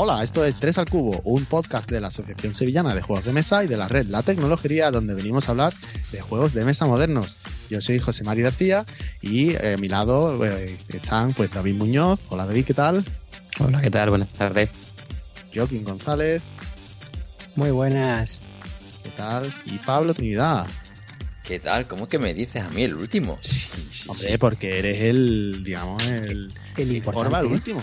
[0.00, 3.32] Hola, esto es Tres al Cubo, un podcast de la Asociación Sevillana de Juegos de
[3.32, 5.74] Mesa y de la red La Tecnología, donde venimos a hablar
[6.12, 7.36] de juegos de mesa modernos.
[7.68, 8.86] Yo soy José Mari García
[9.20, 12.20] y eh, a mi lado eh, están pues David Muñoz.
[12.28, 13.04] Hola David, ¿qué tal?
[13.58, 14.10] Hola, ¿qué tal?
[14.10, 14.70] Buenas tardes.
[15.52, 16.42] Joaquín González.
[17.56, 18.38] Muy buenas.
[19.02, 19.52] ¿Qué tal?
[19.64, 20.68] Y Pablo Trinidad.
[21.42, 21.88] ¿Qué tal?
[21.88, 23.40] ¿Cómo que me dices a mí el último?
[23.40, 27.38] Sí, sí, Hombre, porque eres el, digamos, el, el importante.
[27.40, 27.82] el último.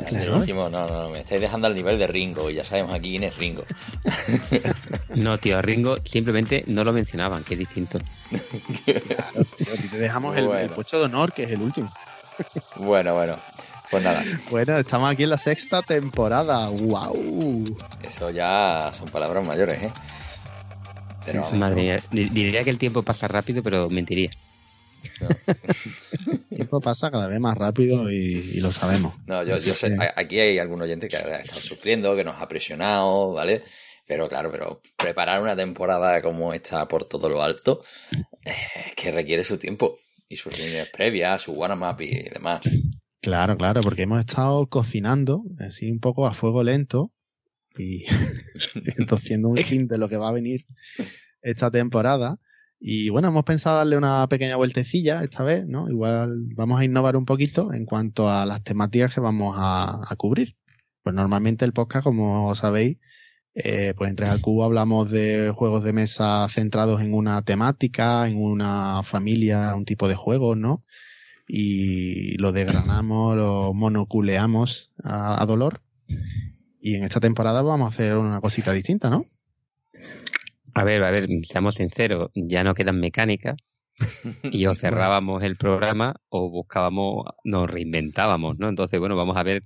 [0.00, 3.10] El último, no, no, me estáis dejando al nivel de Ringo y ya sabemos aquí
[3.10, 3.64] quién es Ringo.
[5.14, 7.98] no, tío, a Ringo simplemente no lo mencionaban, que es distinto.
[8.84, 11.92] claro, tío, aquí te dejamos el, el puesto de honor, que es el último.
[12.76, 13.38] bueno, bueno.
[13.90, 14.22] Pues nada.
[14.50, 16.70] Bueno, estamos aquí en la sexta temporada.
[16.70, 17.76] ¡Wow!
[18.02, 19.92] Eso ya son palabras mayores, ¿eh?
[21.26, 24.30] Pero, Madre diría que el tiempo pasa rápido, pero mentiría.
[26.50, 29.14] el tiempo pasa cada vez más rápido y, lo sabemos.
[29.26, 32.48] No, yo, yo sé, aquí hay algún oyente que ha estado sufriendo, que nos ha
[32.48, 33.62] presionado, ¿vale?
[34.06, 37.82] Pero claro, pero preparar una temporada como esta por todo lo alto,
[38.44, 38.54] eh,
[38.96, 42.62] que requiere su tiempo y sus líneas previas, su warm-up y demás.
[43.20, 47.12] Claro, claro, porque hemos estado cocinando así un poco a fuego lento
[47.78, 48.04] y
[49.10, 50.66] haciendo un fin de lo que va a venir
[51.42, 52.38] esta temporada.
[52.84, 55.88] Y bueno, hemos pensado darle una pequeña vueltecilla esta vez, ¿no?
[55.88, 60.56] Igual vamos a innovar un poquito en cuanto a las temáticas que vamos a, cubrir.
[61.02, 62.98] Pues normalmente el podcast, como sabéis,
[63.54, 68.36] eh, pues entre al cubo hablamos de juegos de mesa centrados en una temática, en
[68.36, 70.84] una familia, un tipo de juego, ¿no?
[71.54, 75.82] y lo desgranamos, lo monoculeamos a, dolor.
[76.80, 79.26] Y en esta temporada vamos a hacer una cosita distinta, ¿no?
[80.74, 83.56] A ver, a ver, seamos sinceros, ya no quedan mecánicas
[84.44, 88.68] y o cerrábamos el programa o buscábamos, nos reinventábamos, ¿no?
[88.68, 89.62] Entonces, bueno, vamos a ver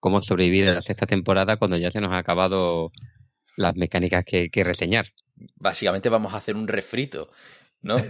[0.00, 2.90] cómo sobrevivir a la sexta temporada cuando ya se nos ha acabado
[3.56, 5.06] las mecánicas que, que reseñar.
[5.56, 7.30] Básicamente vamos a hacer un refrito
[7.82, 7.96] ¿no?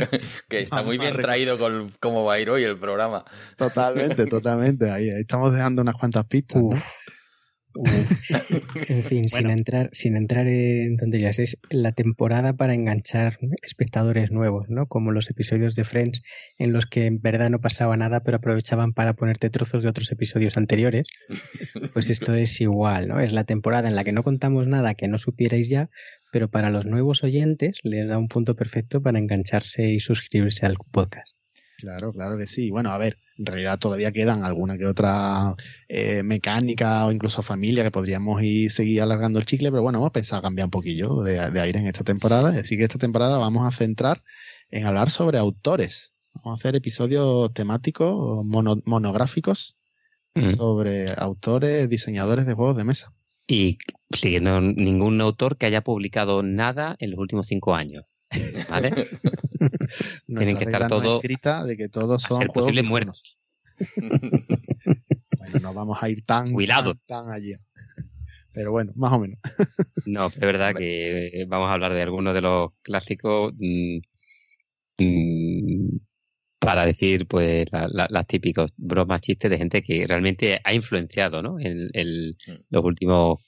[0.48, 3.24] que está muy bien traído con cómo va a ir hoy el programa.
[3.56, 4.90] Totalmente, totalmente.
[4.90, 7.00] Ahí, estamos dejando unas cuantas pistas.
[8.88, 14.68] En fin, sin entrar, sin entrar en tonterías, es la temporada para enganchar espectadores nuevos,
[14.68, 14.86] ¿no?
[14.86, 16.22] Como los episodios de Friends
[16.58, 20.10] en los que en verdad no pasaba nada, pero aprovechaban para ponerte trozos de otros
[20.12, 21.06] episodios anteriores.
[21.92, 23.20] Pues esto es igual, ¿no?
[23.20, 25.90] Es la temporada en la que no contamos nada que no supierais ya,
[26.32, 30.76] pero para los nuevos oyentes les da un punto perfecto para engancharse y suscribirse al
[30.90, 31.41] podcast.
[31.82, 32.70] Claro, claro que sí.
[32.70, 35.56] Bueno, a ver, en realidad todavía quedan alguna que otra
[35.88, 40.12] eh, mecánica o incluso familia que podríamos ir seguir alargando el chicle, pero bueno, hemos
[40.12, 42.50] pensado cambiar un poquillo de, aire en esta temporada.
[42.50, 44.22] Así que esta temporada vamos a centrar
[44.70, 46.14] en hablar sobre autores.
[46.34, 49.76] Vamos a hacer episodios temáticos, monográficos
[50.56, 53.12] sobre autores, diseñadores de juegos de mesa.
[53.48, 53.78] Y
[54.14, 58.04] siguiendo ningún autor que haya publicado nada en los últimos cinco años.
[58.70, 58.90] ¿Vale?
[60.26, 63.38] Tienen que estar todos escrita de que todos son juegos muertos.
[65.38, 66.54] bueno, no vamos a ir tan,
[67.06, 67.56] tan, allá.
[68.52, 69.38] Pero bueno, más o menos.
[70.06, 73.98] no, es verdad que vamos a hablar de algunos de los clásicos mm,
[74.98, 75.98] mm,
[76.58, 81.58] para decir pues las típicos bromas, chistes de gente que realmente ha influenciado ¿no?
[81.58, 82.36] en,
[82.70, 83.40] los últimos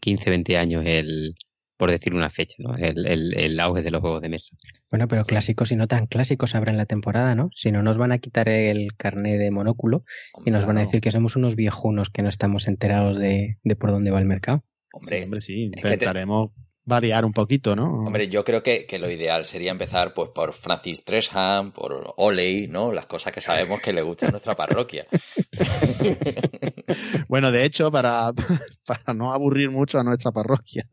[0.00, 1.36] 15, 20 años el,
[1.78, 2.76] por decir una fecha, ¿no?
[2.76, 4.54] El, el, auge de los juegos de mesa.
[4.90, 7.50] Bueno, pero clásicos y no tan clásicos habrá en la temporada, ¿no?
[7.54, 10.04] Si no, nos van a quitar el carné de monóculo
[10.44, 13.92] y nos van a decir que somos unos viejunos que no estamos enterados de, por
[13.92, 14.64] dónde va el mercado.
[14.92, 15.62] Hombre, sí, hombre, sí.
[15.76, 16.50] Intentaremos
[16.84, 18.06] variar un poquito, ¿no?
[18.06, 22.66] Hombre, yo creo que, que, lo ideal sería empezar pues por Francis Tresham, por Oley,
[22.66, 22.92] ¿no?
[22.92, 25.06] Las cosas que sabemos que le gustan a nuestra parroquia.
[27.28, 28.32] bueno, de hecho, para,
[28.86, 30.88] para no aburrir mucho a nuestra parroquia,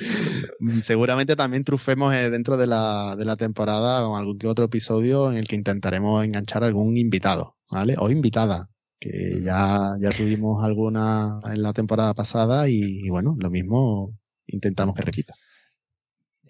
[0.82, 5.30] seguramente también trufemos eh, dentro de la, de la temporada con algún que otro episodio
[5.30, 7.94] en el que intentaremos enganchar a algún invitado, ¿vale?
[7.98, 8.68] O invitada,
[8.98, 15.02] que ya, ya tuvimos alguna en la temporada pasada y bueno, lo mismo intentamos que
[15.02, 15.34] repita.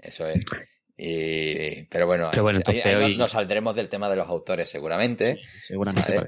[0.03, 0.41] Eso es.
[1.89, 2.31] Pero bueno,
[3.17, 5.41] nos saldremos del tema de los autores seguramente.
[5.61, 6.27] seguramente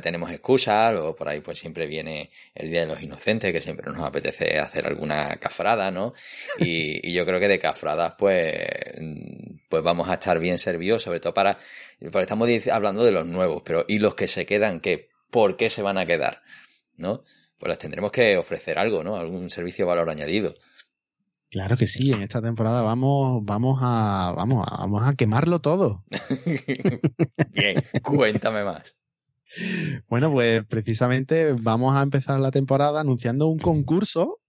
[0.00, 3.90] tenemos excusas, luego por ahí pues siempre viene el Día de los Inocentes, que siempre
[3.90, 6.14] nos apetece hacer alguna cafrada, ¿no?
[6.58, 8.54] Y, yo creo que de cafradas pues,
[9.68, 11.58] pues vamos a estar bien servidos, sobre todo para,
[11.98, 15.10] porque estamos hablando de los nuevos, pero ¿y los que se quedan qué?
[15.30, 16.42] ¿Por qué se van a quedar?
[16.96, 17.24] ¿No?
[17.58, 19.16] Pues les tendremos que ofrecer algo, ¿no?
[19.16, 20.54] Algún servicio de valor añadido.
[21.52, 26.02] Claro que sí, en esta temporada vamos, vamos a, vamos a, vamos a quemarlo todo.
[27.52, 28.96] Bien, cuéntame más.
[30.08, 34.40] Bueno, pues precisamente vamos a empezar la temporada anunciando un concurso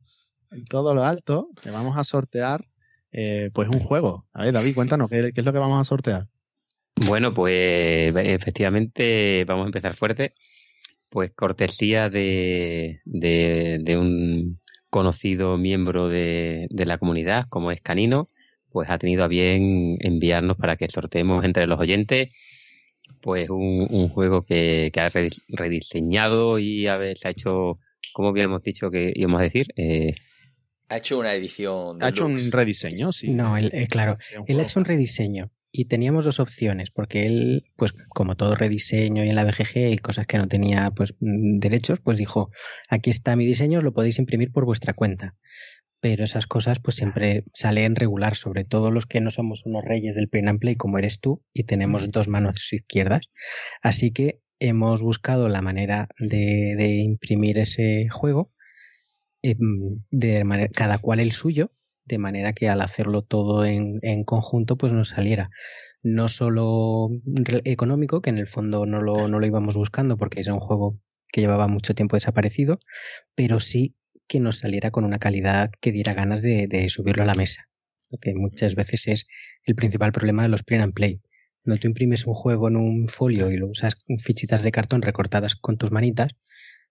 [0.50, 2.70] en todo lo alto que vamos a sortear
[3.12, 4.26] eh, pues un juego.
[4.32, 6.30] A ver, David, cuéntanos, ¿qué, es lo que vamos a sortear?
[7.06, 10.36] Bueno, pues efectivamente vamos a empezar fuerte.
[11.10, 14.63] Pues cortesía de, de, un
[14.94, 18.30] conocido miembro de, de, la comunidad, como es Canino,
[18.72, 22.30] pues ha tenido a bien enviarnos para que sorteemos entre los oyentes
[23.20, 25.12] pues un, un juego que, que, ha
[25.48, 27.80] rediseñado y a ver, se ha hecho,
[28.14, 30.14] como habíamos dicho que íbamos a decir, eh,
[30.90, 32.04] ha hecho una edición.
[32.04, 33.32] ha hecho un rediseño, sí.
[33.32, 37.66] No, él, eh, claro, él ha hecho un rediseño y teníamos dos opciones, porque él,
[37.76, 41.60] pues como todo rediseño y en la BGG y cosas que no tenía pues mm,
[41.60, 42.52] derechos, pues dijo,
[42.90, 45.36] aquí está mi diseño, lo podéis imprimir por vuestra cuenta
[46.04, 50.16] pero esas cosas pues siempre salen regular, sobre todo los que no somos unos reyes
[50.16, 53.22] del print and play como eres tú y tenemos dos manos izquierdas.
[53.82, 58.52] Así que hemos buscado la manera de, imprimir ese juego
[59.44, 61.72] em, de manera, cada cual el suyo,
[62.06, 65.50] de manera que al hacerlo todo en, en conjunto pues nos saliera
[66.04, 67.10] no solo
[67.64, 71.00] económico, que en el fondo no lo, no lo íbamos buscando porque era un juego
[71.32, 72.80] que llevaba mucho tiempo desaparecido,
[73.36, 73.96] pero sí
[74.28, 77.70] que nos saliera con una calidad que diera ganas de, subirlo a la mesa.
[78.10, 79.28] Lo que muchas veces es
[79.66, 81.22] el principal problema de los print and play.
[81.64, 85.02] No tú imprimes un juego en un folio y lo usas con fichitas de cartón
[85.02, 86.36] recortadas con tus manitas,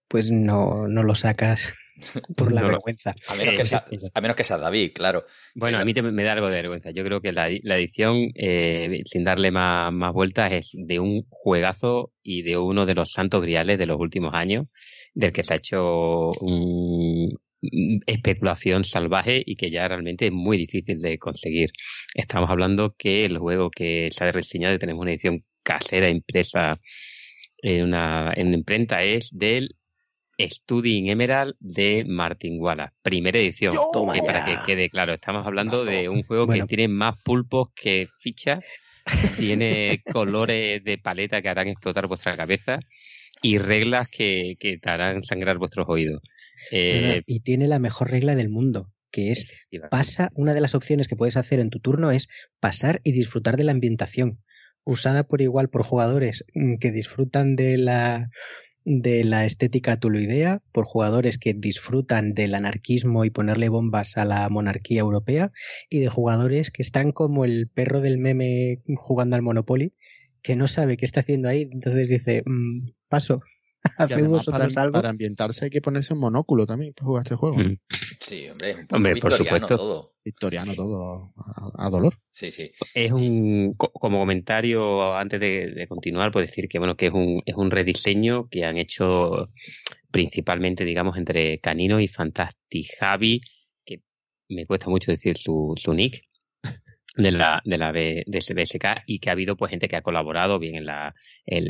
[0.09, 1.73] pues no, no lo sacas
[2.37, 3.15] por la vergüenza.
[3.29, 3.85] A menos, que sea,
[4.15, 5.25] a menos que sea David, claro.
[5.55, 6.91] Bueno, a mí me da algo de vergüenza.
[6.91, 12.13] Yo creo que la, edición, eh, sin darle más, más vueltas, es de un juegazo
[12.23, 14.67] y de uno de los santos griales de los últimos años
[15.15, 17.39] del que se ha hecho un,
[18.07, 21.71] especulación salvaje y que ya realmente es muy difícil de conseguir.
[22.15, 26.81] Estamos hablando que el juego que se ha reseñado y tenemos una edición casera impresa
[27.59, 29.77] en una, en imprenta es del
[30.51, 33.75] Studying Emerald de Martin Wallace, primera edición.
[34.15, 38.09] y para que quede claro, estamos hablando de un juego que tiene más pulpos que
[38.19, 38.65] fichas,
[39.39, 42.81] tiene colores de paleta que harán explotar vuestra cabeza
[43.43, 46.21] y reglas que, que te harán sangrar vuestros oídos.
[46.71, 49.47] Eh, y tiene la mejor regla del mundo, que es
[49.91, 52.29] pasa, una de las opciones que puedes hacer en tu turno es
[52.61, 54.39] pasar y disfrutar de la ambientación,
[54.85, 58.31] usada por igual por jugadores mm, que disfrutan de la
[58.85, 64.49] de la estética tuluidea, por jugadores que disfrutan del anarquismo y ponerle bombas a la
[64.49, 65.53] monarquía europea,
[65.89, 69.95] y de jugadores que están como el perro del meme jugando al Monopoly,
[70.43, 73.41] que no sabe qué está haciendo ahí, entonces dice, mm, paso.
[73.99, 74.93] Hacemos para, algo.
[74.93, 77.57] para ambientarse hay que ponerse un monóculo también para jugar este juego.
[77.57, 77.79] Mm.
[78.21, 79.77] Sí, hombre, un hombre por supuesto.
[79.77, 80.13] Todo.
[80.25, 81.33] Victoriano todo
[81.77, 82.17] a, dolor.
[82.31, 82.71] Sí, sí.
[82.95, 87.57] Es un como comentario antes de, continuar, puedo decir que bueno que es un es
[87.57, 89.51] un rediseño que han hecho
[90.13, 93.41] principalmente, digamos, entre Canino y Fantastic Javi,
[93.85, 94.03] que
[94.49, 96.23] me cuesta mucho decir su, su nick,
[97.17, 100.03] de la, de la B, de BSK y que ha habido pues gente que ha
[100.03, 101.15] colaborado bien en la,
[101.45, 101.65] en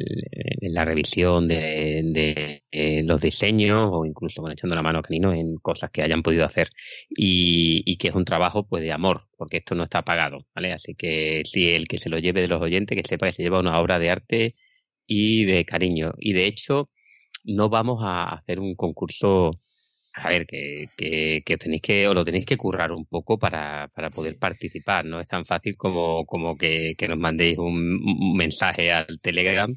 [0.61, 5.33] la revisión de, de, eh, los diseños o incluso bueno, echando la mano a Canino
[5.33, 6.71] en cosas que hayan podido hacer
[7.11, 10.73] y, y que es un trabajo pues de amor porque esto no está pagado, ¿vale?
[10.73, 13.43] Así que si el que se lo lleve de los oyentes que sepa que se
[13.43, 14.55] lleva una obra de arte
[15.07, 16.91] y de cariño y de hecho
[17.45, 19.53] no vamos a hacer un concurso
[20.15, 24.11] a ver, que, que, tenéis que, o lo tenéis que currar un poco para, para
[24.11, 25.05] poder participar.
[25.05, 29.75] No es tan fácil como, como que, que nos mandéis un, mensaje al Telegram,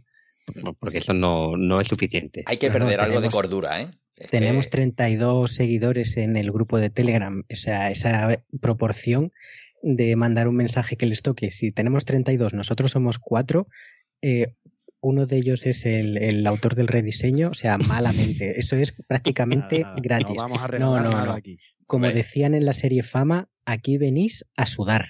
[0.80, 2.44] porque eso no, no es suficiente.
[2.46, 3.90] Hay que perder algo de cordura, ¿eh?
[4.30, 7.44] tenemos 32 seguidores en el grupo de Telegram.
[7.52, 9.32] O sea, esa proporción
[9.82, 11.52] de mandar un mensaje que les toque.
[11.52, 13.68] Si tenemos 32, nosotros somos 4,
[14.22, 14.48] eh,
[15.06, 18.60] uno de ellos es el, autor del rediseño, o sea, malamente.
[18.60, 20.36] Eso es prácticamente gratis.
[20.36, 21.60] No vamos a no, no, aquí.
[21.86, 25.06] Como decían en la serie Fama, aquí venís a sudar.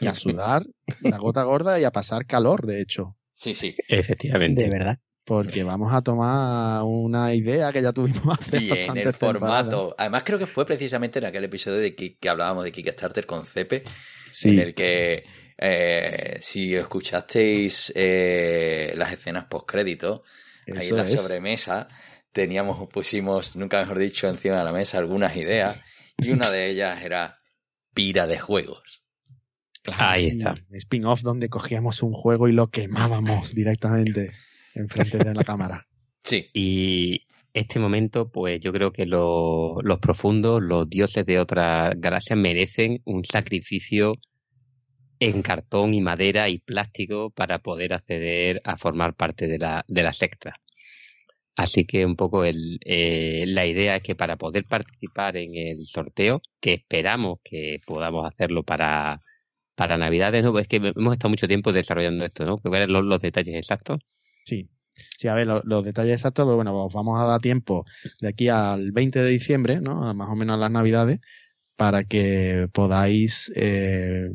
[0.00, 0.64] Y a sudar,
[1.02, 3.18] la gota gorda y a pasar calor, de hecho.
[3.34, 3.76] Sí, sí.
[3.88, 4.62] Efectivamente.
[4.62, 4.98] De verdad.
[5.24, 9.94] Porque vamos a tomar una idea que ya tuvimos hace Y en el formato.
[9.98, 13.82] Además, creo que fue precisamente en aquel episodio de que, hablábamos de Kickstarter con Cepe,
[14.44, 15.24] en el que
[15.62, 20.24] eh, si escuchasteis eh, las escenas post crédito,
[20.74, 21.86] ahí en la sobremesa
[22.32, 25.78] teníamos, pusimos, nunca mejor dicho, encima de la mesa algunas ideas
[26.16, 27.36] y una de ellas era
[27.92, 29.02] pira de juegos.
[29.92, 30.54] ahí está.
[30.70, 34.30] Spin-off donde cogíamos un juego y lo quemábamos directamente
[34.74, 35.86] enfrente de la cámara.
[36.22, 36.48] Sí.
[36.54, 43.02] Y este momento, pues yo creo que los profundos, los dioses de otra galaxia merecen
[43.04, 44.14] un sacrificio
[45.20, 50.02] en cartón y madera y plástico para poder acceder a formar parte de la, de
[50.02, 50.54] la secta.
[51.56, 55.84] Así que un poco el, eh, la idea es que para poder participar en el
[55.84, 59.20] sorteo, que esperamos que podamos hacerlo para,
[59.74, 60.58] para Navidades, ¿no?
[60.58, 62.56] Es que hemos estado mucho tiempo desarrollando esto, ¿no?
[62.56, 64.00] ¿Cuáles son los, detalles exactos?
[64.44, 64.70] Sí.
[65.18, 67.84] Sí, a ver, los, detalles exactos, pues bueno, vamos a dar tiempo
[68.20, 70.14] de aquí al 20 de diciembre, ¿no?
[70.14, 71.20] Más o menos a las Navidades,
[71.76, 74.30] para que podáis eh,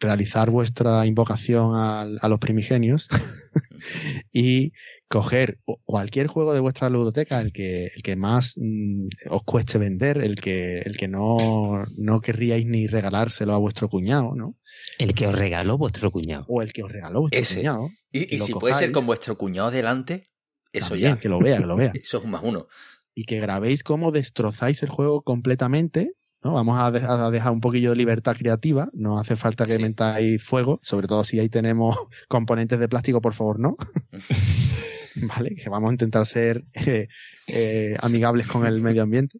[0.00, 3.08] realizar vuestra invocación a, a los primigenios
[4.32, 4.72] y
[5.08, 10.18] coger cualquier juego de vuestra ludoteca, el que, el que más mm, os cueste vender,
[10.18, 14.56] el que, el que no, no querríais ni regalárselo a vuestro cuñado, ¿no?
[14.98, 16.44] El que os regaló vuestro cuñado.
[16.48, 17.90] O el que os regaló vuestro cuñado.
[18.10, 20.24] Y, si puede ser con vuestro cuñado delante,
[20.72, 21.16] eso ya.
[21.16, 21.92] Que lo vea, que lo vea.
[21.94, 22.66] eso es un más uno.
[23.14, 26.52] Y que grabéis cómo destrozáis el juego completamente ¿no?
[26.52, 26.90] Vamos a,
[27.30, 31.40] dejar un poquillo de libertad creativa, no hace falta que mentáis fuego, sobre todo si
[31.40, 31.96] ahí tenemos
[32.28, 33.76] componentes de plástico, por favor, no.
[35.16, 35.54] ¿Vale?
[35.54, 37.08] Que vamos a intentar ser eh,
[37.46, 39.38] eh, amigables con el medio ambiente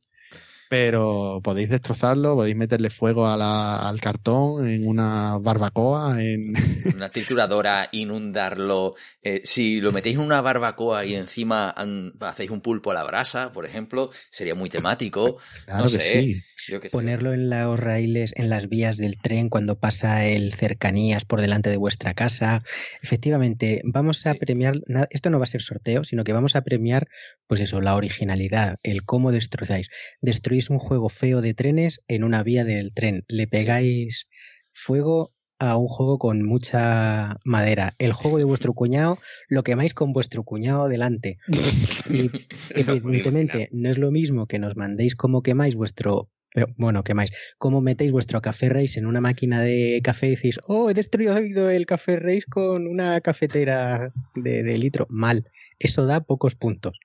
[0.74, 6.52] pero podéis destrozarlo, podéis meterle fuego al cartón en una barbacoa, en
[6.92, 8.96] una trituradora, inundarlo.
[9.22, 11.72] Eh, si lo metéis en una barbacoa y encima
[12.20, 15.38] hacéis un pulpo a la brasa, por ejemplo, sería muy temático.
[15.68, 16.42] no sé.
[16.90, 21.70] Ponerlo en los raíles, en las vías del tren cuando pasa el cercanías por delante
[21.70, 22.62] de vuestra casa.
[23.02, 24.80] Efectivamente, vamos a premiar,
[25.10, 27.08] esto no va a ser sorteo, sino que vamos a premiar,
[27.46, 29.88] pues eso, la originalidad, el cómo destrozáis.
[30.20, 33.24] Destruís un juego feo de trenes en una vía del tren.
[33.28, 34.26] Le pegáis
[34.72, 37.94] fuego a un juego con mucha madera.
[37.98, 39.18] El juego de vuestro cuñado
[39.48, 41.38] lo quemáis con vuestro cuñado delante.
[42.10, 42.30] Y
[42.74, 47.32] evidentemente no es lo mismo que nos mandéis cómo quemáis vuestro pero bueno, quemáis.
[47.58, 51.68] ¿Cómo metéis vuestro café race en una máquina de café y decís, oh, he destruido
[51.68, 55.08] el café race con una cafetera de, litro?
[55.10, 55.50] Mal.
[55.80, 57.00] Eso da pocos puntos.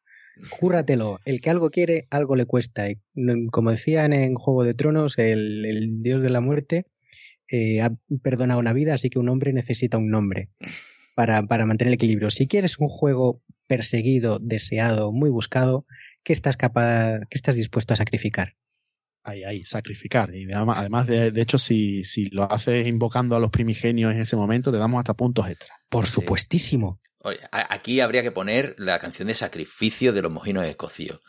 [0.60, 1.20] Cúrratelo.
[1.25, 2.86] El que algo quiere, algo le cuesta.
[3.50, 6.86] como decían en Juego de Tronos, el, dios de la muerte
[7.48, 7.91] eh, ha
[8.22, 10.50] perdonado una vida, así que un hombre necesita un nombre
[11.15, 12.29] para, para mantener el equilibrio.
[12.29, 15.88] Si quieres un juego perseguido, deseado, muy buscado,
[16.22, 18.53] ¿qué estás capaz, qué estás dispuesto a sacrificar?
[19.29, 20.33] Ahí, ahí, sacrificar.
[20.33, 24.36] Y además, de, de, hecho, si, si lo haces invocando a los primigenios en ese
[24.36, 25.75] momento, te damos hasta puntos extra.
[25.89, 27.00] Por supuestísimo.
[27.21, 31.19] Oye, aquí habría que poner la canción de sacrificio de los mojinos escocios,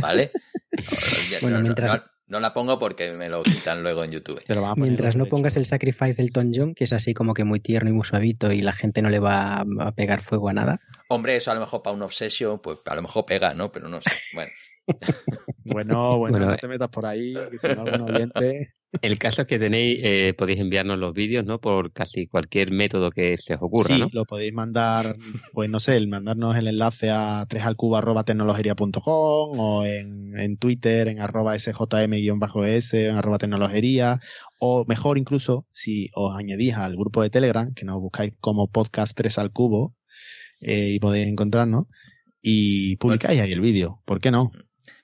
[0.00, 0.32] ¿vale?
[1.40, 2.02] bueno, mientras...
[2.28, 4.42] No, la pongo porque me lo quitan luego en YouTube.
[4.74, 7.88] Mientras no pongas el sacrifice del Ton John, que es así como que muy tierno
[7.88, 10.80] y muy suavito y la gente no le va a pegar fuego a nada.
[11.08, 13.70] Hombre, eso a lo mejor para un obsesio, pues a lo mejor pega, ¿no?
[13.70, 14.10] Pero no sé.
[14.34, 14.50] Bueno.
[15.64, 18.68] Bueno, bueno, no te metas por ahí, que si no algún oyente...
[19.02, 21.60] El caso es que tenéis, eh, podéis enviarnos los vídeos, ¿no?
[21.60, 25.16] Por casi cualquier método que se os ocurra, sí, lo podéis mandar,
[25.52, 31.58] pues no sé, el mandarnos el enlace a 3alcubo.tecnologería.com o en, en Twitter en arroba
[31.58, 34.20] sjm-s en arroba tecnologería.
[34.58, 39.14] O mejor incluso si os añadís al grupo de Telegram, que nos buscáis como podcast
[39.14, 39.94] 3 al cubo
[40.60, 41.84] eh, y podéis encontrarnos
[42.40, 44.52] y publicáis ahí el vídeo, ¿por qué no?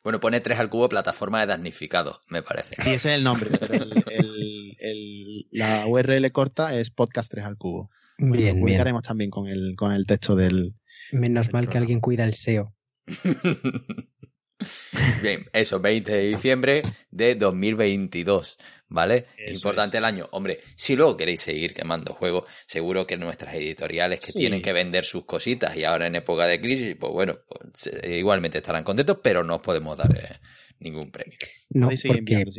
[0.03, 2.75] Bueno, pone 3 al cubo plataforma de damnificado, me parece.
[2.79, 7.91] Sí, ese es el nombre, pero el, la URL corta es podcast 3 al cubo.
[8.19, 10.75] Bien, lo publicaremos también con el, con el texto del.
[11.13, 12.75] Menos mal que alguien cuida el SEO.
[15.23, 19.27] Bien, eso, 20 de diciembre de 2022, ¿vale?
[19.37, 20.29] es importante el año.
[20.33, 25.05] Hombre, si luego queréis seguir quemando juegos, seguro que nuestras editoriales que tienen que vender
[25.05, 29.45] sus cositas y ahora en época de crisis, pues bueno, pues, igualmente estarán contentos, pero
[29.45, 30.41] no os podemos dar eh,
[30.81, 31.39] ningún premio.
[31.71, 32.09] No, si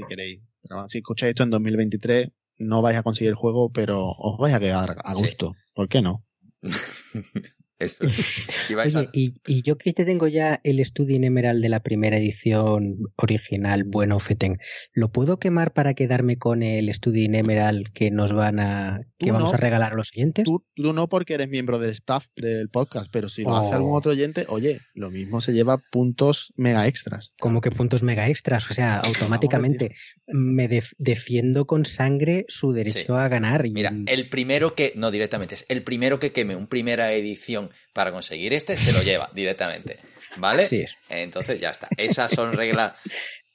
[0.07, 0.41] queréis.
[0.88, 2.29] si escucháis esto en 2023,
[2.60, 5.53] no vais a conseguir el juego, pero os vais a quedar a gusto.
[5.74, 6.25] ¿Por qué no?
[9.13, 14.20] y, yo que te tengo ya el Studio Emerald de la primera edición original, bueno,
[14.20, 14.58] Feten,
[14.94, 19.53] ¿lo puedo quemar para quedarme con el Studio Emerald que nos van a que vamos
[19.53, 20.46] a regalar a los oyentes?
[20.46, 23.98] Tú, no porque eres miembro del staff del podcast, pero si lo hace algún oh.
[23.98, 27.34] otro oyente, oye, lo mismo se lleva puntos mega extras.
[27.39, 28.70] ¿Cómo que puntos mega extras?
[28.70, 29.96] O sea, automáticamente
[30.27, 33.63] me defiendo con sangre su derecho a ganar.
[33.70, 37.62] Mira, el primero que, no directamente, es el primero que queme un primera edición
[37.93, 40.00] para conseguir este, se lo lleva directamente.
[40.38, 40.67] ¿Vale?
[40.67, 40.96] Sí es.
[41.10, 41.88] Entonces ya está.
[41.98, 42.93] Esas son reglas.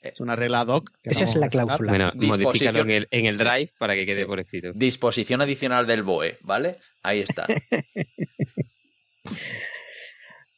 [0.00, 0.92] Es una regla doc.
[1.02, 1.90] Esa es la cláusula.
[1.90, 4.70] Bueno, modifícalo en el, en el drive para que quede por escrito.
[4.74, 6.76] Disposición adicional del BOE, ¿vale?
[7.02, 7.46] Ahí está.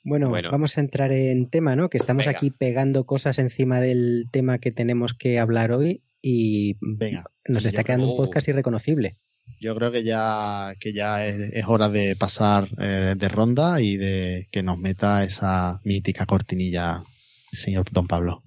[0.02, 1.90] Bueno, vamos a entrar en tema, ¿no?
[1.90, 7.24] Que estamos aquí pegando cosas encima del tema que tenemos que hablar hoy y Venga,
[7.46, 9.18] nos está quedando un podcast irreconocible.
[9.60, 14.48] Yo creo que ya, que ya es, hora de pasar eh, de ronda y de
[14.50, 17.02] que nos meta esa mítica cortinilla
[17.52, 18.42] señor Don Pablo.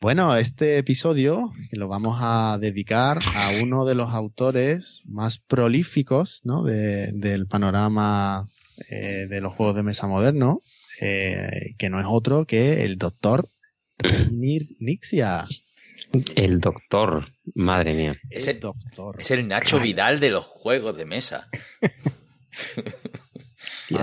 [0.00, 6.62] Bueno, este episodio lo vamos a dedicar a uno de los autores más prolíficos ¿no?
[6.62, 8.50] del panorama
[8.90, 10.60] eh, de los juegos de mesa moderno,
[11.00, 13.50] eh, que no es otro que el doctor
[14.30, 15.46] Nixia.
[16.36, 18.16] El doctor, madre mía.
[18.30, 19.16] Es el, doctor.
[19.20, 21.48] Es el Nacho Vidal de los juegos de mesa.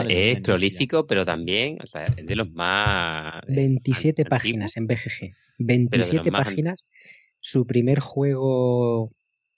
[0.08, 3.42] es prolífico, pero también es de los más...
[3.48, 5.36] 27 páginas en BGG.
[5.60, 6.84] 27 páginas.
[7.38, 9.12] Su primer juego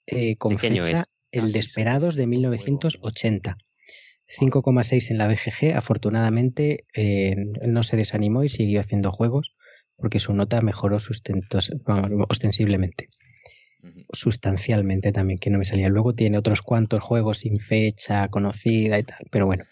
[0.05, 3.57] eh, con fecha, el Desperados de 1980.
[4.39, 5.75] 5,6 en la BGG.
[5.75, 7.35] Afortunadamente eh,
[7.65, 9.55] no se desanimó y siguió haciendo juegos
[9.97, 10.97] porque su nota mejoró
[12.29, 13.09] ostensiblemente.
[14.11, 15.89] Sustancialmente también, que no me salía.
[15.89, 19.65] Luego tiene otros cuantos juegos sin fecha conocida y tal, pero bueno.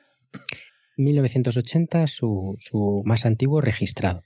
[0.98, 4.24] 1980, su, su más antiguo registrado.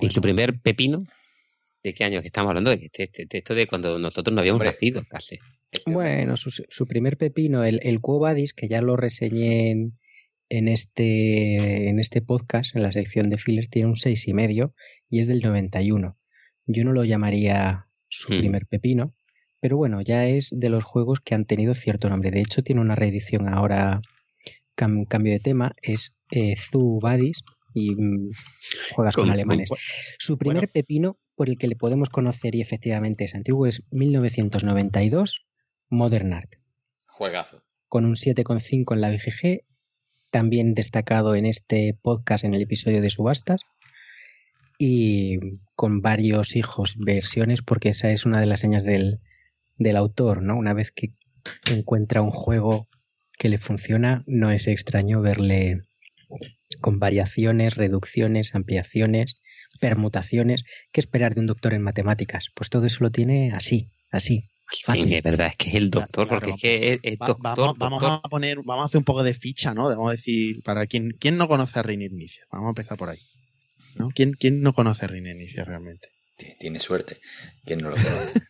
[0.00, 1.04] ¿Y su primer pepino?
[1.82, 2.70] ¿De qué año que estamos hablando?
[2.70, 2.90] De,
[3.30, 5.38] esto de cuando nosotros no habíamos nacido, casi.
[5.86, 9.98] Bueno, su, su, primer pepino, el, el Cuobadis, que ya lo reseñé en,
[10.48, 14.74] en, este, en este podcast, en la sección de fillers, tiene un seis y medio
[15.08, 16.16] y es del 91.
[16.66, 18.38] Yo no lo llamaría su hmm.
[18.38, 19.14] primer pepino,
[19.60, 22.30] pero bueno, ya es de los juegos que han tenido cierto nombre.
[22.30, 24.02] De hecho, tiene una reedición ahora,
[24.74, 26.54] cambio de tema, es eh,
[27.00, 27.42] Badis
[27.74, 28.30] y mm,
[28.94, 29.70] juegas con, alemanes.
[30.18, 35.46] Su primer pepino por el que le podemos conocer y efectivamente es antiguo es 1992
[35.88, 36.54] Modern Art.
[37.06, 37.62] Juegazo.
[37.88, 39.64] Con un 7,5 en la BGG,
[40.30, 43.60] también destacado en este podcast en el episodio de subastas
[44.78, 45.38] y
[45.74, 49.20] con varios hijos versiones porque esa es una de las señas del,
[49.76, 50.56] del autor, ¿no?
[50.56, 51.12] Una vez que
[51.70, 52.88] encuentra un juego
[53.38, 55.82] que le funciona, no es extraño verle
[56.80, 59.41] con variaciones, reducciones, ampliaciones,
[59.82, 60.64] permutaciones.
[60.92, 62.46] ¿Qué esperar de un doctor en matemáticas?
[62.54, 64.44] Pues todo eso lo tiene así, así.
[64.70, 68.22] Sí, es verdad, es que es el doctor, porque es que es, doctor, vamos, a
[68.22, 69.88] poner, vamos a hacer un poco de ficha, ¿no?
[69.88, 72.44] Vamos a decir, para quien, ¿quién no conoce a Reiner Inicia?
[72.50, 73.18] Vamos a empezar por ahí.
[73.96, 74.08] ¿no?
[74.14, 76.08] ¿Quién, ¿Quién no conoce a Reiner Inicia realmente?
[76.58, 77.18] Tiene suerte.
[77.66, 78.40] ¿Quién no lo conoce?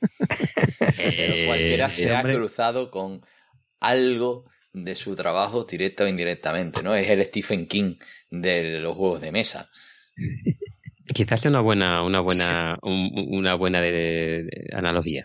[0.97, 3.23] Pero cualquiera se ha cruzado con
[3.81, 6.95] algo de su trabajo directa o indirectamente, ¿no?
[6.95, 7.97] Es el Stephen King
[8.31, 9.71] de los juegos de mesa.
[11.07, 15.25] Quizás sea una buena, una buena, una buena de, analogía.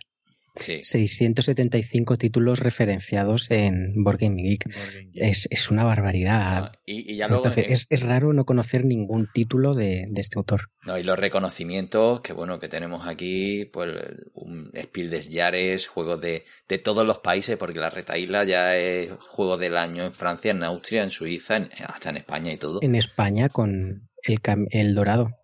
[0.60, 4.70] 675 títulos referenciados en Board Game Geek.
[5.14, 6.74] Es, es, una barbaridad.
[6.86, 10.70] y, ya es, es, raro no conocer ningún título de, de, este autor.
[10.84, 13.96] No, y los reconocimientos que bueno que tenemos aquí, pues
[14.34, 18.76] un Spiel des Jahres, juegos de, de todos los países, porque la Reta Isla ya
[18.76, 22.80] es juego del año en Francia, en Austria, en Suiza, hasta en España y todo.
[22.82, 24.40] En España con el,
[24.72, 25.38] el Dorado.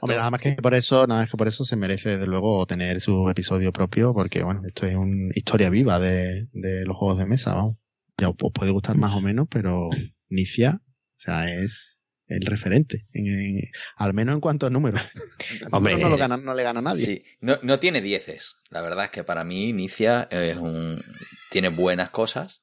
[0.00, 2.66] Hombre, nada más que por eso, nada más que por eso se merece desde luego
[2.66, 7.18] tener su episodio propio, porque bueno, esto es una historia viva de, de los juegos
[7.18, 7.76] de mesa, vamos.
[8.18, 9.88] Ya os puede gustar más o menos, pero
[10.28, 13.06] Nicia, o sea, es el referente,
[13.96, 15.02] al menos en cuanto a números.
[15.72, 17.04] Hombre, no, no, le gana a nadie.
[17.04, 18.56] Sí, no, no tiene dieces.
[18.70, 21.02] La verdad es que para mí Nicia es un,
[21.50, 22.62] tiene buenas cosas.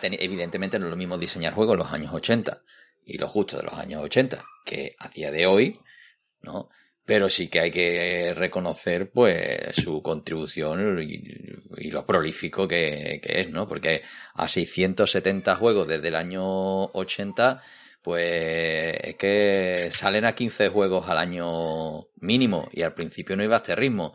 [0.00, 2.62] Evidentemente no es lo mismo diseñar juegos en los años 80
[3.04, 5.78] y lo justo de los años 80, que a día de hoy
[6.42, 6.68] ¿no?
[7.04, 13.66] Pero sí que hay que reconocer, pues, su contribución y, lo prolífico que, es, ¿no?
[13.66, 14.02] Porque
[14.34, 17.60] a 670 juegos desde el año 80,
[18.02, 23.56] pues, es que salen a 15 juegos al año mínimo y al principio no iba
[23.56, 24.14] a este ritmo.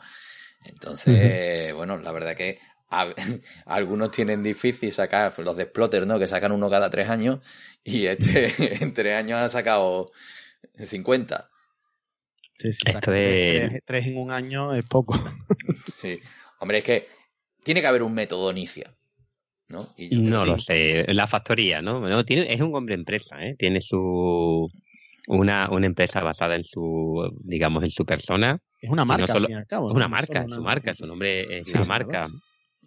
[0.66, 2.60] Entonces, bueno, la verdad que
[3.66, 6.20] algunos tienen difícil sacar los de Splotter, ¿no?
[6.20, 7.40] Que sacan uno cada tres años
[7.84, 10.12] y este en tres años ha sacado
[10.78, 11.50] 50.
[12.60, 13.84] Esto es...
[13.86, 15.14] tres, en un año es poco.
[15.94, 16.20] sí.
[16.60, 17.08] Hombre, es que
[17.64, 18.94] tiene que haber un método inicia.
[19.70, 19.94] ¿no?
[20.12, 21.06] no lo sé.
[21.14, 22.24] La factoría, ¿no?
[22.26, 23.56] tiene, es un hombre empresa, ¿eh?
[23.58, 24.70] Tiene su.
[25.28, 28.58] Una, una empresa basada en su, digamos, en su persona.
[28.80, 31.06] Es una marca, al fin y al cabo, Es una marca, es su marca, su
[31.06, 32.28] nombre es una marca.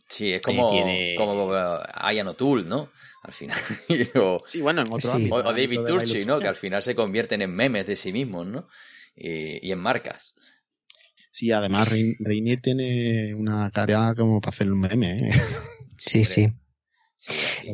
[0.09, 0.73] Sí, es como,
[1.17, 1.53] como
[1.95, 2.89] Ayano Tool, ¿no?
[3.23, 3.59] Al final.
[4.47, 5.35] sí, bueno, en otro ámbito.
[5.35, 6.41] O, David Turchi, ¿no?
[6.41, 8.67] Que al final se convierten en memes de sí mismos, ¿no?
[9.21, 10.35] Y, en marcas.
[11.33, 15.29] Sí, además Reinier tiene una cara como para hacer un meme.
[15.29, 15.33] ¿eh?
[15.99, 16.49] Sí, sí.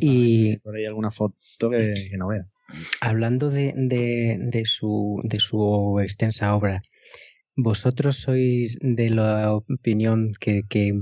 [0.01, 2.43] y por ahí alguna foto que, no vea.
[2.99, 6.83] Hablando de, de, su, de su extensa obra,
[7.55, 10.93] ¿vosotros sois de la opinión que, que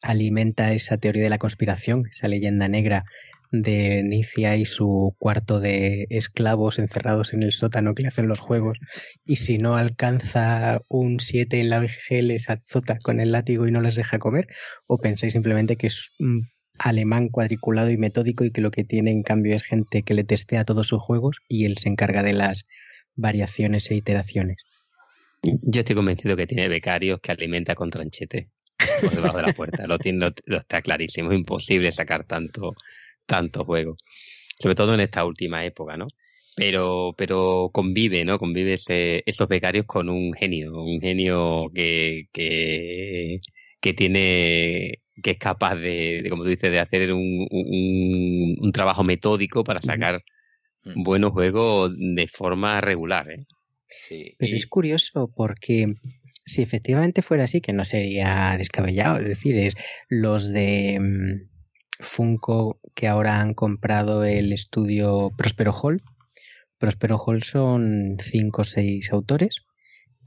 [0.00, 3.04] alimenta esa teoría de la conspiración, esa leyenda negra
[3.52, 8.40] de Nicia y su cuarto de esclavos encerrados en el sótano que le hacen los
[8.40, 8.78] juegos
[9.24, 13.70] y si no alcanza un 7 en la VG les azota con el látigo y
[13.70, 14.48] no les deja comer
[14.86, 19.10] o pensáis simplemente que es un alemán cuadriculado y metódico y que lo que tiene
[19.10, 22.32] en cambio es gente que le testea todos sus juegos y él se encarga de
[22.32, 22.64] las
[23.14, 24.56] variaciones e iteraciones.
[25.42, 28.48] Yo estoy convencido que tiene becarios que alimenta con tranchete
[29.00, 29.86] por debajo de la puerta.
[29.86, 31.32] Lo, tiene, lo, está clarísimo.
[31.32, 32.74] Imposible sacar tanto,
[33.32, 33.96] tanto juego.
[34.58, 36.08] Sobre todo en esta última época, ¿no?
[36.54, 38.38] Pero, pero convive, ¿no?
[38.38, 38.74] Convive
[39.24, 43.40] esos becarios con un genio, un genio que, que,
[43.80, 49.64] que tiene, que es capaz de, como tú dices, de hacer un, un, trabajo metódico
[49.64, 50.22] para sacar
[50.84, 51.02] mm.
[51.02, 53.46] buenos juegos de forma regular, ¿eh?
[53.88, 54.34] Sí.
[54.38, 55.94] Pero es curioso porque
[56.44, 59.74] si efectivamente fuera así, que no sería descabellado, es decir, es
[60.08, 61.51] los de mm,
[62.02, 66.02] Funko que ahora han comprado el estudio Prospero Hall.
[66.78, 69.64] Prospero Hall son cinco o seis autores,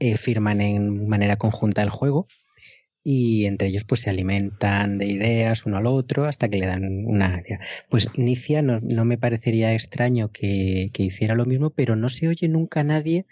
[0.00, 2.26] eh, firman en manera conjunta el juego
[3.08, 6.82] y entre ellos pues se alimentan de ideas uno al otro hasta que le dan
[7.06, 7.40] una
[7.88, 12.48] Pues Nicia no, me parecería extraño que, que, hiciera lo mismo, pero no se oye
[12.48, 13.26] nunca nadie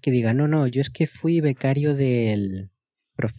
[0.00, 2.70] que diga, no, no, yo es que fui becario del,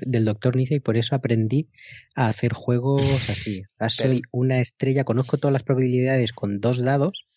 [0.06, 1.70] del doctor Nice y por eso aprendí
[2.16, 3.64] a hacer juegos así.
[3.90, 7.28] soy una estrella, conozco todas las probabilidades con dos dados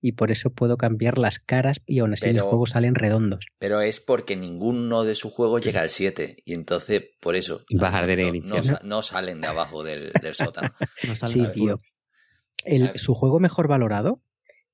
[0.00, 3.46] y por eso puedo cambiar las caras y aún así los juegos salen redondos.
[3.58, 7.64] Pero es porque ninguno de sus juegos llega al 7 y entonces por eso
[8.82, 10.72] no, salen de abajo del, sótano.
[11.26, 11.78] sí, tío.
[12.94, 14.22] su juego mejor valorado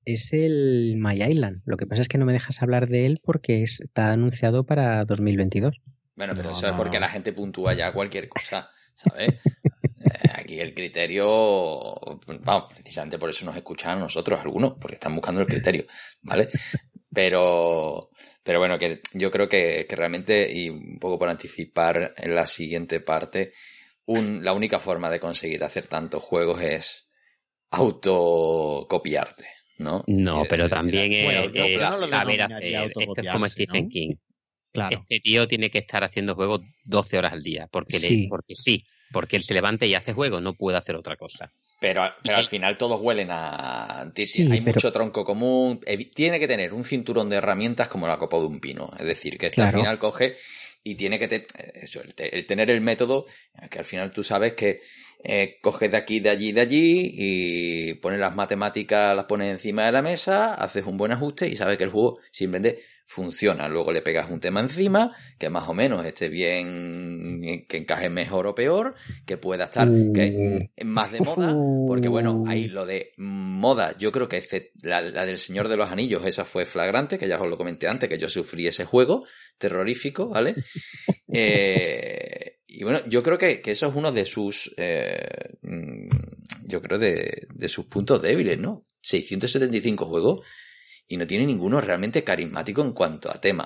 [0.05, 1.61] es el My Island.
[1.65, 5.03] Lo que pasa es que no me dejas hablar de él porque está anunciado para
[5.05, 5.81] 2022.
[6.15, 9.33] Bueno, pero eso es porque la gente puntúa ya cualquier cosa, ¿sabes?
[9.33, 11.25] Eh, aquí el criterio,
[12.41, 15.85] vamos, precisamente por eso nos escuchan a nosotros algunos, porque están buscando el criterio,
[16.21, 16.47] ¿vale?
[17.13, 18.09] Pero,
[18.43, 22.99] pero bueno, que yo creo que, realmente, y un poco por anticipar en la siguiente
[22.99, 23.53] parte,
[24.07, 27.11] la única forma de conseguir hacer tantos juegos es
[27.71, 29.47] autocopiarte,
[29.79, 30.03] ¿no?
[30.07, 31.51] No, pero también es,
[32.09, 32.91] saber hacer.
[32.97, 34.15] Esto es como Stephen King.
[34.89, 38.27] Este tío tiene que estar haciendo juegos 12 horas al día, porque, sí.
[38.29, 41.51] porque sí, porque él se levanta y hace juego, no puede hacer otra cosa.
[41.79, 44.01] Pero, al final todos huelen a...
[44.01, 45.81] hay mucho tronco común.
[46.13, 48.91] Tiene que tener un cinturón de herramientas como la copa de un pino.
[48.97, 50.35] Es decir, que este al final coge
[50.83, 51.45] y tiene que.
[51.73, 53.25] Eso, el, tener el método,
[53.69, 54.81] que al final tú sabes que
[55.23, 59.85] eh, coges de aquí, de allí, de allí y pones las matemáticas, las pones encima
[59.85, 63.69] de la mesa, haces un buen ajuste y sabes que el juego simplemente funciona.
[63.69, 68.47] Luego le pegas un tema encima que más o menos esté bien, que encaje mejor
[68.47, 70.87] o peor, que pueda estar que, mm.
[70.87, 71.55] más de moda,
[71.87, 75.91] porque bueno, ahí lo de moda, yo creo que la, la, del Señor de los
[75.91, 79.25] Anillos, esa fue flagrante, que ya os lo comenté antes, que yo sufrí ese juego
[79.57, 80.55] terrorífico, ¿vale?
[81.37, 86.07] Eh, y bueno, yo creo que, eso es uno de sus, eh, mm,
[86.65, 88.85] yo creo de, de sus puntos débiles, ¿no?
[89.01, 90.45] 675 juegos
[91.07, 93.65] y no tiene ninguno realmente carismático en cuanto a tema.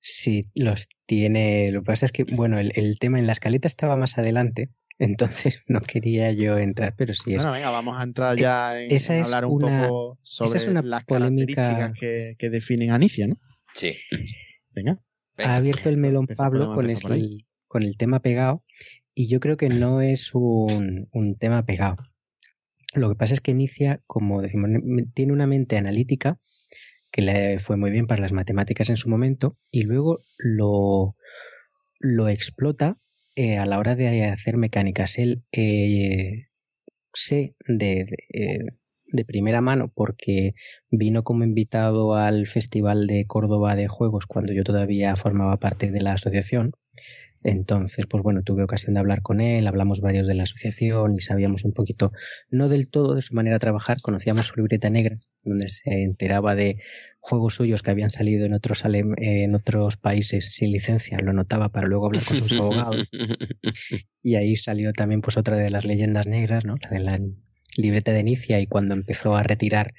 [0.00, 1.70] Sí, los tiene.
[1.72, 5.64] Lo que pasa es que, bueno, el, tema en la escaleta estaba más adelante, entonces
[5.68, 7.36] no quería yo entrar, pero sí es.
[7.36, 12.50] Bueno, venga, vamos a entrar ya en, hablar un poco sobre las características que, que,
[12.50, 13.36] definen a Nicia, ¿no?
[13.74, 13.96] Sí.
[14.70, 15.00] Venga.
[15.38, 18.64] ha abierto el melón Pablo con el, con el tema pegado
[19.14, 21.96] y yo creo que no es un, un tema pegado.
[22.94, 24.70] Lo que pasa es que Inicia, como decimos,
[25.14, 26.38] tiene una mente analítica
[27.10, 31.16] que le fue muy bien para las matemáticas en su momento y luego lo,
[32.00, 32.98] lo explota
[33.36, 35.18] eh, a la hora de hacer mecánicas.
[35.18, 36.48] Él eh,
[37.12, 38.00] sé de,
[38.32, 38.58] eh,
[39.06, 40.54] de, primera mano porque
[40.90, 46.00] vino como invitado al Festival de Córdoba de Juegos cuando yo todavía formaba parte de
[46.00, 46.72] la asociación
[47.44, 51.20] entonces, pues bueno, tuve ocasión de hablar con él, hablamos varios de la asociación y
[51.20, 52.12] sabíamos un poquito,
[52.50, 56.56] no del todo de su manera de trabajar, conocíamos su libreta negra, donde se enteraba
[56.56, 56.78] de
[57.20, 61.86] juegos suyos que habían salido en otros, en otros países sin licencia, lo notaba para
[61.86, 63.08] luego hablar con sus abogados.
[64.20, 66.74] Y ahí salió también pues otra de las leyendas negras, ¿no?
[66.82, 67.18] La de la
[67.76, 69.94] libreta de Inicia y cuando empezó a retirar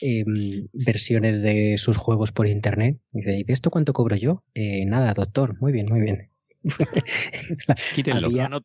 [0.00, 2.98] em, versiones de sus juegos por internet.
[3.12, 4.44] Dice, ¿y de esto cuánto cobro yo?
[4.54, 6.33] Eh, nada, doctor, muy bien, muy bien.
[7.94, 8.60] Quítenlo, había, ¿no?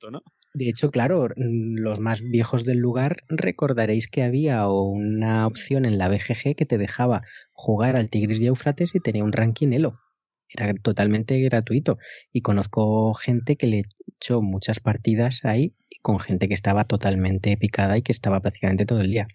[0.54, 6.10] De hecho, claro, los más viejos del lugar recordaréis que había una opción en la
[6.10, 10.00] BGG que te dejaba jugar al Tigris y Eufrates y tenía un ranking Elo.
[10.52, 12.00] Era totalmente gratuito.
[12.34, 13.84] Y conozco gente que le
[14.16, 19.02] echó muchas partidas ahí con gente que estaba totalmente picada y que estaba prácticamente todo
[19.02, 19.28] el día.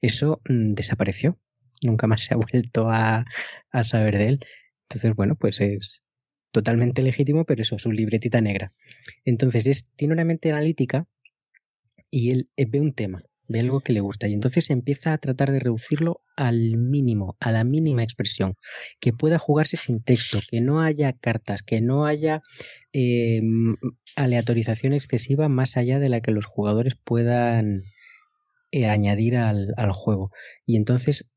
[0.00, 1.38] Eso mm, desapareció.
[1.82, 3.24] Nunca más se ha vuelto a,
[3.70, 4.46] a saber de él.
[4.88, 6.02] Entonces, bueno, pues es,
[6.56, 8.72] totalmente legítimo, pero eso, su libretita negra.
[9.26, 11.06] Entonces, es, tiene una mente analítica
[12.10, 15.52] y él ve un tema, ve algo que le gusta y entonces empieza a tratar
[15.52, 18.54] de reducirlo al mínimo, a la mínima expresión,
[19.00, 22.40] que pueda jugarse sin texto, que no haya cartas, que no haya
[22.94, 23.42] eh,
[24.16, 27.82] aleatorización excesiva más allá de la que los jugadores puedan
[28.70, 30.30] eh, añadir al juego.
[30.64, 31.30] Y entonces,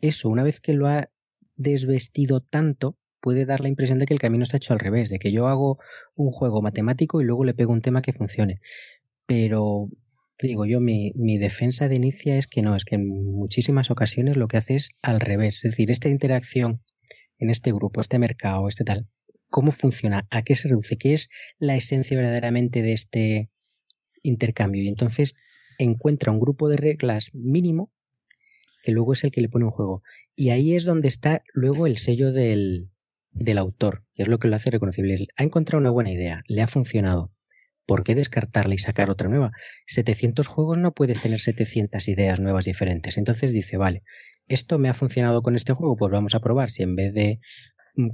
[0.00, 1.10] eso, una vez que lo ha
[1.56, 5.18] desvestido tanto, puede dar la impresión de que el camino está hecho al revés, de
[5.18, 5.80] que yo hago
[6.14, 8.60] un juego matemático y luego le pego un tema que funcione.
[9.26, 9.88] Pero
[10.40, 14.46] digo yo, mi, defensa de inicia es que no, es que en muchísimas ocasiones lo
[14.46, 15.56] que hace es al revés.
[15.56, 16.84] Es decir, esta interacción
[17.38, 19.08] en este grupo, este mercado, este tal,
[19.50, 20.28] ¿cómo funciona?
[20.30, 20.96] ¿A qué se reduce?
[20.96, 23.50] ¿Qué es la esencia verdaderamente de este
[24.22, 24.84] intercambio?
[24.84, 25.34] Y entonces
[25.78, 27.90] encuentra un grupo de reglas mínimo
[28.84, 30.02] que luego es el que le pone un juego.
[30.36, 32.88] Y ahí es donde está luego el sello del,
[33.38, 35.28] del autor, y es lo que lo hace reconocible.
[35.36, 37.32] Ha encontrado una buena idea, le ha funcionado.
[37.86, 39.52] ¿Por qué descartarla y sacar otra nueva?
[39.86, 43.16] 700 juegos no puedes tener 700 ideas nuevas diferentes.
[43.16, 44.02] Entonces dice, vale,
[44.48, 47.40] esto me ha funcionado con este juego, pues vamos a probar si en vez de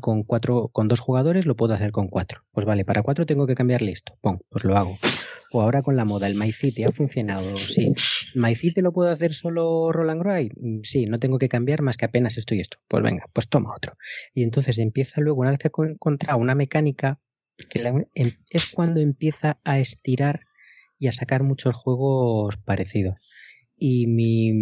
[0.01, 2.43] con cuatro, con dos jugadores lo puedo hacer con cuatro.
[2.53, 4.17] Pues vale, para cuatro tengo que cambiarle esto.
[4.21, 4.97] Pum, pues lo hago.
[5.53, 7.93] O ahora con la moda, el MyCity ha funcionado, sí.
[8.35, 10.51] ¿MyCity lo puedo hacer solo Roland Gray?
[10.57, 12.79] Mm, sí, no tengo que cambiar más que apenas esto y esto.
[12.89, 13.97] Pues venga, pues toma otro.
[14.35, 17.21] Y entonces empieza luego, una vez que he encontrado una mecánica,
[17.69, 17.81] que
[18.15, 20.47] em, es cuando empieza a estirar
[20.99, 23.21] y a sacar muchos juegos parecidos.
[23.77, 24.53] Y mi,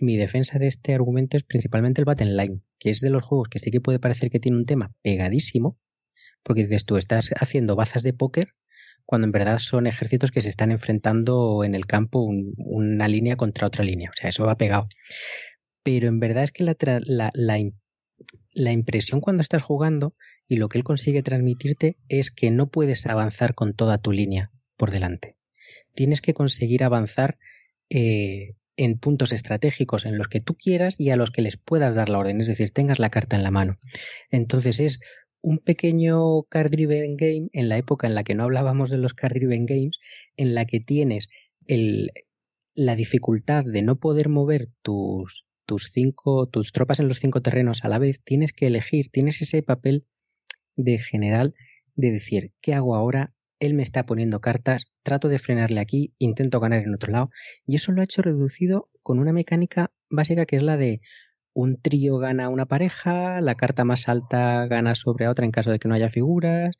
[0.00, 3.48] mi defensa de este argumento es principalmente el Battle Line, que es de los juegos
[3.48, 5.78] que sí que puede parecer que tiene un tema pegadísimo,
[6.42, 8.48] porque dices tú, estás haciendo bazas de póker
[9.06, 12.20] cuando en verdad son ejércitos que se están enfrentando en el campo
[12.58, 14.10] una línea contra otra línea.
[14.10, 14.86] O sea, eso va pegado.
[15.82, 17.30] Pero en verdad es que la, la,
[18.52, 20.14] la, impresión cuando estás jugando
[20.46, 24.50] y lo que él consigue transmitirte es que no puedes avanzar con toda tu línea
[24.76, 25.38] por delante.
[25.94, 27.38] Tienes que conseguir avanzar
[27.88, 31.94] eh, en puntos estratégicos en los que tú quieras y a los que les puedas
[31.94, 33.78] dar la orden, es decir, tengas la carta en la mano.
[34.30, 35.00] Entonces es
[35.40, 39.14] un pequeño card driven game en la época en la que no hablábamos de los
[39.14, 39.98] card driven games,
[40.36, 41.28] en la que tienes
[41.66, 42.10] el,
[42.74, 47.84] la dificultad de no poder mover tus, tus cinco, tus tropas en los cinco terrenos
[47.84, 50.06] a la vez, tienes que elegir, tienes ese papel
[50.76, 51.54] de general
[51.94, 53.34] de decir, ¿qué hago ahora?
[53.64, 57.30] Él me está poniendo cartas, trato de frenarle aquí, intento ganar en otro lado,
[57.66, 61.00] y eso lo ha hecho reducido con una mecánica básica que es la de
[61.54, 65.78] un trío gana una pareja, la carta más alta gana sobre otra en caso de
[65.78, 66.74] que no haya figuras,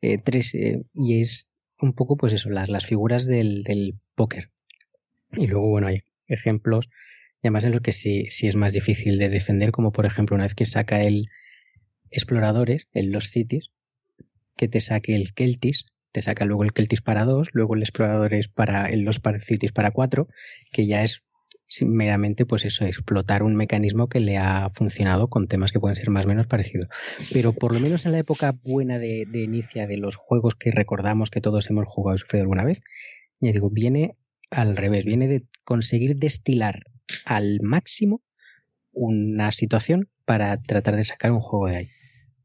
[0.00, 4.50] eh, tres, eh, y es un poco pues eso, las, las figuras del, del póker.
[5.32, 6.88] Y luego, bueno, hay ejemplos,
[7.42, 10.44] además en los que sí, sí es más difícil de defender, como por ejemplo una
[10.44, 11.28] vez que saca el
[12.10, 13.70] Exploradores, el Los Cities,
[14.56, 18.48] que te saque el Keltis, te saca luego el Keltis para dos, luego el Exploradores
[18.48, 20.28] para el Los Cities para cuatro,
[20.72, 21.22] que ya es
[21.82, 26.10] meramente pues eso, explotar un mecanismo que le ha funcionado con temas que pueden ser
[26.10, 26.88] más o menos parecidos.
[27.32, 30.72] Pero por lo menos en la época buena de, de inicia de los juegos que
[30.72, 32.82] recordamos que todos hemos jugado y sufrido alguna vez,
[33.40, 34.16] ya digo, viene
[34.50, 36.84] al revés, viene de conseguir destilar
[37.24, 38.22] al máximo
[38.92, 41.88] una situación para tratar de sacar un juego de ahí.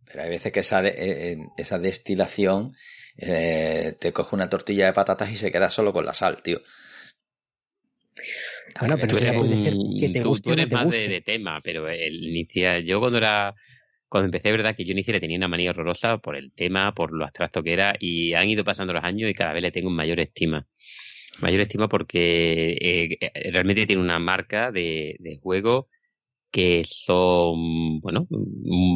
[0.05, 2.75] Pero hay veces que esa, eh, esa destilación
[3.17, 6.61] eh, te coge una tortilla de patatas y se queda solo con la sal, tío.
[8.79, 12.47] Bueno, pero puede ser que te guste tú, eres más de, tema, pero el
[12.85, 13.53] yo cuando era
[14.07, 17.11] cuando empecé, verdad que yo inicié le tenía una manía horrorosa por el tema, por
[17.13, 19.89] lo abstracto que era, y han ido pasando los años y cada vez le tengo
[19.89, 20.67] mayor estima.
[21.41, 25.89] Mayor estima porque eh, eh, realmente tiene una marca de, de juego
[26.55, 28.27] que son, bueno,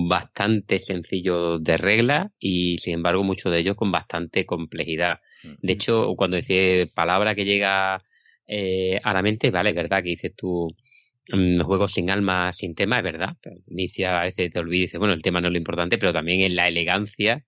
[0.07, 5.19] bastante sencillos de regla y sin embargo muchos de ellos con bastante complejidad.
[5.61, 8.01] De hecho, cuando decía palabra que llega
[8.47, 10.73] eh, a la mente, vale, es verdad que dices tú,
[11.33, 13.35] mm, juegos sin alma, sin tema, es verdad.
[13.67, 16.39] Inicia, a veces te olvidas, dices, bueno, el tema no es lo importante, pero también
[16.39, 17.43] en la elegancia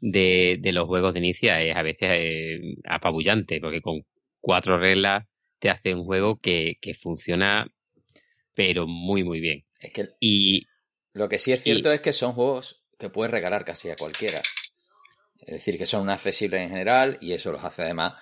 [0.00, 4.02] de, de los juegos de inicia es a veces eh, apabullante, porque con
[4.40, 5.24] cuatro reglas
[5.58, 7.66] te hace un juego que, que funciona,
[8.56, 9.64] pero muy, muy bien.
[9.78, 10.66] Es que y,
[11.12, 14.40] lo que sí es cierto es que son juegos que puedes regalar casi a cualquiera.
[15.38, 18.14] Es decir, que son accesibles en general y eso los hace además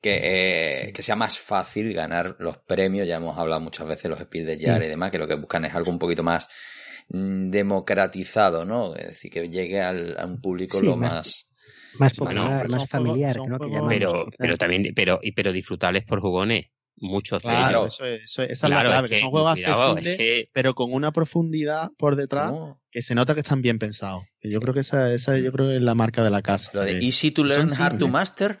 [0.00, 3.08] que, que, sea más fácil ganar los premios.
[3.08, 5.34] Ya hemos hablado muchas veces de los Spiel de Jar y demás, que lo que
[5.34, 6.48] buscan es algo un poquito más
[7.08, 8.94] mm, democratizado, ¿no?
[8.94, 11.48] Es decir, que llegue al, a un público lo más...
[11.98, 13.58] Más popular, más familiar, ¿no?
[13.58, 18.66] Que pero, pero también, pero, pero disfrutables por jugones muchos claro, de Eso, eso, esa
[18.66, 22.52] es la clave, que, son juegos accesibles, pero con una profundidad por detrás
[22.90, 24.24] que se nota que están bien pensados.
[24.42, 26.70] yo creo que esa, esa yo creo que es la marca de la casa.
[26.74, 28.58] Lo de easy to learn, hard to master.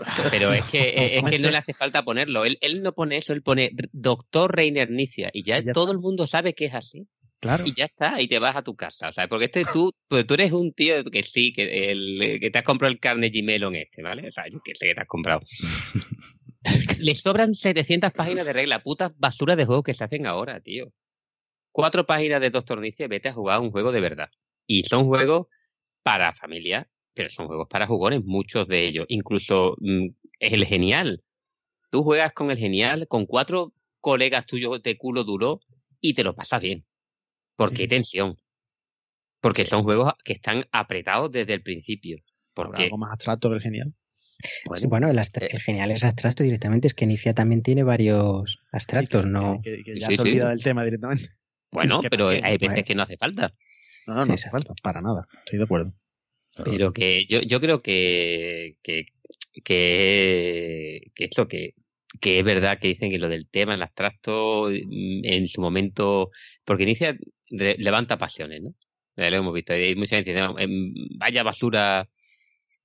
[0.30, 2.44] Pero es que, es que no le hace falta ponerlo.
[2.44, 6.26] Él, él no pone eso, él pone Doctor Reiner Nicia y ya, todo el mundo
[6.26, 7.08] sabe que es así.
[7.40, 7.64] Claro.
[7.66, 9.08] Y ya está, y te vas a tu casa.
[9.08, 12.50] O sea, porque este tú, pues, tú eres un tío que sí, que, el, que
[12.50, 14.28] te has comprado el Carnegie Mellon este, ¿vale?
[14.28, 15.40] O sea, yo que sé que te has comprado.
[17.00, 20.92] Le sobran 700 páginas de regla, putas basura de juegos que se hacen ahora, tío.
[21.72, 24.30] Cuatro páginas de Doctor Nicia, vete a jugar un juego de verdad.
[24.66, 25.46] Y son juegos
[26.02, 29.06] para familia, pero son juegos para jugones, muchos de ellos.
[29.08, 31.22] Incluso mm, es el genial.
[31.90, 35.60] Tú juegas con el genial, con cuatro colegas tuyos de culo duro
[36.00, 36.86] y te lo pasas bien.
[37.56, 38.36] Porque hay tensión.
[39.40, 42.18] Porque son juegos que están apretados desde el principio.
[42.54, 42.84] Porque...
[42.84, 43.94] ¿Algo más abstracto que el genial?
[44.88, 49.60] Bueno, el, eh, genial es abstracto directamente, es que Inicia también tiene varios abstractos, ¿no?
[49.62, 51.30] Que, ya se olvida del tema directamente.
[51.72, 53.54] Bueno, pero hay veces que no hace falta.
[54.04, 55.94] No, no, no hace falta, para nada, estoy de acuerdo.
[56.64, 59.06] Pero que yo, yo creo que, que,
[59.62, 61.74] que, que esto que,
[62.20, 66.30] que es verdad que dicen que lo del tema, el abstracto, mm, en su momento,
[66.64, 67.16] porque inicia,
[67.48, 68.74] levanta pasiones, ¿no?
[69.16, 69.72] Lo hemos visto.
[69.74, 70.46] Hay mucha gente dice,
[71.18, 72.08] vaya basura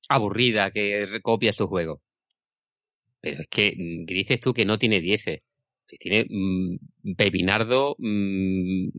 [0.09, 2.01] aburrida que recopia su juego.
[3.21, 5.41] Pero es que mm, dices tú que no tiene 10.
[5.99, 8.89] Tiene mm, Pepinardo mm,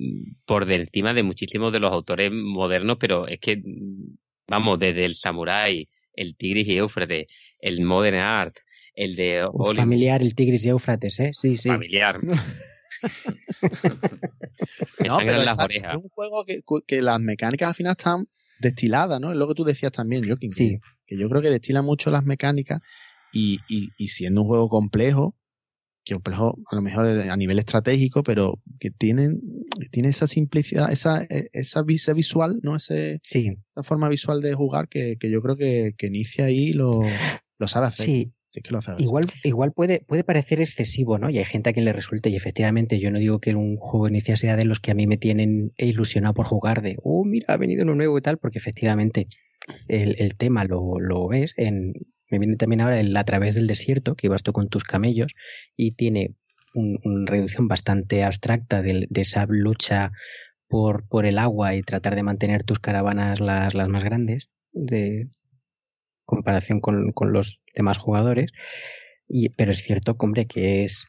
[0.47, 3.63] por encima de muchísimos de los autores modernos, pero es que,
[4.49, 7.27] vamos, desde el Samurai, el Tigris y Éufrates,
[7.61, 8.57] el Modern Art,
[8.95, 9.47] el de...
[9.75, 11.31] Familiar, el Tigris y Éufrates, ¿eh?
[11.33, 11.69] Sí, sí.
[11.69, 12.23] Familiar.
[12.25, 12.35] no,
[15.19, 15.97] pero las orejas.
[15.97, 19.31] es un juego que, que, las mecánicas al final están destiladas, ¿no?
[19.31, 20.51] Es lo que tú decías también, Joaquín.
[20.51, 22.81] Sí que yo creo que destila mucho las mecánicas
[23.33, 25.37] y, y, siendo un juego complejo,
[26.05, 29.41] que complejo a lo mejor a nivel estratégico, pero que tienen,
[29.91, 32.77] tiene esa simplicidad, esa, e, esa, visual, ¿no?
[32.77, 33.59] Ese, sí.
[33.73, 37.03] Esa forma visual de jugar que, que yo creo que, que inicia ahí lo,
[37.59, 38.07] lo sabe hacer.
[38.07, 38.33] Sí.
[38.53, 41.29] que lo igual, igual puede, puede parecer excesivo, ¿no?
[41.29, 44.09] Y hay gente a quien le resulte, y efectivamente, yo no digo que un juego
[44.09, 47.53] inicia sea de los que a mí me tienen ilusionado por jugar, de, oh, mira,
[47.53, 49.27] ha venido uno nuevo y tal, porque efectivamente
[49.89, 51.93] el, tema lo, lo ves en,
[52.31, 55.33] me viene también ahora el A través del desierto, que ibas tú con tus camellos
[55.77, 56.35] y tiene
[56.75, 60.13] una reducción bastante abstracta de, esa lucha
[60.69, 65.29] por, por, el agua y tratar de mantener tus caravanas las, las más grandes de
[66.27, 68.51] comparación con, con, los demás jugadores.
[69.27, 71.07] Y, pero es cierto, hombre, que es,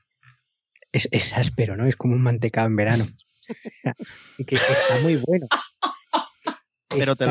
[0.93, 1.85] es, es áspero, ¿no?
[1.85, 3.07] Es como un mantecado en verano.
[4.37, 5.47] y que está muy bueno
[6.89, 7.25] pero te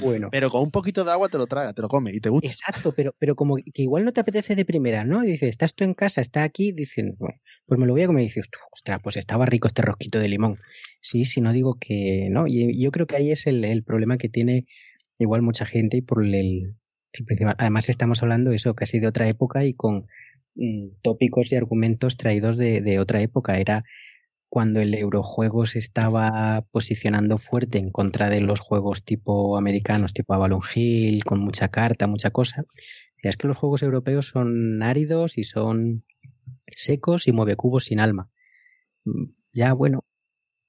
[0.00, 0.28] bueno.
[0.30, 2.48] Pero con un poquito de agua te lo traga, te lo come y te gusta.
[2.48, 5.24] Exacto, pero, pero como que igual no te apetece de primera, ¿no?
[5.24, 8.06] Y dices, estás tú en casa, está aquí, dicen, bueno, pues me lo voy a
[8.06, 10.58] comer y dices, ostras, pues estaba rico este rosquito de limón.
[11.00, 12.46] Sí, si no digo que no.
[12.46, 14.66] Y yo creo que ahí es el, problema que tiene
[15.18, 17.54] igual mucha gente y por el, el principal.
[17.58, 20.06] Además, estamos hablando eso casi de otra época y con
[20.54, 23.58] mm, tópicos y argumentos traídos de, de otra época.
[23.58, 23.84] Era
[24.48, 30.34] cuando el eurojuego se estaba posicionando fuerte en contra de los juegos tipo americanos, tipo
[30.34, 32.64] Avalon Hill, con mucha carta, mucha cosa.
[33.22, 36.04] Es que los juegos europeos son áridos y son
[36.66, 38.30] secos y mueve cubos sin alma.
[39.04, 40.04] Mm, ya, bueno.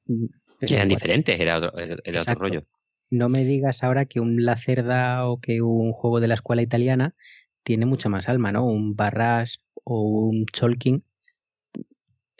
[0.06, 0.26] Mm,
[0.62, 2.64] eran diferentes, era otro, era otro rollo.
[3.10, 7.16] No me digas ahora que un Lacerda o que un juego de la escuela italiana
[7.64, 8.66] tiene mucha más alma, ¿no?
[8.66, 11.04] Un Barras o un Cholking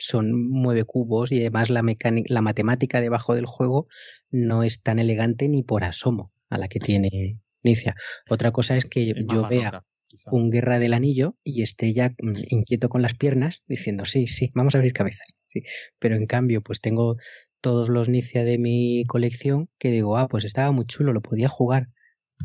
[0.00, 1.82] son mueve cubos y además la,
[2.26, 3.86] la matemática debajo del juego
[4.30, 7.94] no es tan elegante ni por asomo a la que tiene Inicia.
[8.28, 9.84] Otra cosa es que yo vea
[10.26, 14.50] un Guerra del Anillo y esté ya mm, inquieto con las piernas diciendo, sí, sí,
[14.54, 15.28] vamos a abrir cabezas.
[15.46, 15.62] Sí.
[15.98, 17.16] Pero en cambio, pues tengo
[17.60, 21.48] todos los Nicia de mi colección que digo, ah, pues estaba muy chulo, lo podía
[21.48, 21.88] jugar,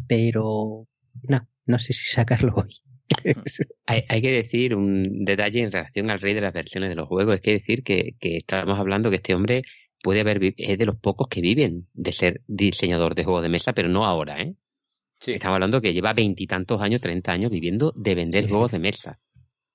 [0.07, 0.87] pero
[1.23, 2.75] no, no sé si sacarlo hoy.
[3.85, 7.35] hay, que decir un detalle en relación al rey de las versiones de los juegos.
[7.35, 9.63] Es que decir que, que estamos hablando que este hombre
[10.01, 13.73] puede haber es de los pocos que viven de ser diseñador de juegos de mesa,
[13.73, 14.55] pero no ahora, ¿eh?
[15.19, 19.19] Estamos hablando que lleva veintitantos años, treinta años viviendo de vender juegos de mesa.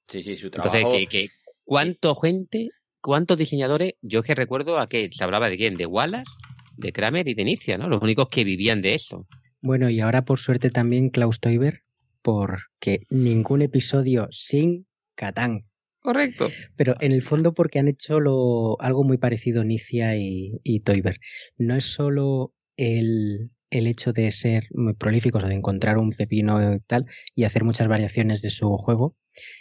[0.06, 0.76] Sí, sí, su trabajo.
[0.76, 1.28] Entonces, que,
[1.64, 2.68] ¿cuánto gente,
[3.00, 3.94] cuántos diseñadores?
[4.02, 6.30] Yo es que recuerdo a que se hablaba de quién, de Wallace,
[6.76, 7.88] de Kramer y de Inicia, ¿no?
[7.88, 9.26] Los únicos que vivían de eso.
[9.60, 11.82] Bueno, y ahora por suerte también Klaus Teuber
[12.22, 15.66] porque ningún episodio sin Catán.
[16.00, 16.48] Correcto.
[16.76, 21.16] Pero en el fondo porque han hecho lo, algo muy parecido Nicia y, y Toiber.
[21.58, 26.74] No es solo el, el hecho de ser muy prolíficos o de encontrar un pepino
[26.74, 29.16] y tal y hacer muchas variaciones de su juego,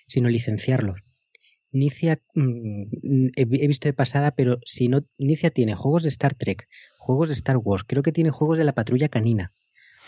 [0.07, 1.01] sino licenciarlos.
[1.71, 6.67] Nicia mm, he visto de pasada, pero si no, Nicia tiene juegos de Star Trek,
[6.97, 9.53] juegos de Star Wars, creo que tiene juegos de la patrulla canina.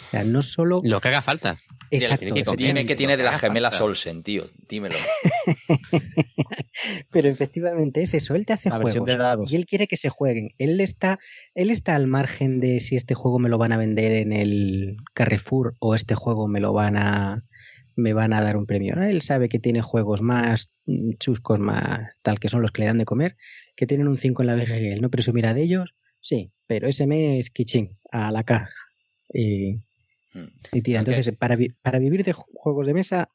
[0.08, 0.82] O sea, no solo.
[0.84, 1.60] Lo que haga falta.
[1.92, 2.34] Exacto.
[2.34, 4.46] Que tiene que tiene de las gemelas Olsen, tío.
[4.68, 4.96] Dímelo.
[7.12, 8.36] Pero efectivamente es eso.
[8.36, 10.50] Él te hace juegos y él quiere que se jueguen.
[10.58, 11.20] Él está,
[11.54, 14.98] él está al margen de si este juego me lo van a vender en el
[15.14, 17.44] Carrefour o este juego me lo van a
[17.98, 18.96] me van a dar un premio.
[19.02, 20.72] Él sabe que tiene juegos más
[21.20, 23.36] chuscos, más tal que son los que le dan de comer,
[23.76, 24.94] que tienen un 5 en la BGG.
[24.94, 28.70] Él no presumirá de ellos, sí, pero ese mes kichín a la caja.
[29.34, 29.82] Y.
[30.72, 33.30] Y tira, entonces para, para vivir de juegos de mesa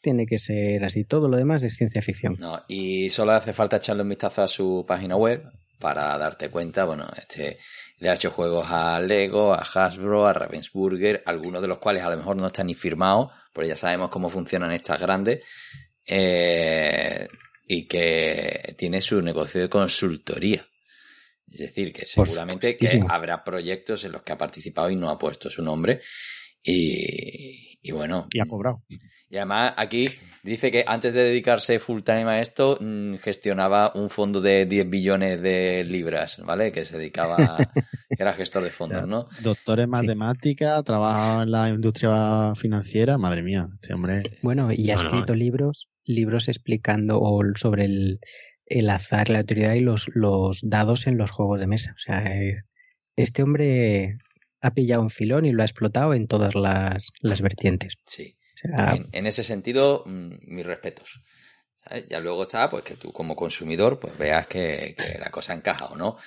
[0.00, 1.04] tiene que ser así.
[1.04, 2.36] Todo lo demás es ciencia ficción.
[2.38, 5.44] No, y solo hace falta echarle un vistazo a su página web
[5.78, 7.58] para darte cuenta, bueno, este
[7.98, 12.10] le ha hecho juegos a Lego, a Hasbro, a Ravensburger, algunos de los cuales a
[12.10, 15.44] lo mejor no están ni firmados, porque ya sabemos cómo funcionan estas grandes,
[16.06, 17.28] eh,
[17.66, 20.64] y que tiene su negocio de consultoría.
[21.46, 25.18] Es decir, que seguramente que habrá proyectos en los que ha participado y no ha
[25.18, 25.98] puesto su nombre.
[26.62, 28.26] Y, bueno.
[28.32, 28.82] Y ha cobrado.
[29.28, 30.08] Y además aquí
[30.42, 34.90] dice que antes de dedicarse full time a esto, mm, gestionaba un fondo de 10
[34.90, 36.72] billones de libras, ¿vale?
[36.72, 37.36] Que se dedicaba,
[38.08, 39.26] que era gestor de fondos, ¿no?
[39.42, 44.22] Doctor en matemática, trabajaba en la industria financiera, madre mía, este hombre.
[44.42, 47.20] Bueno, y ha escrito libros, libros explicando
[47.54, 48.20] sobre el,
[48.66, 51.92] el azar, la autoridad y los, los dados en los juegos de mesa.
[51.94, 52.64] O sea, eh,
[53.16, 54.18] este hombre
[54.60, 57.94] ha pillado un filón y lo ha explotado en todas las, vertientes.
[58.04, 58.34] Sí.
[58.62, 61.20] en, ese sentido, mm, mis respetos.
[62.08, 65.96] Ya luego está, pues que tú como consumidor, pues veas que, la cosa encaja o
[65.96, 66.18] no.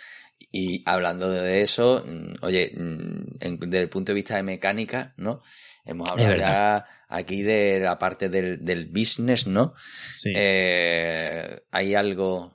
[0.51, 5.41] Y hablando de eso, mm, oye, mm, desde el punto de vista de mecánica, ¿no?
[5.85, 9.73] Hemos hablado ya aquí de la parte del, del business, ¿no?
[10.15, 10.33] Sí.
[10.35, 12.53] Eh, hay algo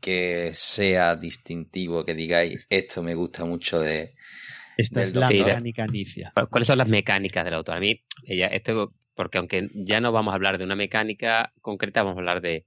[0.00, 4.10] que sea distintivo, que digáis, esto me gusta mucho de,
[4.80, 6.32] esta es la mecánica inicia.
[6.50, 7.76] ¿Cuáles son las mecánicas del autor?
[7.76, 12.02] A mí, ella, esto, porque aunque ya no vamos a hablar de una mecánica concreta,
[12.02, 12.64] vamos a hablar de,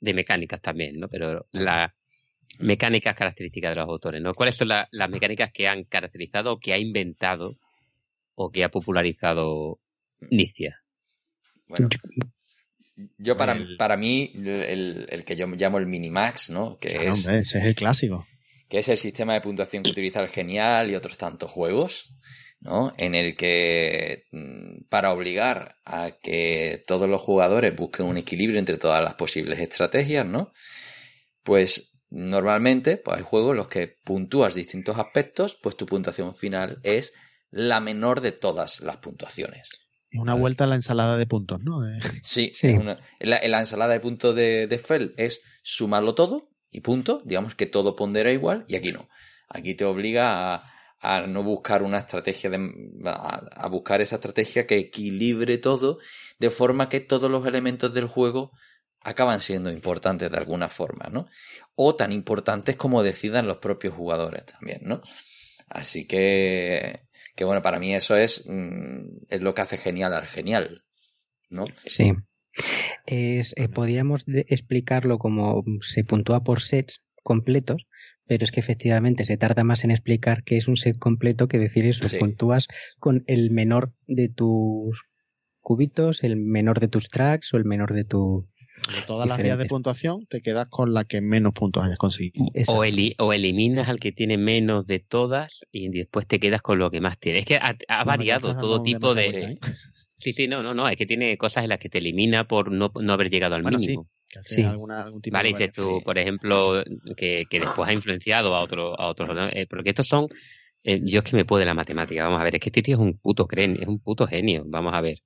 [0.00, 1.08] de mecánicas también, ¿no?
[1.08, 1.92] Pero las
[2.58, 4.32] mecánicas características de los autores, ¿no?
[4.32, 7.58] ¿Cuáles son las mecánicas que han caracterizado, que ha inventado
[8.34, 9.78] o que ha popularizado
[10.30, 10.80] Nicia?
[11.66, 11.88] Bueno,
[13.18, 16.78] yo para, para mí, el, el, que yo llamo el Minimax, ¿no?
[16.78, 18.26] Que es, ese es el clásico
[18.72, 22.16] que es el sistema de puntuación que utiliza el Genial y otros tantos juegos,
[22.58, 22.94] ¿no?
[22.96, 28.78] En el que mm, para obligar a que todos los jugadores busquen un equilibrio entre
[28.78, 30.54] todas las posibles estrategias, ¿no?
[31.42, 36.80] Pues normalmente pues hay juegos en los que puntúas distintos aspectos, pues tu puntuación final
[36.82, 37.12] es
[37.50, 39.68] la menor de todas las puntuaciones.
[40.14, 41.80] Una vuelta a la ensalada de puntos, ¿no?
[42.22, 42.74] Sí, sí.
[43.20, 47.20] la, ensalada de puntos de, de Fell es sumarlo todo y punto.
[47.24, 49.08] Digamos que todo pondera igual y aquí no.
[49.48, 50.64] Aquí te obliga
[50.98, 52.58] a, no buscar una estrategia de,
[53.04, 55.98] a, buscar esa estrategia que equilibre todo
[56.38, 58.50] de forma que todos los elementos del juego
[59.00, 61.26] acaban siendo importantes de alguna forma, ¿no?
[61.74, 65.02] O tan importantes como decidan los propios jugadores también, ¿no?
[65.68, 70.26] Así que, que bueno, para mí eso es, mm, es lo que hace genial al
[70.26, 70.84] genial,
[71.50, 71.66] ¿no?
[71.84, 72.12] Sí.
[73.06, 77.86] Es, eh, podríamos explicarlo como se puntúa por sets completos,
[78.26, 81.58] pero es que efectivamente se tarda más en explicar qué es un set completo que
[81.58, 82.06] decir eso.
[82.18, 85.02] Puntúas con el menor de tus
[85.60, 88.46] cubitos, el menor de tus tracks o el menor de tu.
[88.88, 92.46] De todas las vías de puntuación, te quedas con la que menos puntos hayas conseguido.
[92.66, 92.82] O,
[93.18, 97.00] o, eliminas al que tiene menos de todas y después te quedas con lo que
[97.00, 97.40] más tiene.
[97.40, 99.28] Es que ha, variado todo tipo de.
[99.28, 99.58] ¿eh?
[100.22, 102.70] Sí, sí, no, no, no, es que tiene cosas en las que te elimina por
[102.70, 104.08] no, no haber llegado al mínimo.
[104.44, 104.64] Sí.
[105.32, 106.84] vale, dices tú, por ejemplo,
[107.16, 110.28] que, que, después ha influenciado a, otro, a otros, eh, porque estos son,
[110.84, 112.82] eh, yo es que me puedo de la matemática, vamos a ver, es que este
[112.82, 115.18] tío es un puto creen, es un puto genio, vamos a ver.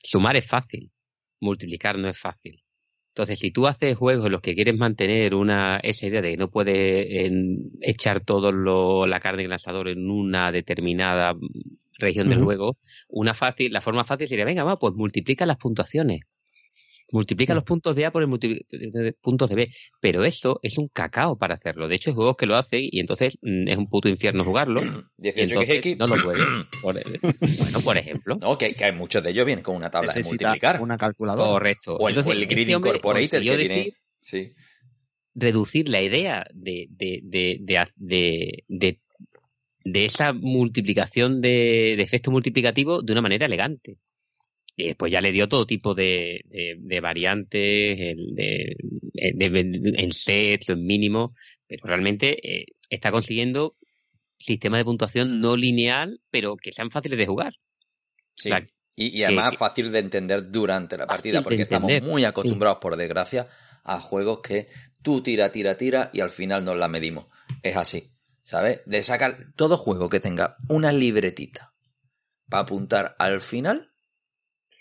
[0.00, 0.92] Sumar es fácil,
[1.40, 2.62] multiplicar no es fácil.
[3.08, 6.36] Entonces, si tú haces juegos en los que quieres mantener una esa idea de que
[6.36, 7.08] no puedes
[7.80, 11.34] echar todo lo, la carne en el asador en una determinada
[11.98, 12.78] región del juego,
[13.08, 16.20] una fácil, la forma fácil sería, venga, va, pues multiplica las puntuaciones.
[17.10, 18.28] multiplica los puntos de A por el
[19.20, 19.70] puntos de B.
[20.00, 21.88] Pero eso es un cacao para hacerlo.
[21.88, 24.80] De hecho, hay juegos que lo hacen y entonces mm, es un puto infierno jugarlo.
[25.18, 26.22] 18 entonces, no lo
[26.82, 27.20] puede.
[27.58, 28.36] bueno, por ejemplo.
[28.40, 30.80] No, que, hay muchos de ellos vienen con una tabla de multiplicar.
[30.82, 31.50] Una calculadora.
[31.50, 31.96] Correcto.
[31.96, 33.90] O el, entonces, el Grid este Incorporated que tiene...
[34.20, 34.52] Sí.
[35.38, 37.58] Reducir la idea de, de, de,
[38.68, 39.00] de,
[39.86, 43.98] de de esa multiplicación de, de efecto multiplicativo de una manera elegante.
[44.76, 46.42] Y después ya le dio todo tipo de,
[46.78, 48.76] de, variantes, el, de,
[49.14, 51.34] en sets, en mínimo,
[51.66, 53.76] pero realmente eh, está consiguiendo
[54.38, 57.54] sistemas de puntuación no lineal, pero que sean fáciles de jugar.
[58.34, 58.50] Sí.
[58.96, 63.48] y, además fácil de entender durante la partida, porque estamos muy acostumbrados, por desgracia,
[63.82, 64.68] a juegos que
[65.00, 67.28] tú tira, tira, tira y al final nos la medimos.
[67.62, 68.10] Es así.
[68.46, 68.80] ¿Sabes?
[68.86, 71.74] De sacar todo juego que tenga una libretita
[72.48, 73.88] para apuntar al final,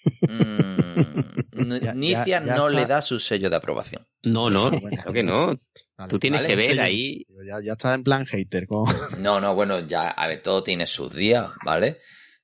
[0.22, 4.08] mmm, Nicia no le da su sello de aprobación.
[4.22, 5.60] No, no, claro que no.
[6.08, 7.26] Tú tienes que ver ahí.
[7.48, 8.68] Ya, ya estás en plan hater.
[9.18, 12.00] No, no, bueno, ya, a ver, todo tiene sus días, ¿vale?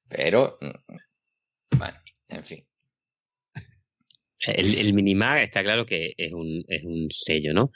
[0.08, 1.98] Pero, mm, bueno,
[2.30, 2.66] en fin.
[4.48, 7.72] El, el Minimag está claro que es un, es un sello, ¿no?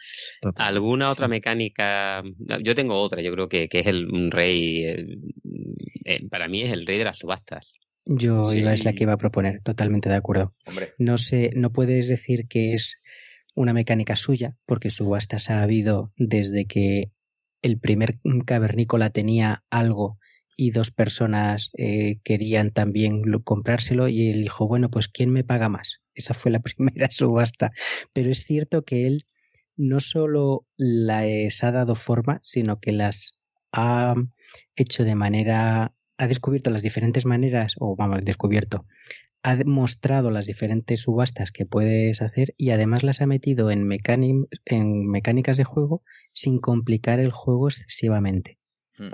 [0.55, 2.23] ¿Alguna otra mecánica?
[2.63, 4.83] Yo tengo otra, yo creo que, que es el un rey,
[6.05, 7.73] eh, para mí es el rey de las subastas.
[8.07, 10.53] Yo iba es la que iba a proponer, totalmente de acuerdo.
[10.97, 12.99] No sé, no puedes decir que es
[13.55, 17.11] una mecánica suya, porque subastas ha habido desde que
[17.61, 20.19] el primer cavernícola tenía algo
[20.57, 25.69] y dos personas eh, querían también comprárselo y él dijo, bueno, pues ¿quién me paga
[25.69, 26.01] más?
[26.13, 27.71] Esa fue la primera subasta.
[28.13, 29.25] Pero es cierto que él
[29.77, 34.15] no solo las ha dado forma, sino que las ha
[34.75, 38.85] hecho de manera, ha descubierto las diferentes maneras, o vamos, descubierto,
[39.43, 43.87] ha mostrado las diferentes subastas que puedes hacer y además las ha metido en,
[44.65, 48.57] en mecánicas de juego sin complicar el juego excesivamente.
[48.97, 49.09] Hmm.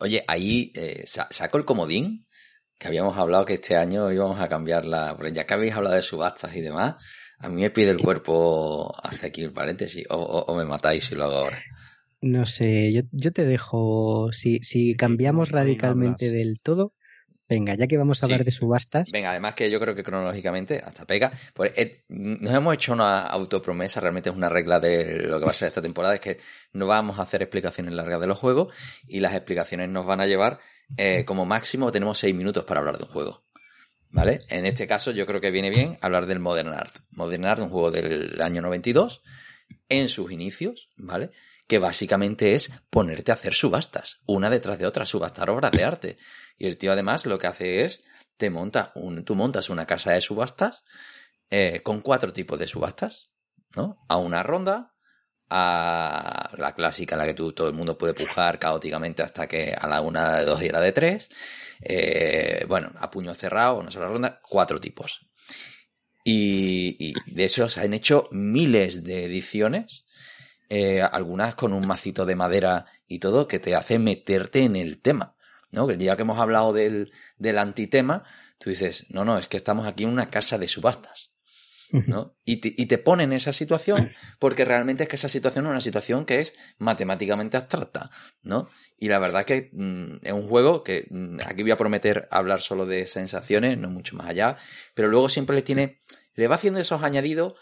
[0.00, 2.26] Oye, ahí eh, saco el comodín,
[2.78, 6.02] que habíamos hablado que este año íbamos a cambiarla, porque ya que habéis hablado de
[6.02, 6.96] subastas y demás,
[7.38, 11.24] a mí me pide el cuerpo hace aquí el paréntesis, o, me matáis si lo
[11.24, 11.62] hago ahora.
[12.20, 16.94] No sé, yo, yo te dejo, si, si cambiamos radicalmente del todo,
[17.48, 19.10] Venga, ya que vamos a hablar de subastas.
[19.10, 21.32] Venga, además que yo creo que cronológicamente hasta pega.
[21.54, 25.50] Pues eh, nos hemos hecho una autopromesa, realmente es una regla de lo que va
[25.50, 26.38] a ser esta temporada, es que
[26.74, 28.74] no vamos a hacer explicaciones largas de los juegos
[29.06, 30.60] y las explicaciones nos van a llevar,
[30.96, 33.44] eh, como máximo tenemos seis minutos para hablar de un juego.
[34.10, 34.40] ¿Vale?
[34.48, 36.96] En este caso yo creo que viene bien hablar del Modern Art.
[37.10, 39.22] Modern Art, un juego del año 92,
[39.88, 41.30] en sus inicios, ¿vale?
[41.66, 46.16] Que básicamente es ponerte a hacer subastas, una detrás de otra, subastar obras de arte.
[46.58, 48.02] Y el tío además lo que hace es,
[48.36, 50.82] te monta un, tú montas una casa de subastas
[51.50, 53.30] eh, con cuatro tipos de subastas,
[53.74, 54.04] ¿no?
[54.08, 54.94] A una ronda,
[55.50, 59.74] a la clásica en la que tú, todo el mundo puede pujar caóticamente hasta que
[59.78, 61.28] a la una de dos y a la de tres.
[61.80, 65.26] Eh, bueno, a puño cerrado, una sola ronda, cuatro tipos.
[66.24, 70.04] Y, y de eso se han hecho miles de ediciones,
[70.68, 75.00] eh, algunas con un macito de madera y todo, que te hace meterte en el
[75.00, 75.37] tema.
[75.70, 75.86] ¿No?
[75.86, 78.24] Que ya que hemos hablado del, del antitema,
[78.58, 81.30] tú dices, no, no, es que estamos aquí en una casa de subastas.
[81.90, 82.36] ¿no?
[82.44, 85.70] Y te, y te pone en esa situación porque realmente es que esa situación es
[85.70, 88.10] una situación que es matemáticamente abstracta,
[88.42, 88.68] ¿no?
[88.98, 92.60] Y la verdad que mm, es un juego que mm, aquí voy a prometer hablar
[92.60, 94.56] solo de sensaciones, no mucho más allá,
[94.94, 95.98] pero luego siempre le tiene,
[96.34, 97.54] le va haciendo esos añadidos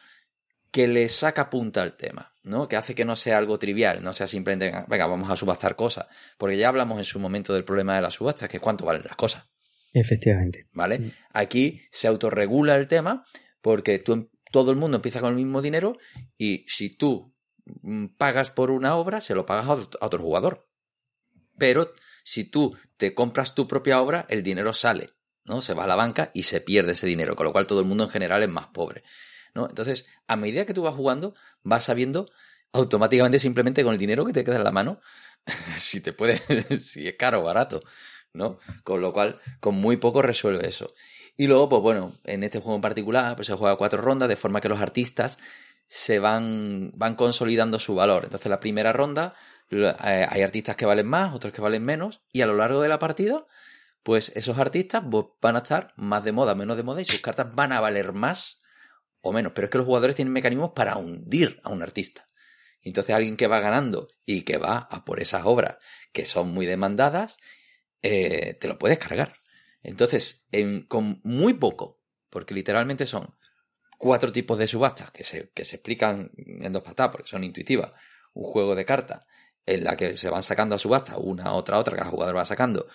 [0.70, 2.68] que le saca punta al tema, ¿no?
[2.68, 6.06] Que hace que no sea algo trivial, no sea simplemente, venga, vamos a subastar cosas.
[6.36, 9.04] Porque ya hablamos en su momento del problema de las subastas, que es cuánto valen
[9.04, 9.44] las cosas.
[9.92, 10.68] Efectivamente.
[10.72, 10.98] ¿Vale?
[10.98, 11.12] Mm.
[11.32, 13.24] Aquí se autorregula el tema
[13.62, 15.96] porque tú, todo el mundo empieza con el mismo dinero
[16.36, 17.34] y si tú
[17.82, 20.68] mm, pagas por una obra, se lo pagas a otro jugador.
[21.56, 21.92] Pero
[22.22, 25.10] si tú te compras tu propia obra, el dinero sale,
[25.44, 25.62] ¿no?
[25.62, 27.86] Se va a la banca y se pierde ese dinero, con lo cual todo el
[27.86, 29.02] mundo en general es más pobre.
[29.64, 32.26] Entonces, a medida que tú vas jugando, vas sabiendo
[32.72, 35.00] automáticamente simplemente con el dinero que te queda en la mano
[35.76, 36.38] si te puede,
[36.76, 37.80] si es caro o barato,
[38.32, 38.58] ¿no?
[38.84, 40.92] Con lo cual, con muy poco resuelve eso.
[41.36, 44.36] Y luego, pues bueno, en este juego en particular, pues se juega cuatro rondas, de
[44.36, 45.38] forma que los artistas
[45.88, 48.24] se van, van consolidando su valor.
[48.24, 49.34] Entonces, la primera ronda,
[49.70, 49.94] eh,
[50.28, 52.98] hay artistas que valen más, otros que valen menos, y a lo largo de la
[52.98, 53.46] partida,
[54.02, 57.20] pues esos artistas pues, van a estar más de moda, menos de moda, y sus
[57.20, 58.58] cartas van a valer más
[59.30, 62.26] o menos, pero es que los jugadores tienen mecanismos para hundir a un artista.
[62.82, 65.76] Entonces alguien que va ganando y que va a por esas obras
[66.12, 67.36] que son muy demandadas,
[68.02, 69.40] eh, te lo puedes cargar.
[69.82, 70.46] Entonces,
[70.88, 71.94] con muy poco,
[72.30, 73.28] porque literalmente son
[73.98, 77.92] cuatro tipos de subastas que se, que se explican en dos patadas porque son intuitivas.
[78.34, 79.26] Un juego de cartas
[79.64, 82.44] en la que se van sacando a subasta una, otra, otra, que el jugador va
[82.44, 82.86] sacando.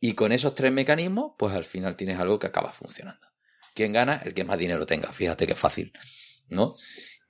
[0.00, 3.29] Y con esos tres mecanismos, pues al final tienes algo que acaba funcionando.
[3.74, 4.20] ¿Quién gana?
[4.24, 5.12] El que más dinero tenga.
[5.12, 5.92] Fíjate qué fácil,
[6.48, 6.74] ¿no?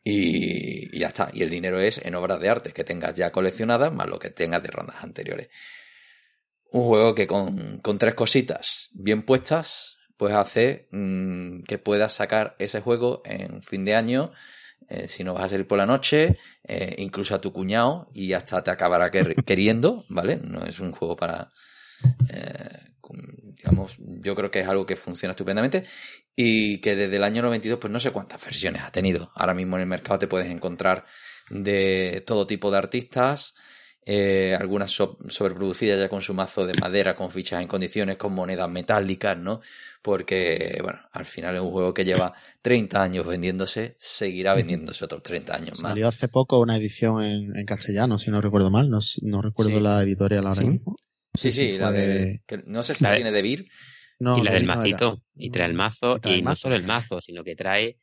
[0.03, 1.31] Y, ya está.
[1.33, 4.31] Y el dinero es en obras de arte que tengas ya coleccionadas más lo que
[4.31, 5.49] tengas de rondas anteriores.
[6.73, 12.81] Un juego que con, tres cositas bien puestas, pues hace mm, que puedas sacar ese
[12.81, 14.33] juego en fin de año,
[14.89, 18.33] eh, si no vas a salir por la noche, eh, incluso a tu cuñado y
[18.33, 20.37] hasta te acabará queriendo, ¿vale?
[20.37, 21.51] No es un juego para...
[22.33, 22.91] Eh,
[23.57, 25.85] digamos, yo creo que es algo que funciona estupendamente
[26.43, 29.31] y que desde el año 92 pues no sé cuántas versiones ha tenido.
[29.35, 31.05] Ahora mismo en el mercado te puedes encontrar
[31.51, 33.55] de todo tipo de artistas,
[34.07, 38.71] eh, algunas sobreproducidas ya con su mazo de madera, con fichas en condiciones, con monedas
[38.71, 39.59] metálicas, ¿no?
[40.01, 42.33] Porque, bueno, al final es un juego que lleva
[42.63, 45.91] 30 años vendiéndose, seguirá vendiéndose otros 30 años más.
[45.91, 50.47] Salió hace poco una edición en, castellano, si no recuerdo mal, no, recuerdo la editorial
[50.47, 50.97] ahora mismo.
[51.35, 52.41] Sí, sí, la de.
[52.65, 53.69] no sé si la tiene de Vir.
[54.21, 55.23] Y la del macito.
[55.35, 56.19] Y trae el mazo.
[56.25, 57.97] Y, no solo el mazo, sino que trae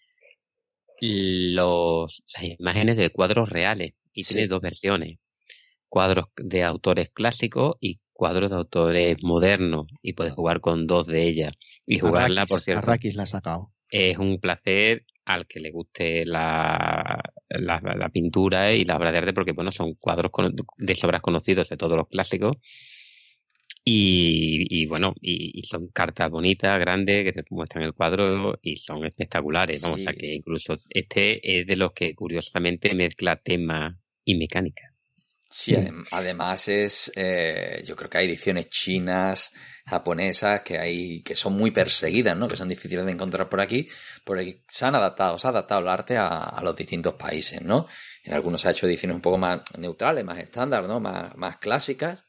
[1.00, 3.94] los, las imágenes de cuadros reales.
[4.14, 5.20] Y tiene dos versiones.
[5.88, 9.88] Cuadros de autores clásicos y cuadros de autores modernos.
[10.02, 11.54] Y puedes jugar con dos de ellas.
[11.86, 12.84] Y jugarla, por cierto.
[12.84, 13.72] Arrakis la ha sacado.
[13.90, 19.34] Es un placer al que le guste la, la, pintura y la obra de arte,
[19.34, 20.32] porque bueno, son cuadros
[20.78, 22.58] de sobras conocidos de todos los clásicos
[23.90, 29.82] y, bueno, y, son cartas bonitas, grandes, que te muestran el cuadro y son espectaculares.
[29.82, 34.94] Vamos, a que incluso este es de los que curiosamente mezcla tema y mecánica.
[35.50, 35.74] Sí,
[36.12, 39.54] además es, eh, yo creo que hay ediciones chinas,
[39.86, 42.50] japonesas, que hay, que son muy perseguidas, ¿no?
[42.50, 43.88] Que son difíciles de encontrar por aquí,
[44.26, 47.88] porque se han adaptado, se ha adaptado el arte a, a, los distintos países, ¿no?
[48.26, 51.00] En algunos se ha hecho ediciones un poco más neutrales, más estándar, ¿no?
[51.00, 52.27] Más, más clásicas,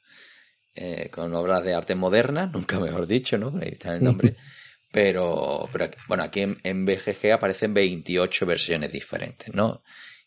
[0.81, 3.53] eh, con obras de arte moderna, nunca mejor dicho, ¿no?
[3.61, 4.37] Ahí está el nombre.
[4.91, 9.83] Pero, pero bueno, aquí en, BGG aparecen 28 versiones diferentes, ¿no?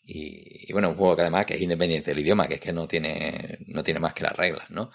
[0.06, 2.88] Y, bueno, un juego que además que es independiente del idioma, que es que no
[2.88, 4.92] tiene, no tiene más que las reglas, ¿no?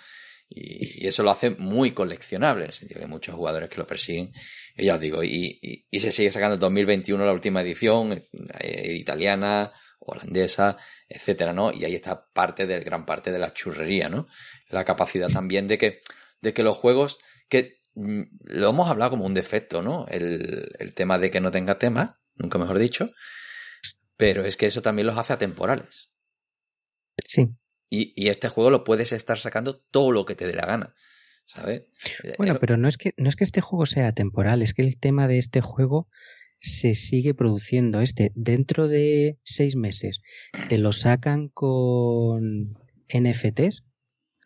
[0.49, 3.89] Y, eso lo hace muy coleccionable, en el sentido que hay muchos jugadores que lo
[3.89, 4.31] persiguen.
[4.77, 8.23] Y ya os digo, y, y, se sigue sacando en 2021 la última edición,
[8.61, 10.77] eh, italiana, holandesa,
[11.09, 11.73] etcétera, ¿no?
[11.73, 14.27] Y ahí está parte de, gran parte de la churrería, ¿no?
[14.69, 16.01] La capacidad también de que,
[16.41, 17.19] de que los juegos,
[17.49, 20.07] que mm, lo hemos hablado como un defecto, ¿no?
[20.09, 23.07] El, el tema de que no tenga tema, nunca mejor dicho,
[24.17, 26.09] pero es que eso también los hace atemporales.
[27.25, 27.49] Sí.
[27.89, 30.95] Y, y, este juego lo puedes estar sacando todo lo que te dé la gana.
[31.47, 31.85] ¿Sabes?
[32.39, 34.83] Bueno, eh, pero no es que no es que este juego sea temporal, es que
[34.83, 36.09] el tema de este juego
[36.61, 38.33] se sigue produciendo este.
[38.35, 40.21] Dentro de seis meses
[40.69, 42.79] te lo sacan con
[43.13, 43.85] NFTs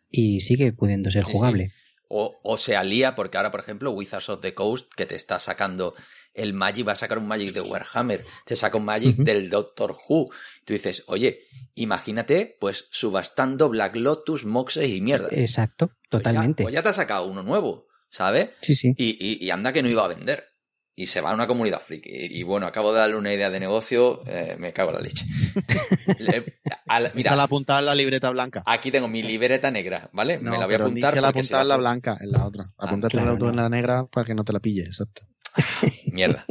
[0.09, 1.71] y sigue pudiendo ser jugable.
[2.13, 5.39] O, o, se alía, porque ahora, por ejemplo, Wizards of the Coast, que te está
[5.39, 5.95] sacando
[6.33, 9.95] el Magic, va a sacar un Magic de Warhammer, te saca un Magic del Doctor
[10.09, 10.25] Who.
[10.65, 11.39] Tú dices, oye,
[11.73, 15.29] imagínate, pues subastando Black Lotus, Moxes y mierda.
[15.31, 16.63] Exacto, totalmente.
[16.63, 18.49] Pues ya, te ha sacado uno nuevo, ¿sabes?
[18.61, 18.93] Sí, sí.
[18.97, 20.50] y, y anda que no iba a vender
[20.95, 22.09] y se va a una comunidad friki.
[22.11, 25.25] Y, bueno, acabo de darle una idea de negocio, eh, me cago en la leche.
[27.15, 28.63] mira, la apuntada en la libreta blanca.
[28.65, 30.39] Aquí tengo mi libreta negra, ¿vale?
[30.39, 31.21] me la voy a apuntar.
[31.21, 32.65] la apuntada en la blanca, en la otra.
[32.77, 35.23] Ah, Apúntate en la negra para que no te la pille, exacto.
[36.11, 36.45] Mierda.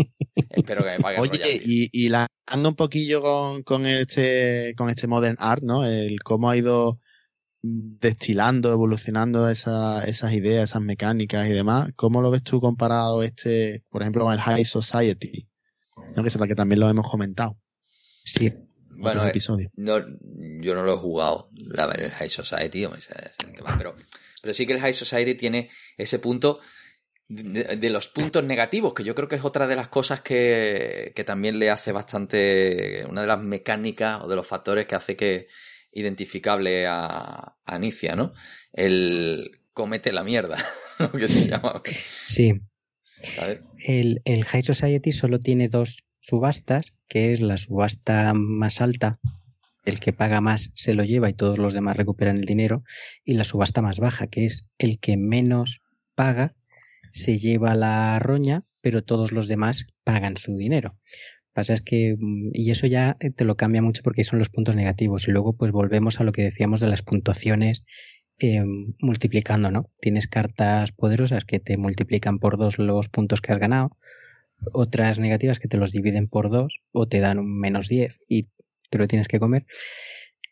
[0.51, 4.91] Espero que me pague Oye, y, y la ando un poquillo con, con este con
[4.91, 5.87] este modern art, ¿no?
[5.87, 6.99] El cómo ha ido
[7.63, 11.91] destilando, evolucionando esas ideas, esas mecánicas y demás.
[11.97, 15.47] ¿Cómo lo ves tú comparado este, por ejemplo, con el High Society?
[16.17, 16.23] ¿No?
[16.23, 17.59] Que es la que también lo hemos comentado.
[18.25, 18.53] Sí.
[18.91, 19.71] Bueno, eh, episodio.
[19.77, 19.99] No,
[20.61, 22.87] yo no lo he jugado, la el High Society,
[23.79, 23.95] pero,
[24.43, 26.61] pero sí que el High Society tiene ese punto
[27.29, 31.25] de, los puntos negativos, que yo creo que es otra de las cosas que, que
[31.25, 35.47] también le hace bastante, una de las mecánicas o de los factores que hace que,
[35.93, 38.33] identificable a, a Anicia, ¿no?
[38.73, 40.59] El comete la mierda,
[40.99, 41.83] lo que se llama.
[42.27, 42.61] Sí.
[43.79, 49.19] El, el High Society solo tiene dos subastas, que es la subasta más alta,
[49.85, 52.85] el que paga más se lo lleva y todos los demás recuperan el dinero,
[53.25, 55.83] y la subasta más baja, que es el que menos
[56.15, 56.55] paga
[57.13, 60.97] se lleva la roña, pero todos los demás pagan su dinero
[61.61, 64.49] pasa es que, mm, y eso ya eh, te lo cambia mucho porque son los
[64.51, 65.29] puntos negativos.
[65.29, 67.85] Y luego, pues volvemos a lo que decíamos de las puntuaciones
[68.39, 68.65] eh,
[69.01, 69.91] multiplicando, ¿no?
[70.01, 73.97] Tienes cartas poderosas que te multiplican por dos los puntos que has ganado.
[74.73, 78.49] otras negativas que te los dividen por dos o te dan un menos 10 y
[78.91, 79.67] te lo tienes que comer.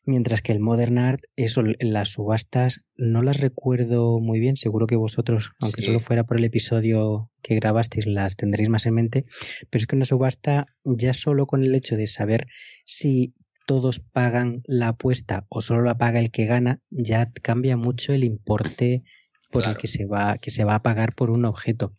[0.09, 4.97] Mientras que el Modern Art, eso, las subastas, no las recuerdo muy bien, seguro que
[4.97, 9.27] vosotros, aunque solo fuera por el episodio que grabasteis, las tendréis más en mente,
[9.69, 12.47] pero es que una subasta, ya solo con el hecho de saber
[12.87, 13.35] si
[13.67, 18.25] todos pagan la apuesta o solo la paga el que gana, ya cambia mucho el
[18.25, 19.03] importe
[19.51, 21.95] por el que se va, que se va a pagar por un objeto.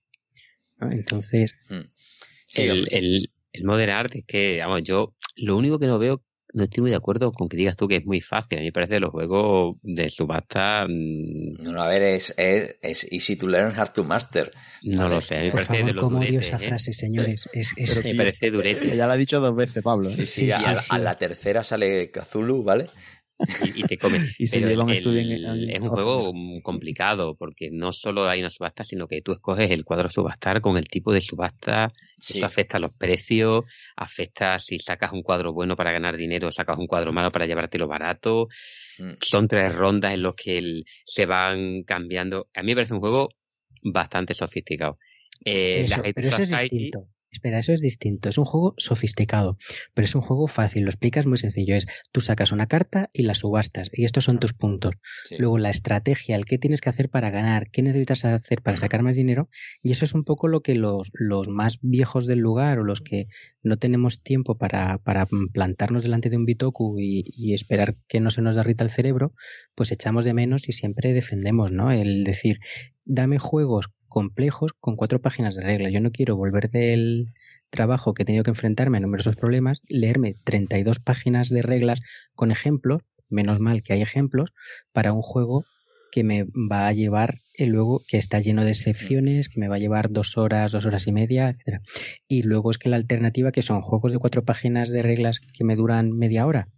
[0.82, 1.53] Entonces.
[2.55, 6.24] El, el, el Modern Art es que, vamos, yo lo único que no veo
[6.54, 8.58] no estoy muy de acuerdo con que digas tú que es muy fácil.
[8.58, 10.86] A mí me parece que los juegos de subasta.
[10.88, 14.52] Mm, no, a ver, es, es, easy to learn, hard to master.
[14.84, 16.68] No lo sé, a mí me parece de los ¿cómo duretes, esa ¿eh?
[16.68, 17.50] frase, señores?
[17.54, 18.04] Es, es...
[18.04, 18.95] me parece durete.
[18.95, 20.10] Ya lo ha dicho dos veces, Pablo.
[20.10, 20.14] ¿eh?
[20.14, 22.88] Sí, sí, a, a, la tercera sale Cthulhu, ¿vale?
[23.64, 24.20] Y, y te come.
[24.38, 28.84] Y lleva un estudio en- es un juego complicado porque no solo hay una subasta,
[28.84, 31.92] sino que tú escoges el cuadro subastar con el tipo de subasta.
[32.18, 32.38] Sí.
[32.38, 33.64] Eso afecta a los precios,
[33.96, 37.88] afecta si sacas un cuadro bueno para ganar dinero, sacas un cuadro malo para llevártelo
[37.88, 38.48] barato.
[38.98, 39.14] Mm.
[39.22, 42.50] Son tres rondas en los que el- se van cambiando.
[42.54, 43.30] A mí me parece un juego
[43.84, 44.98] bastante sofisticado.
[45.46, 47.08] Eh, Eso, la pero eso es distinto.
[47.32, 48.30] Espera, eso es distinto.
[48.30, 49.58] Es un juego sofisticado,
[49.94, 50.84] pero es un juego fácil.
[50.84, 51.76] Lo explicas muy sencillo.
[51.76, 54.96] Es tú sacas una carta y la subastas y estos son tus puntos.
[55.26, 55.36] Sí.
[55.38, 59.04] Luego la estrategia, el qué tienes que hacer para ganar, qué necesitas hacer para sacar
[59.04, 59.50] más dinero.
[59.84, 63.02] Y eso es un poco lo que los, los más viejos del lugar o los
[63.02, 63.28] que
[63.62, 68.32] no tenemos tiempo para, para plantarnos delante de un bitoku y, y esperar que no
[68.32, 69.34] se nos derrita el cerebro,
[69.76, 71.92] pues echamos de menos y siempre defendemos, ¿no?
[71.92, 72.60] El decir,
[73.06, 75.93] dame juegos complejos con cuatro páginas de reglas.
[75.93, 77.34] Yo no quiero volver del
[77.70, 82.01] trabajo que he tenido que enfrentarme a numerosos problemas, leerme 32 páginas de reglas
[82.36, 84.51] con ejemplos, menos mal que hay ejemplos,
[84.91, 85.66] para un juego
[86.12, 89.76] que me va a llevar eh, luego, que está lleno de secciones, que me va
[89.76, 91.82] a llevar dos horas, dos horas y media, etcétera.
[92.28, 95.64] Y luego es que la alternativa, que son juegos de cuatro páginas de reglas que
[95.64, 96.70] me duran media hora,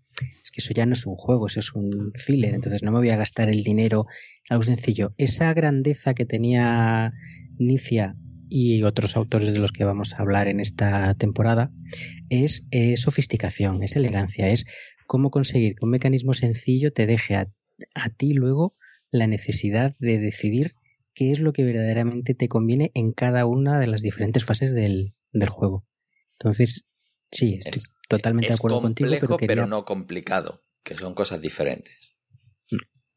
[0.51, 3.09] que eso ya no es un juego, eso es un filler, entonces no me voy
[3.09, 4.05] a gastar el dinero
[4.49, 5.13] algo sencillo.
[5.17, 7.13] Esa grandeza que tenía
[7.57, 8.15] Nicia
[8.49, 11.71] y otros autores de los que vamos a hablar en esta temporada
[12.29, 14.65] es, eh, sofisticación, es elegancia, es
[15.07, 17.47] cómo conseguir que un mecanismo sencillo te deje a,
[18.17, 18.75] ti luego
[19.09, 20.75] la necesidad de decidir
[21.13, 25.13] qué es lo que verdaderamente te conviene en cada una de las diferentes fases del,
[25.31, 25.85] del juego.
[26.33, 26.87] Entonces,
[27.31, 27.59] sí,
[28.15, 31.41] Es- totalmente de es acuerdo contigo, complejo, pero, pero, quería- no complicado, que son cosas
[31.41, 32.15] diferentes.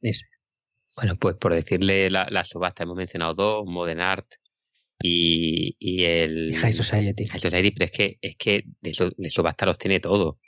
[0.03, 0.25] eso.
[0.97, 4.27] Bueno, pues por decirle la, la subasta, hemos mencionado dos, Modern Art
[5.01, 7.27] y, y el Y High Society.
[7.27, 10.39] High Society, pero es que, es que de, su- de subasta los tiene todo.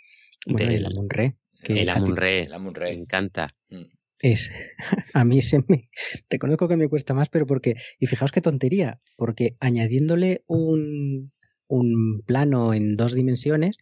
[0.46, 1.36] Bueno, Del- el Amun-Re,
[1.68, 3.56] el Amun-Re, El Amun me encanta.
[3.70, 3.82] Mm.
[4.20, 4.50] es
[5.14, 5.88] a mí se me
[6.30, 11.32] reconozco que me cuesta más pero porque y fijaos qué tontería porque añadiéndole un
[11.66, 13.76] un plano en dos dimensiones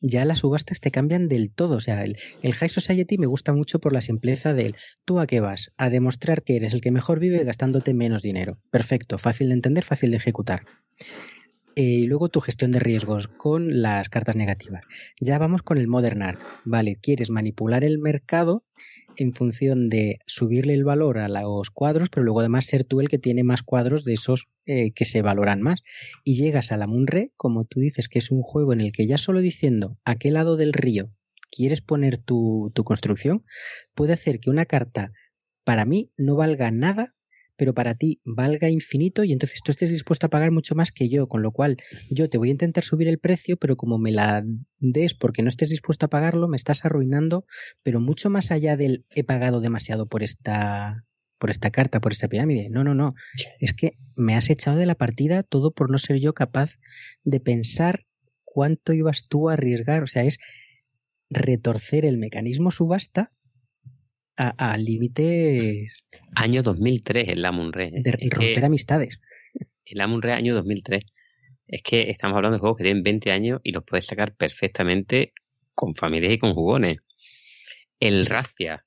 [0.00, 3.52] ya las subastas te cambian del todo o sea el, el High Society me gusta
[3.52, 6.90] mucho por la simpleza del tú a qué vas a demostrar que eres el que
[6.90, 10.62] mejor vive gastándote menos dinero perfecto fácil de entender fácil de ejecutar
[11.76, 14.82] Eh, y luego tu gestión de riesgos con las cartas negativas.
[15.20, 16.40] Ya vamos con el Modern Art.
[16.64, 18.64] Vale, quieres manipular el mercado
[19.16, 23.08] en función de subirle el valor a los cuadros, pero luego además ser tú el
[23.08, 25.82] que tiene más cuadros de esos eh, que se valoran más.
[26.24, 29.06] Y llegas a la Munre, como tú dices, que es un juego en el que
[29.06, 31.10] ya solo diciendo a qué lado del río
[31.50, 33.44] quieres poner tu, tu construcción,
[33.94, 35.12] puede hacer que una carta
[35.64, 37.14] para mí no valga nada,
[37.60, 41.10] pero para ti valga infinito y entonces tú estés dispuesto a pagar mucho más que
[41.10, 41.76] yo, con lo cual
[42.08, 44.42] yo te voy a intentar subir el precio, pero como me la
[44.78, 47.44] des porque no estés dispuesto a pagarlo, me estás arruinando,
[47.82, 51.04] pero mucho más allá del he pagado demasiado por esta
[51.36, 52.70] por esta carta, por esta pirámide.
[52.70, 53.14] No, no, no.
[53.58, 56.78] Es que me has echado de la partida todo por no ser yo capaz
[57.24, 58.06] de pensar
[58.42, 60.02] cuánto ibas tú a arriesgar.
[60.02, 60.38] O sea, es
[61.28, 63.32] retorcer el mecanismo subasta
[64.42, 65.92] a, a límites
[66.34, 67.86] Año 2003 el Amun-Re.
[67.86, 67.90] ¿eh?
[68.02, 69.20] de Es romper que amistades.
[69.84, 71.02] el Amun-Re año 2003.
[71.66, 75.32] Es que estamos hablando de juegos que tienen 20 años y los puedes sacar perfectamente
[75.74, 76.98] con familias y con jugones.
[77.98, 78.84] El Racia,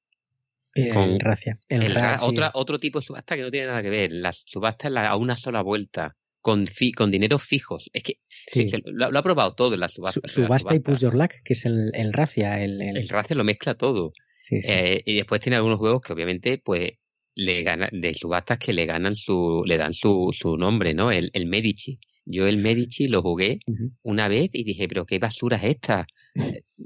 [0.93, 1.60] con- Racia.
[1.70, 2.26] El, el Ra- Ra- sí.
[2.28, 4.12] otra, otro tipo de subasta que no tiene nada que ver.
[4.12, 7.89] La subasta es la- a una sola vuelta, con, fi- con dinero fijos.
[7.93, 8.14] Es que,
[8.47, 8.64] Sí.
[8.64, 10.20] es que lo, lo ha probado todo en la subasta.
[10.28, 10.91] Su- en la subasta y subasta.
[10.91, 12.62] push your luck, que es el, el Racia.
[12.64, 14.14] El, el- El Racia lo mezcla todo.
[14.44, 14.68] Sí, sí.
[14.72, 16.91] Eh, y después tiene algunos juegos que obviamente, pues,
[17.36, 21.12] le gana, de subastas que le ganan su, le dan su, su nombre, ¿no?
[21.12, 22.00] El, el Medici.
[22.26, 23.60] Yo el Medici lo jugué
[24.04, 26.06] una vez y dije, pero qué basura es esta.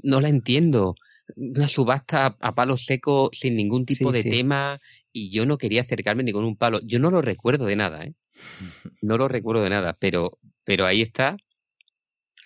[0.02, 0.94] No la entiendo.
[1.36, 4.30] Una subasta a, a palo seco sin ningún tipo Sí, de sí.
[4.30, 4.78] tema
[5.12, 6.80] y yo no quería acercarme ni con un palo.
[6.84, 8.14] Yo no lo recuerdo de nada, ¿eh?
[9.02, 11.36] No lo recuerdo de nada, pero, pero ahí está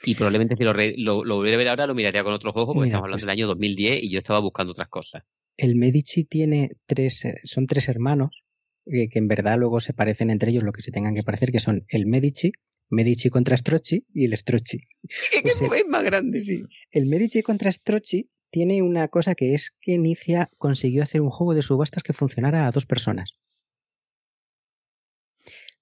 [0.05, 2.88] Y probablemente si lo, lo, volviera a ver ahora lo miraría con otros ojos porque
[2.88, 5.24] estamos hablando pues del año 2010 y yo estaba buscando otras cosas.
[5.57, 8.42] El Medici tiene tres, eh, son tres hermanos
[8.84, 11.61] que, en verdad luego se parecen entre ellos lo que se tengan que parecer, que
[11.61, 12.53] son el Medici,
[12.90, 14.80] Medici contra Strozzi y el Strozzi.
[15.42, 16.64] Pues es más grande, sí.
[16.90, 21.55] El Medici contra Strozzi tiene una cosa que es que Inicia consiguió hacer un juego
[21.55, 23.34] de subastas que funcionara a dos personas.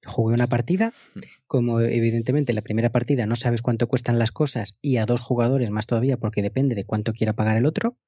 [0.04, 0.92] Jugué una partida,
[1.46, 5.70] como evidentemente la primera partida no sabes cuánto cuestan las cosas y a dos jugadores
[5.70, 7.98] más todavía porque depende de cuánto quiera pagar el otro,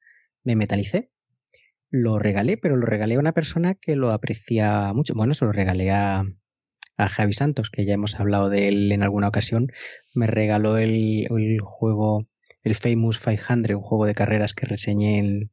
[0.43, 1.11] me metalicé
[1.93, 5.13] lo regalé, pero lo regalé a una persona que lo aprecia mucho.
[5.15, 6.25] Bueno, se lo regalé a,
[6.97, 9.69] a Javi Santos, que ya hemos hablado de él en alguna ocasión.
[10.15, 12.27] Me regaló el, el juego,
[12.63, 15.51] el Famous 500, un juego de carreras que reseñé en,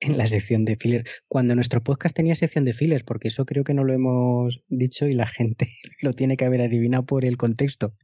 [0.00, 1.10] en la sección de fillers.
[1.28, 5.06] Cuando nuestro podcast tenía sección de fillers, porque eso creo que no lo hemos dicho
[5.06, 5.68] y la gente
[6.02, 7.94] lo tiene que haber adivinado por el contexto.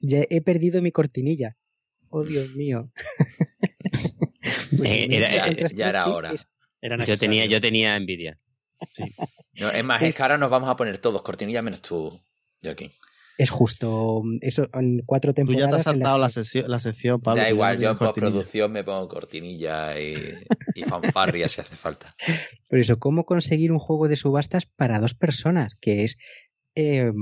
[0.00, 1.56] Ya he perdido mi cortinilla.
[2.10, 2.90] Oh, Dios mío.
[4.84, 5.20] Eh,
[5.74, 6.32] ya, era hora
[7.06, 8.38] yo tenía, yo tenía envidia.
[9.54, 12.20] No, es más, es que ahora nos vamos a poner todos cortinillas menos tú,
[12.62, 12.92] Joaquín.
[13.38, 15.62] Es justo eso, en cuatro temporadas.
[15.62, 17.42] Tú ya te has saltado la, sección, la sección, Pablo.
[17.42, 20.14] Da igual, yo en postproducción me pongo cortinilla y,
[20.74, 22.12] y fanfarria si hace falta.
[22.68, 25.74] Por eso, ¿cómo conseguir un juego de subastas para dos personas?
[25.80, 26.18] Que es
[26.80, 27.12] eh,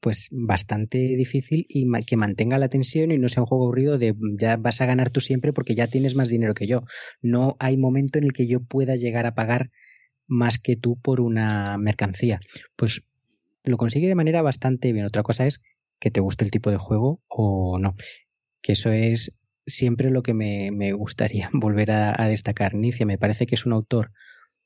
[0.00, 4.14] pues bastante difícil y que mantenga la tensión y no sea un juego aburrido de
[4.38, 6.84] ya vas a ganar tú siempre porque ya tienes más dinero que yo.
[7.20, 9.70] No hay momento en el que yo pueda llegar a pagar
[10.26, 12.40] más que tú por una mercancía.
[12.76, 13.06] Pues
[13.64, 15.06] lo consigue de manera bastante bien.
[15.06, 15.62] Otra cosa es
[15.98, 17.96] que te guste el tipo de juego o no.
[18.62, 19.36] Que eso es
[19.66, 22.74] siempre lo que me, gustaría volver a, destacar.
[22.74, 24.12] Nicia me parece que es un autor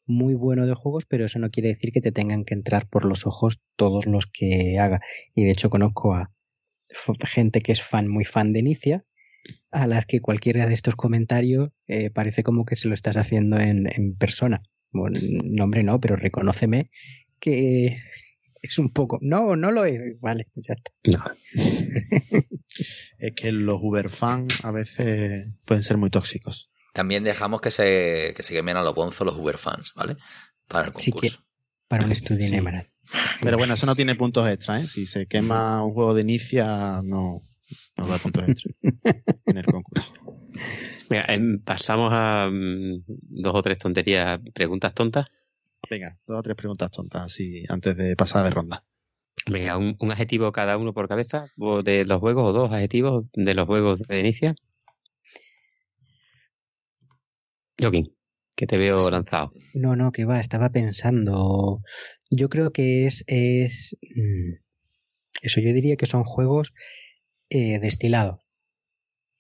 [0.06, 3.04] muy bueno de juegos, pero eso no quiere decir que te tengan que entrar por
[3.04, 5.00] los ojos todos los que haga.
[5.34, 6.30] Y de hecho conozco a
[7.24, 9.04] gente que es fan, muy fan de Inicia,
[9.70, 13.58] a las que cualquiera de estos comentarios eh, parece como que se lo estás haciendo
[13.58, 14.60] en, en persona.
[14.92, 16.86] Bueno, nombre no, pero reconóceme
[17.38, 17.98] que
[18.62, 19.18] es un poco.
[19.20, 20.20] No, no lo es.
[20.20, 20.92] Vale, ya está.
[21.04, 21.24] No.
[23.18, 26.70] es que los Uber fans a veces pueden ser muy tóxicos.
[26.92, 30.16] También dejamos que se, que se quemen a los bonzos los Uber fans, ¿vale?
[30.66, 31.38] Para el concurso.
[31.86, 32.88] para un estudio en Emerald.
[33.40, 34.86] Pero bueno, eso no tiene puntos extra, ¿eh?
[34.86, 37.40] Si se quema un juego de inicia, no,
[37.96, 38.72] no da puntos extra
[39.46, 40.12] en el concurso.
[41.08, 45.26] Mira, em, pasamos a mm, dos o tres tonterías, preguntas tontas.
[45.90, 48.84] Venga, dos o tres preguntas tontas, así, antes de pasar de ronda.
[49.50, 51.46] Venga, un, un adjetivo cada uno por cabeza
[51.84, 54.54] de los juegos o dos adjetivos de los juegos de inicia.
[57.80, 58.14] Joaquín,
[58.56, 59.52] que te veo lanzado.
[59.72, 61.80] No, no, que va, estaba pensando.
[62.30, 63.24] Yo creo que es.
[63.26, 64.54] es mm,
[65.42, 66.74] eso, yo diría que son juegos
[67.48, 68.40] eh, destilados.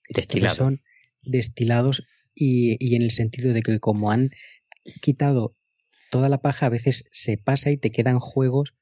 [0.08, 0.56] Destilados.
[0.56, 0.80] Son
[1.22, 4.30] destilados y, y en el sentido de que, como han
[5.02, 5.57] quitado
[6.10, 8.74] toda la paja, a veces se pasa y te quedan juegos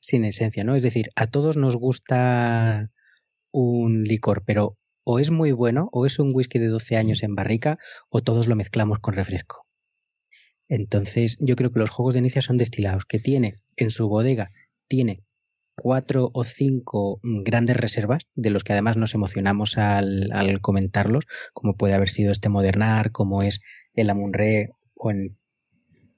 [0.00, 0.74] sin esencia, ¿no?
[0.76, 2.90] Es decir, a todos nos gusta
[3.52, 7.34] un licor, pero o es muy bueno, o es un whisky de 12 años en
[7.34, 7.78] barrica,
[8.08, 9.66] o todos lo mezclamos con refresco.
[10.68, 14.50] Entonces, yo creo que los juegos de inicia son destilados, que tiene en su bodega,
[14.88, 15.22] tiene
[15.76, 21.94] cuatro o cinco grandes reservas, de los que además nos emocionamos al, comentarlos, como puede
[21.94, 23.60] haber sido este Modernar, como es
[23.92, 25.10] el Amunre o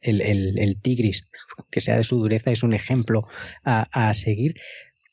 [0.08, 0.20] el,
[0.58, 1.28] el, Tigris,
[1.70, 3.26] que sea de su dureza, es un ejemplo
[3.64, 4.54] a, a seguir,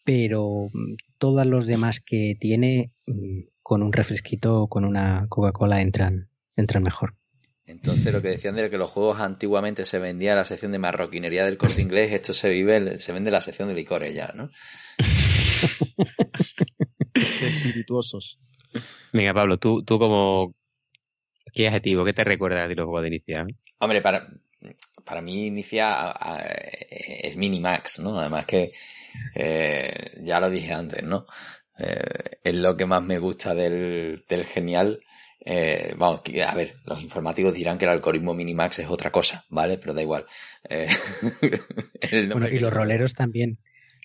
[0.04, 5.82] pero mm, todos los demás que tiene mm, con un refresquito o con una Coca-Cola
[5.82, 7.14] entran, entran mejor.
[7.66, 10.80] Entonces lo que decían de que los juegos antiguamente se vendía en la sección de
[10.80, 14.34] marroquinería del corte inglés, esto se vive, se vende en la sección de licores ya,
[14.36, 14.50] ¿no?
[17.14, 18.42] Espirituosos.
[19.14, 20.54] Venga, Pablo, tú, tú como
[21.54, 22.04] ¿qué adjetivo?
[22.04, 23.48] ¿Qué te recuerda de los juegos de inicia?
[23.80, 24.28] Hombre, para,
[25.04, 26.16] para mí inicia
[26.90, 28.18] es Minimax, ¿no?
[28.20, 28.72] Además que
[29.36, 31.26] eh, ya lo dije antes, ¿no?
[31.78, 35.02] Eh, es lo que más me gusta del, del genial.
[35.46, 39.78] Eh, vamos, a ver, los informáticos dirán que el algoritmo Minimax es otra cosa, ¿vale?
[39.78, 40.26] Pero da igual.
[40.70, 40.88] Eh,
[42.52, 43.60] y los roleros también.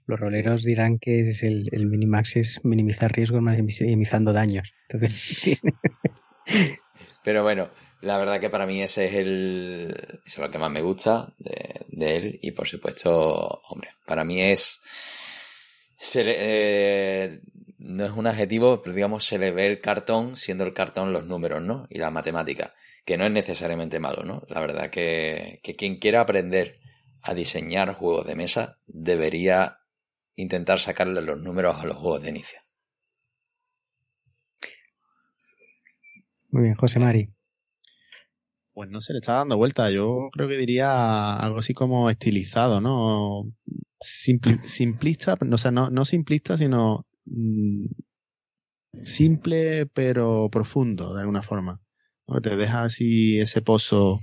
[0.06, 4.72] Los roleros dirán que es el, el Minimax es minimizar riesgos minimizando daños.
[4.88, 5.60] Entonces,
[7.22, 7.68] Pero bueno,
[8.00, 12.16] la verdad que para mí ese es el es lo que más me gusta de,
[12.16, 14.80] él y por supuesto, hombre, para mí es
[16.14, 17.40] eh,
[17.78, 21.26] no es un adjetivo, pero digamos se le ve el cartón, siendo el cartón los
[21.26, 21.86] números, ¿no?
[21.90, 22.74] Y la matemática,
[23.04, 24.42] que no es necesariamente malo, ¿no?
[24.48, 26.76] La verdad que, que quien quiera aprender
[27.22, 29.78] a diseñar juegos de mesa debería
[30.36, 32.60] intentar sacarle los números a los juegos de inicio.
[36.50, 37.37] Muy bien, José Mari.
[38.78, 39.90] Pues no se le está dando vuelta.
[39.90, 43.52] Yo creo que diría algo así como estilizado, ¿no?
[43.98, 47.86] simplista, o sea, no, no simplista, sino mm,
[49.02, 51.80] simple pero profundo, de alguna forma.
[52.40, 54.20] Te deja así ese pozo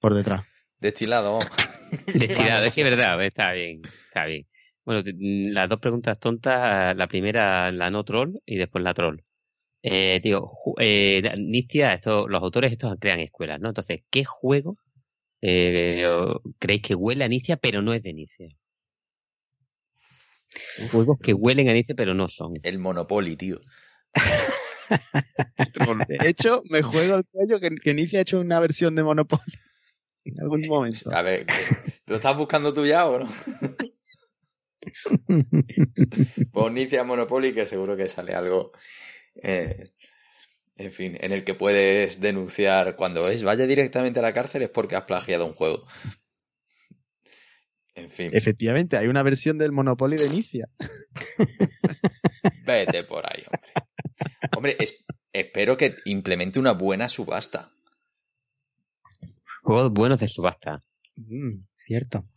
[0.00, 0.44] por detrás.
[0.80, 1.38] Destilado.
[2.12, 4.48] Destilado, es que es verdad, está bien, está bien.
[4.84, 5.04] Bueno,
[5.52, 9.20] las dos preguntas tontas, la primera la no troll y después la troll.
[9.88, 13.68] Eh, digo, eh, Nistia, esto, los autores estos crean escuelas, ¿no?
[13.68, 14.76] Entonces, ¿qué juego
[15.40, 16.04] eh,
[16.58, 18.48] creéis que huele a Nistia pero no es de Nistia?
[20.90, 22.54] Juegos que huelen a Nistia pero no son.
[22.64, 23.60] El Monopoly, tío.
[26.08, 29.52] de hecho, me juego el cuello que, que ha hecho una versión de Monopoly
[30.24, 31.14] en algún momento.
[31.14, 31.46] A ver,
[32.06, 33.28] ¿lo estás buscando tú ya o no?
[36.52, 38.72] Pues Nicia Monopoly que seguro que sale algo
[39.42, 39.84] eh,
[40.76, 44.68] en fin, en el que puedes denunciar cuando es vaya directamente a la cárcel es
[44.68, 45.86] porque has plagiado un juego.
[47.98, 48.30] En fin.
[48.34, 50.68] Efectivamente, hay una versión del Monopoly de Inicia.
[52.66, 53.72] Vete por ahí, hombre.
[54.54, 54.76] Hombre,
[55.32, 57.72] espero que implemente una buena subasta.
[59.62, 60.82] Juegos buenos de subasta.
[61.16, 62.28] Mm, cierto.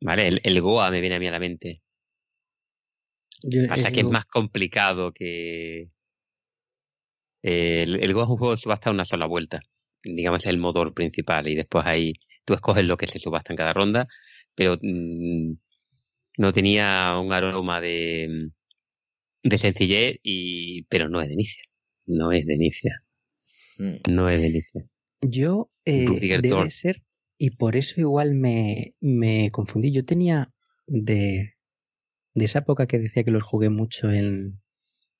[0.00, 1.82] Vale, el, Goa me viene a mí a la mente.
[3.42, 5.90] o sea que es más complicado que,
[7.44, 9.60] el, el Go subasta una sola vuelta.
[10.02, 11.46] Digamos, es el motor principal.
[11.46, 12.14] Y después ahí
[12.46, 14.08] tú escoges lo que se subasta en cada ronda.
[14.54, 15.52] Pero mm,
[16.38, 18.48] no tenía un aroma de,
[19.42, 21.62] de sencillez, y, pero no es de inicia.
[22.06, 22.96] No es de inicia.
[23.76, 23.96] Hmm.
[24.10, 24.86] No es de inicia.
[25.20, 26.06] Yo, eh,
[26.40, 27.02] debe ser,
[27.36, 29.92] y por eso igual me, me confundí.
[29.92, 30.50] Yo tenía
[30.86, 31.50] de,
[32.32, 34.62] de esa época que decía que los jugué mucho en,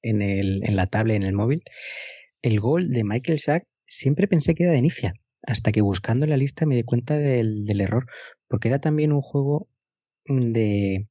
[0.05, 1.63] en, el, en la tablet, en el móvil,
[2.43, 5.15] el gol de Michael Sack siempre pensé que era de Inicia,
[5.47, 8.07] hasta que buscando la lista me di cuenta del, error,
[8.49, 9.69] porque era también un juego
[10.27, 11.09] de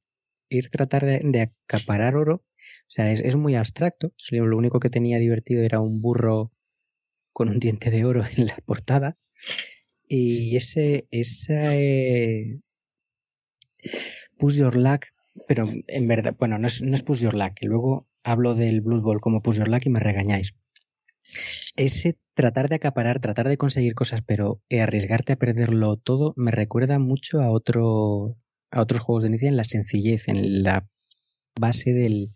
[0.48, 2.44] ir tratar de, acaparar oro.
[2.86, 4.12] O sea, es, muy abstracto.
[4.30, 6.52] Lo único que tenía divertido era un burro
[7.32, 9.18] con un diente de oro en la portada.
[10.06, 12.60] Y ese, ese
[14.38, 15.06] Push Your Luck,
[15.48, 19.02] pero en verdad, bueno, no es, no es Push Your Luck, luego hablo del Blood
[19.02, 20.54] Bowl como Push Your Luck y me regañáis
[21.76, 26.98] ese tratar de acaparar, tratar de conseguir cosas, pero arriesgarte a perderlo todo, me recuerda
[26.98, 28.36] mucho a otro
[28.70, 30.88] a otros juegos de inicio en la sencillez, en la
[31.58, 32.32] base del,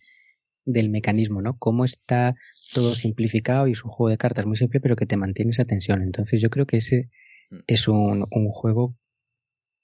[0.64, 1.58] del mecanismo, ¿no?
[1.58, 2.36] Cómo está
[2.72, 5.64] todo simplificado y es un juego de cartas muy simple, pero que te mantiene esa
[5.64, 6.00] tensión.
[6.02, 7.10] Entonces yo creo que ese
[7.50, 7.56] mm.
[7.66, 8.96] es un, un juego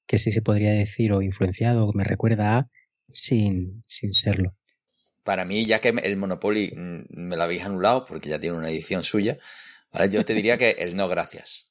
[0.06, 2.68] que sí se podría decir o influenciado, me recuerda a
[3.12, 4.52] sin, sin serlo
[5.24, 8.70] para mí, ya que el Monopoly mm, me lo habéis anulado porque ya tiene una
[8.70, 9.38] edición suya,
[9.90, 10.10] ¿vale?
[10.10, 11.70] yo te diría que el no gracias.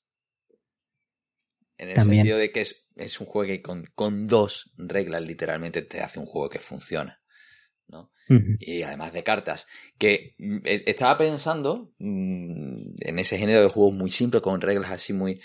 [1.78, 6.20] En el sentido de que es, un juego que con, dos reglas literalmente te hace
[6.20, 7.22] un juego que funciona.
[7.88, 8.12] ¿no?
[8.60, 9.68] Y además de cartas.
[9.98, 14.92] Que mm, e, estaba pensando mm, en ese género de juegos muy simple, con reglas
[14.92, 15.42] así muy,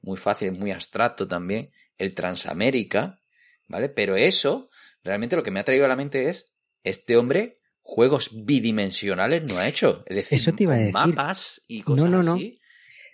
[0.00, 3.20] muy fáciles, muy abstracto también, el Transamérica,
[3.66, 3.88] ¿vale?
[3.88, 4.70] Pero eso,
[5.02, 6.54] realmente lo que me ha traído a la mente es
[6.84, 10.04] este hombre juegos bidimensionales no ha hecho.
[10.06, 10.94] Es decir, Eso te iba a decir.
[10.94, 12.58] mapas y cosas no, no, así.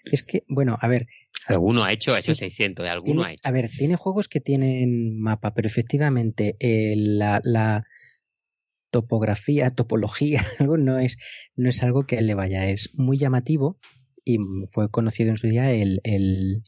[0.05, 1.07] Es que, bueno, a ver.
[1.47, 3.41] Alguno ha hecho, ha hecho 600, alguno ha hecho.
[3.45, 7.85] A ver, tiene juegos que tienen mapa, pero efectivamente eh, la,
[8.91, 11.17] topografía, topología, algo no es,
[11.55, 12.69] no es algo que le vaya.
[12.69, 13.79] Es muy llamativo
[14.25, 14.39] y
[14.71, 16.65] fue conocido en su día el, el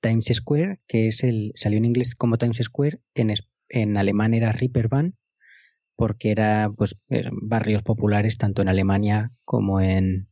[0.00, 3.32] Times Square, que es el, salió en inglés como Times Square, en,
[3.68, 5.16] en alemán era Reaperban
[5.96, 6.94] porque era pues
[7.42, 10.28] barrios populares tanto en Alemania como en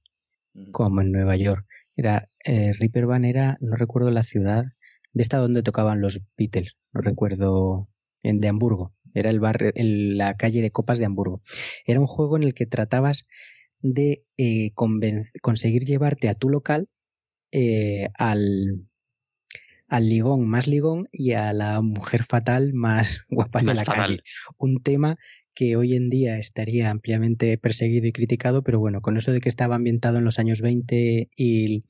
[0.71, 1.67] como en Nueva York.
[1.97, 4.65] Era eh, Ripperban era no recuerdo la ciudad
[5.13, 7.89] de esta donde tocaban los Beatles, no recuerdo
[8.23, 8.93] en de Hamburgo.
[9.15, 11.41] Era el barrio la calle de Copas de Hamburgo.
[11.87, 13.27] Era un juego en el que tratabas
[13.81, 14.73] de eh,
[15.41, 16.89] conseguir llevarte a tu local
[17.53, 18.89] eh, al
[19.87, 24.23] al ligón más ligón y a la mujer fatal más guapa de la calle.
[24.59, 25.19] Un tema
[25.55, 29.49] que hoy en día estaría ampliamente perseguido y criticado, pero bueno, con eso de que
[29.49, 31.85] estaba ambientado en los años 20 y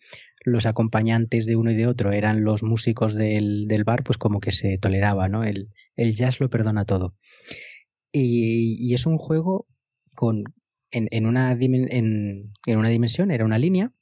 [0.45, 4.53] los acompañantes de uno y de otro eran los músicos del, bar, pues como que
[4.53, 5.45] se toleraba, ¿no?
[5.45, 7.15] El, el jazz lo perdona todo.
[8.13, 9.67] Y, es un juego
[10.15, 10.45] con,
[10.91, 13.93] en, en, una en, en una dimensión, era una línea,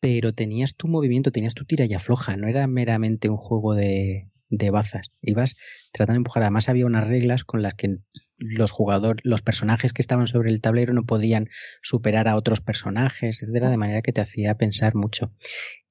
[0.00, 4.28] pero tenías tu movimiento, tenías tu tira y afloja, no era meramente un juego de,
[4.48, 5.10] de bazas.
[5.22, 5.56] Ibas
[5.92, 6.42] tratando de empujar.
[6.42, 7.98] Además había unas reglas con las que
[8.38, 11.48] los jugadores, los personajes que estaban sobre el tablero no podían
[11.82, 15.32] superar a otros personajes, etcétera, de manera que te hacía pensar mucho.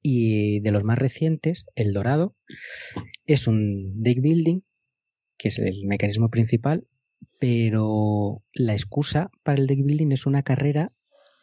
[0.01, 2.36] Y de los más recientes, el Dorado
[3.26, 4.62] es un deck building,
[5.38, 6.88] que es el mecanismo principal,
[7.39, 10.89] pero la excusa para el deck building es una carrera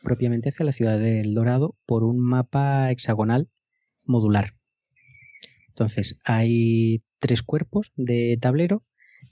[0.02, 3.50] propiamente hacia la ciudad del Dorado por un mapa hexagonal
[4.06, 4.54] modular.
[5.72, 8.84] Entonces, hay tres cuerpos de tablero.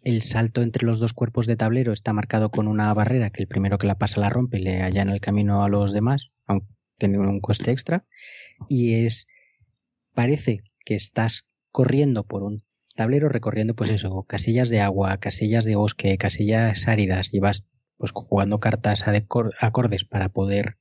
[0.02, 3.48] El salto entre los dos cuerpos de tablero está marcado con una barrera que el
[3.48, 6.68] primero que la pasa la rompe y le allana el camino a los demás, aunque
[6.96, 8.06] tiene un coste extra.
[8.68, 9.26] Y es.
[10.14, 12.64] Parece que estás corriendo por un
[12.96, 17.66] tablero, recorriendo, pues eso, casillas de agua, casillas de bosque, casillas áridas, y vas
[17.98, 20.78] pues jugando cartas acordes para poder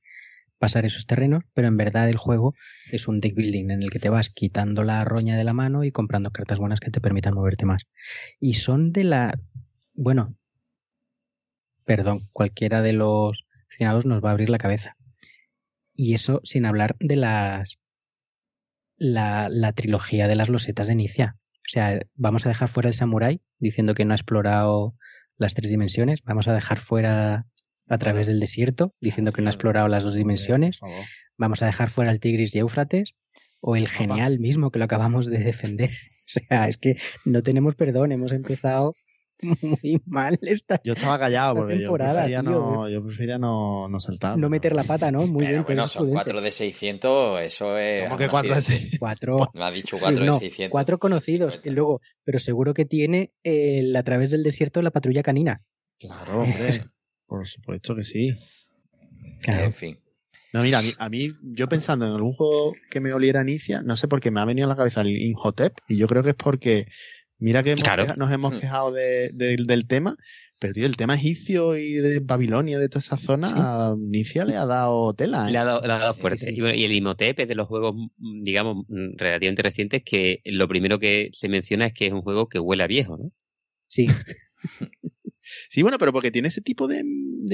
[0.60, 2.54] pasar esos terrenos, pero en verdad el juego
[2.92, 5.84] es un deck building en el que te vas quitando la roña de la mano
[5.84, 7.84] y comprando cartas buenas que te permitan moverte más.
[8.38, 9.40] Y son de la...
[9.94, 10.36] Bueno,
[11.84, 14.96] perdón, cualquiera de los finados nos va a abrir la cabeza.
[15.96, 17.78] Y eso sin hablar de las...
[18.98, 21.38] La, la trilogía de las losetas de Inicia.
[21.54, 24.94] O sea, vamos a dejar fuera el samurai diciendo que no ha explorado
[25.38, 26.20] las tres dimensiones.
[26.22, 27.46] Vamos a dejar fuera
[27.90, 30.78] a través del desierto, diciendo que no ha explorado las dos dimensiones.
[31.36, 33.14] Vamos a dejar fuera el Tigris y Éufrates,
[33.60, 35.90] o el genial mismo que lo acabamos de defender.
[36.30, 38.94] O sea, es que no tenemos perdón, hemos empezado
[39.62, 44.38] muy mal esta Yo estaba callado porque yo prefería, no, yo prefería no, no saltar.
[44.38, 45.26] No meter la pata, ¿no?
[45.26, 45.64] Muy bien.
[45.64, 48.04] Bueno, son 4 de 600, eso es...
[48.04, 48.98] ¿Cómo que 4 de 600?
[49.00, 49.50] 4...
[49.54, 50.70] Me ha dicho 4 de 600.
[50.70, 55.24] 4 conocidos, y luego, pero seguro que tiene el, a través del desierto la patrulla
[55.24, 55.60] canina.
[55.98, 56.84] Claro, hombre.
[57.30, 58.34] Por supuesto que sí.
[59.40, 59.64] Claro.
[59.64, 59.98] En fin.
[60.52, 63.80] No, mira, a mí, a mí, yo pensando en algún juego que me oliera Inicia,
[63.82, 66.22] no sé por qué me ha venido a la cabeza el Inhotep, y yo creo
[66.22, 66.86] que es porque
[67.40, 67.74] Mira que
[68.16, 68.58] nos hemos hmm.
[68.58, 70.14] quejado del tema,
[70.58, 74.56] pero tío, el tema egipcio y de Babilonia, de toda esa zona, a Inicia le
[74.56, 75.48] ha dado tela.
[75.48, 75.52] ¿eh?
[75.52, 76.52] Le, ha dado, fuerte.
[76.52, 80.98] Y, el Imhotep es de los juegos, mm, digamos, mm, relativamente recientes, que lo primero
[80.98, 83.32] que se menciona es que es un juego que huele a viejo, ¿no?
[83.86, 84.06] Sí.
[85.68, 87.02] sí, bueno, pero porque tiene ese tipo de,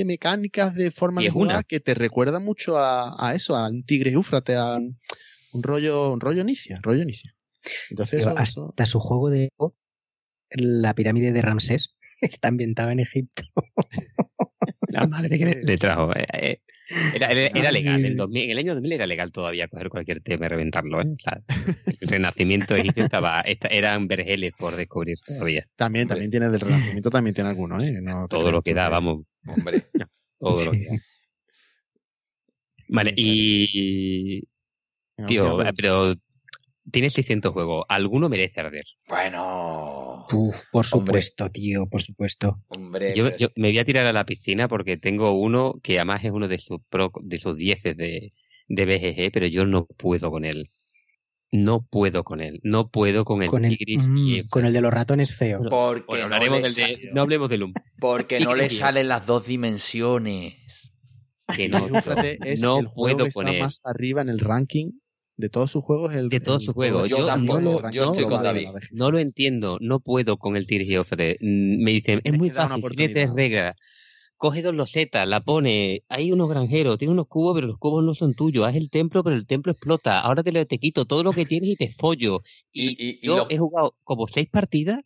[0.05, 4.55] mecánicas, de forma de jugar que te recuerda mucho a, eso, a un tigre Éufrate,
[4.57, 7.35] a un rollo, un rollo Inicia, rollo Inicia.
[7.91, 9.51] Entonces, hasta su juego de
[10.51, 13.43] la pirámide de Ramsés está ambientado en Egipto.
[14.89, 16.15] La madre que le, trajo.
[16.15, 16.61] Eh, eh,
[17.15, 17.29] era,
[17.73, 18.05] legal.
[18.05, 21.01] En, en, el año 2000 era legal todavía coger cualquier tema y reventarlo.
[21.03, 21.17] ¿eh?
[22.01, 25.67] el renacimiento egipcio estaba, eran vergeles por descubrir todavía.
[25.77, 27.81] También, también tiene del renacimiento, también tiene alguno.
[27.81, 28.01] ¿eh?
[28.29, 29.25] todo lo que da, vamos.
[29.47, 29.83] Hombre.
[30.39, 30.99] todo lo que da.
[32.89, 34.43] Vale, y.
[35.27, 36.15] Tío, pero
[36.91, 38.85] Tienes 600 juegos, alguno merece arder.
[39.09, 40.27] Bueno.
[40.71, 42.63] por supuesto, tío, por supuesto.
[42.69, 46.31] Hombre, yo, me voy a tirar a la piscina porque tengo uno que además es
[46.31, 48.33] uno de sus pro, de sus 10 de,
[48.69, 50.71] de BGG, pero yo no puedo con él.
[51.53, 52.61] No puedo con él.
[52.63, 55.67] No puedo con el con el, mm, Con el de los ratones feos.
[55.71, 60.93] Porque no, del de, no hablemos del Porque no le salen las dos dimensiones.
[61.55, 63.61] Que no, no puedo con él.
[63.61, 64.91] más arriba en el ranking
[65.37, 67.11] de todos sus juegos el de todos sus juegos.
[67.11, 68.69] yo, tampoco no, yo estoy con David.
[68.93, 73.13] no lo entiendo no puedo con el Geoffrey mm, me dicen es muy fácil tiene
[73.13, 73.77] tres reglas
[74.37, 78.15] coge dos losetas la pone hay unos granjeros tiene unos cubos pero los cubos no
[78.15, 78.67] son tuyos.
[78.67, 80.21] Haz el templo pero el templo explota.
[80.21, 83.97] Ahora te, te quito todo lo que tienes y te follo y, yo he jugado
[84.05, 85.01] como seis partidas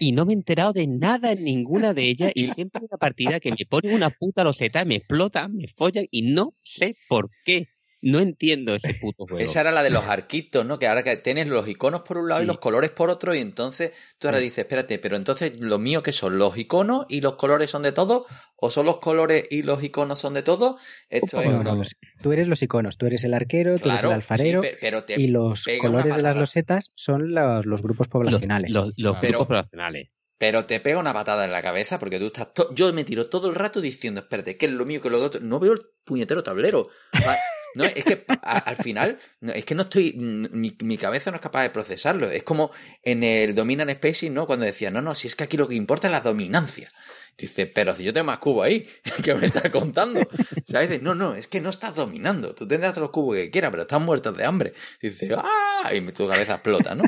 [0.00, 2.32] y no me he enterado de nada en ninguna de ellas.
[2.34, 6.06] Y siempre hay una partida que me pone una puta loseta, me explota, me follan
[6.10, 7.68] y no sé por qué.
[8.00, 9.44] No entiendo ese puto juego.
[9.44, 10.78] Esa era la de los arquitos, ¿no?
[10.78, 13.38] Que ahora que tienes los iconos por un lado y los colores por otro, y
[13.38, 17.34] entonces tú ahora dices, espérate, pero entonces lo mío que son los iconos y los
[17.34, 18.26] colores son de todo,
[18.56, 20.78] o son los colores y los iconos son de todo.
[21.08, 21.96] Esto es...
[22.22, 24.62] Tú eres los iconos, tú eres el arquero, tú eres el alfarero,
[25.16, 28.70] y los colores de las losetas son los, grupos poblacionales.
[28.70, 30.10] Los, grupos poblacionales.
[30.38, 32.48] Pero te pega una patada en la cabeza porque tú estás.
[32.72, 35.40] Yo me tiro todo el rato diciendo, espérate, ¿qué es lo mío que lo otro?
[35.40, 36.86] No veo el puñetero tablero.
[37.74, 39.18] No, es que al final,
[39.54, 42.30] es que no estoy, mi, cabeza no es capaz de procesarlo.
[42.30, 42.70] Es como
[43.02, 44.46] en el Dominan Species, ¿no?
[44.46, 46.88] Cuando decía, no, no, si es que aquí lo que importa es la dominancia.
[47.36, 48.88] Dice, pero si yo tengo más cubos ahí,
[49.22, 50.20] ¿qué me estás contando?
[50.66, 51.00] ¿Sabes?
[51.02, 52.54] No, no, es que no estás dominando.
[52.54, 54.72] Tú tendrás todos los cubos que quieras, pero están muertos de hambre.
[55.00, 55.94] Dice, ¡ah!
[55.94, 57.04] Y tu cabeza explota, ¿no?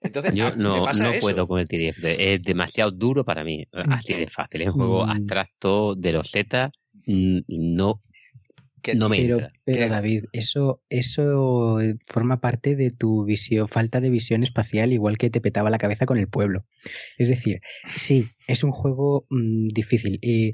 [0.00, 2.04] Entonces, yo no, no puedo con el TDF.
[2.04, 3.66] Es demasiado duro para mí.
[3.72, 4.62] Así de fácil.
[4.62, 5.10] Es un juego mm.
[5.10, 6.70] abstracto de los Z.
[7.06, 7.40] Mm,
[8.94, 14.10] no no me pero, pero David, eso, eso forma parte de tu visión, falta de
[14.10, 16.64] visión espacial, igual que te petaba la cabeza con el pueblo.
[17.16, 17.60] Es decir,
[17.96, 20.52] sí, es un juego mm, difícil, y,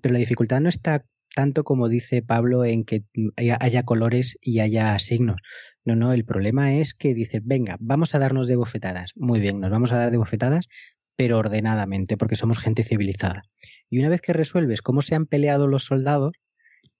[0.00, 1.04] pero la dificultad no está
[1.36, 3.04] tanto como dice Pablo en que
[3.36, 5.36] haya, colores y haya signos.
[5.84, 9.12] No, no, el problema es que dices, venga, vamos a darnos de bofetadas.
[9.16, 10.66] Muy bien, nos vamos a dar de bofetadas,
[11.14, 13.42] pero ordenadamente, porque somos gente civilizada.
[13.90, 16.32] Y una vez que resuelves cómo se han peleado los soldados,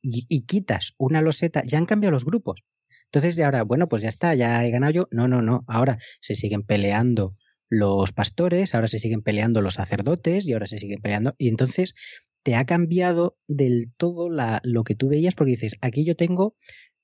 [0.07, 2.63] y, quitas una loseta, ya han cambiado los grupos.
[3.07, 5.09] Entonces, de ahora, bueno, pues ya está, ya he ganado yo.
[5.11, 5.65] No, no, no.
[5.69, 7.37] Ahora se siguen peleando
[7.69, 11.35] los pastores, ahora se siguen peleando los sacerdotes y ahora se siguen peleando.
[11.39, 11.95] Y entonces
[12.43, 16.55] te ha cambiado del todo la, lo que tú veías porque dices, aquí yo tengo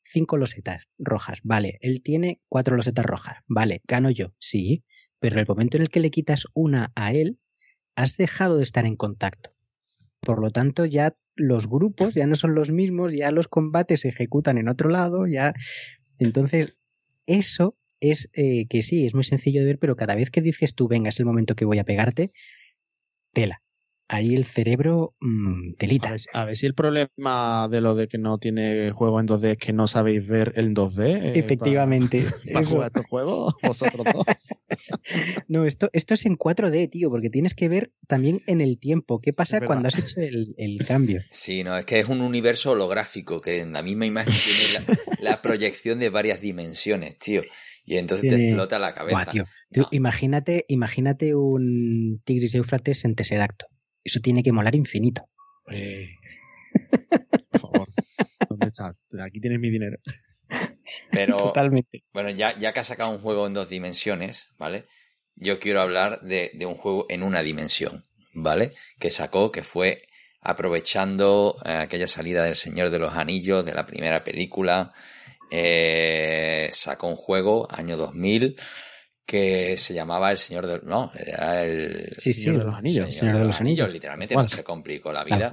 [0.04, 4.84] cinco losetas rojas, vale, él tiene cuatro losetas rojas, vale, gano yo, sí,
[5.18, 7.40] pero el momento en el que le quitas una a él,
[7.96, 9.54] has dejado de estar en contacto.
[10.24, 14.08] Por lo tanto, ya los grupos ya no son los mismos, ya los combates se
[14.08, 15.52] ejecutan en otro lado, ya.
[16.18, 16.74] Entonces,
[17.26, 20.74] eso es eh, que sí, es muy sencillo de ver, pero cada vez que dices
[20.74, 22.32] tú, venga, es el momento que voy a pegarte,
[23.32, 23.62] tela.
[24.08, 26.14] Ahí el cerebro mmm, telita.
[26.34, 29.56] A ver, si el problema de lo de que no tiene juego en 2D es
[29.56, 31.00] que no sabéis ver en 2D.
[31.00, 32.26] Eh, Efectivamente.
[32.52, 34.24] Para, jugar estos juegos, vosotros dos.
[35.48, 39.20] No, esto, esto es en 4D, tío, porque tienes que ver también en el tiempo.
[39.20, 41.20] ¿Qué pasa cuando has hecho el, cambio?
[41.30, 44.86] Sí, no, es que es un universo holográfico que en la misma imagen tiene
[45.20, 47.42] la, proyección de varias dimensiones, tío.
[47.84, 49.26] Y entonces te explota la cabeza.
[49.70, 49.88] tío.
[49.90, 53.66] imagínate, imagínate un Tigris Eufrates en Tesseracto.
[54.04, 55.28] Eso tiene que molar infinito.
[55.64, 55.74] por
[57.60, 57.88] favor,
[58.48, 58.94] ¿dónde estás?
[59.20, 59.98] Aquí tienes mi dinero.
[61.10, 62.04] Pero, Totalmente.
[62.12, 64.84] Bueno, ya, ya que ha sacado un juego en dos dimensiones, ¿vale?
[65.36, 68.70] Yo quiero hablar de, un juego en una dimensión, ¿vale?
[68.98, 70.02] Que sacó, que fue
[70.40, 74.90] aprovechando eh, aquella salida del Señor de los Anillos, de la primera película.
[75.50, 78.56] Eh, sacó un juego, año 2000,
[79.24, 83.14] que se llamaba El Señor de No, era el Señor de los Anillos.
[83.14, 83.90] Señor, de, los, Anillos.
[83.90, 85.50] Literalmente no se complicó la vida.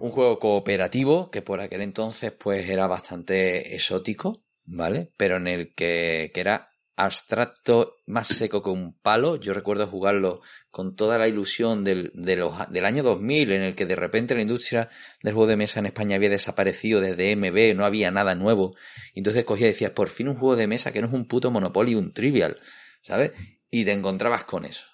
[0.00, 5.12] Un juego cooperativo que por aquel entonces pues era bastante exótico, ¿vale?
[5.16, 9.36] Pero en el que, que era abstracto, más seco que un palo.
[9.36, 10.42] Yo recuerdo jugarlo
[10.72, 14.34] con toda la ilusión del, de los, del año 2000, en el que de repente
[14.34, 14.88] la industria
[15.22, 18.74] del juego de mesa en España había desaparecido desde MB, no había nada nuevo.
[19.14, 21.52] Entonces cogía y decías, por fin un juego de mesa que no es un puto
[21.52, 22.56] Monopoly, un Trivial,
[23.02, 23.30] ¿sabes?
[23.70, 24.84] Y te encontrabas con eso.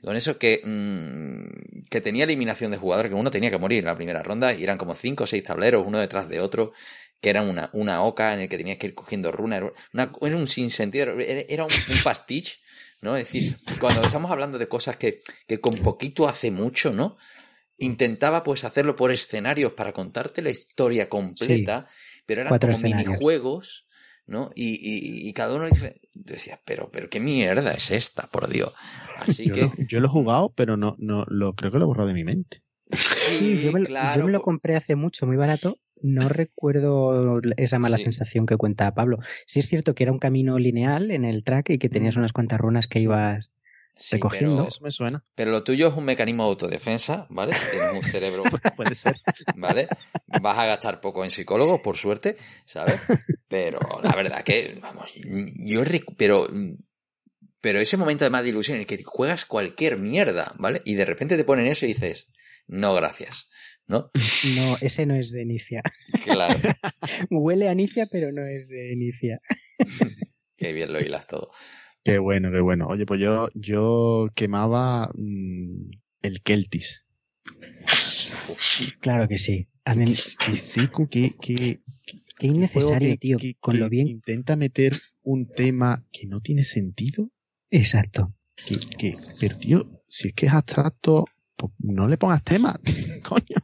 [0.00, 3.86] Con eso que, mmm, que tenía eliminación de jugadores, que uno tenía que morir en
[3.86, 6.72] la primera ronda, y eran como cinco o seis tableros, uno detrás de otro,
[7.22, 9.62] que era una, una oca en el que tenías que ir cogiendo runas,
[9.92, 11.70] era, un sinsentido, era un,
[12.02, 12.58] pastiche,
[13.00, 13.16] ¿no?
[13.16, 17.16] Es decir, cuando estamos hablando de cosas que, que con poquito hace mucho, ¿no?
[17.78, 21.88] Intentaba pues hacerlo por escenarios para contarte la historia completa,
[22.26, 23.86] pero eran como minijuegos,
[24.26, 24.50] ¿no?
[24.56, 28.74] Y, y, cada uno dice, decía, pero, pero qué mierda es esta, por Dios.
[29.20, 29.60] Así yo que...
[29.62, 32.14] Lo, yo lo he jugado, pero no, no, lo, creo que lo he borrado de
[32.14, 32.62] mi mente.
[32.90, 37.98] Sí, yo me, yo me, lo compré hace mucho, muy barato, no recuerdo esa mala
[37.98, 39.18] sensación que cuenta Pablo.
[39.46, 42.32] Sí es cierto que era un camino lineal en el track y que tenías unas
[42.32, 43.50] cuantas runas que ibas
[44.10, 44.64] recogiendo.
[44.64, 45.24] Pero, me suena.
[45.34, 47.54] Pero lo tuyo es un mecanismo de autodefensa, ¿vale?
[47.70, 48.42] Tienes un cerebro.
[48.76, 49.20] Puede ser.
[49.56, 49.88] ¿Vale?
[50.40, 53.00] Vas a gastar poco en psicólogos, por suerte, ¿sabes?
[53.48, 55.82] Pero la verdad que, vamos, yo.
[56.16, 56.48] Pero.
[57.60, 60.82] Pero ese momento de más de ilusión en el que juegas cualquier mierda, ¿vale?
[60.84, 62.32] Y de repente te ponen eso y dices,
[62.66, 63.48] no, gracias.
[63.86, 64.10] ¿No?
[64.56, 65.82] No, ese no es de Inicia.
[66.24, 66.58] Claro.
[67.30, 69.40] Huele a Inicia, pero no es de Inicia.
[70.56, 71.50] qué bien lo hilas todo.
[72.04, 72.86] Qué bueno, qué bueno.
[72.88, 75.90] Oye, pues yo, yo quemaba mm,
[76.22, 77.04] el Keltis.
[79.00, 79.68] Claro que sí.
[79.84, 80.14] A mí...
[80.14, 81.80] sí, que, que,
[82.38, 83.38] Qué innecesario, tío.
[83.60, 84.08] con lo bien.
[84.08, 87.30] Intenta meter un tema que no tiene sentido.
[87.70, 88.34] Exacto.
[88.66, 91.24] Que, que, pero tío, si es que es abstracto,
[91.56, 92.78] pues no le pongas tema,
[93.22, 93.56] coño.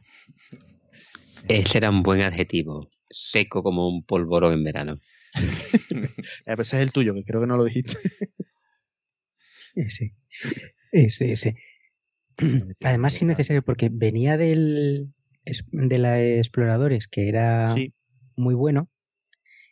[1.49, 2.91] Ese era un buen adjetivo.
[3.09, 4.99] Seco como un polvorón en verano.
[6.45, 7.97] a veces es el tuyo, que creo que no lo dijiste.
[9.89, 10.13] Sí.
[10.91, 11.55] Ese, ese.
[12.83, 15.13] Además, innecesario, porque venía del
[15.71, 17.75] de la Exploradores, que era
[18.35, 18.89] muy bueno,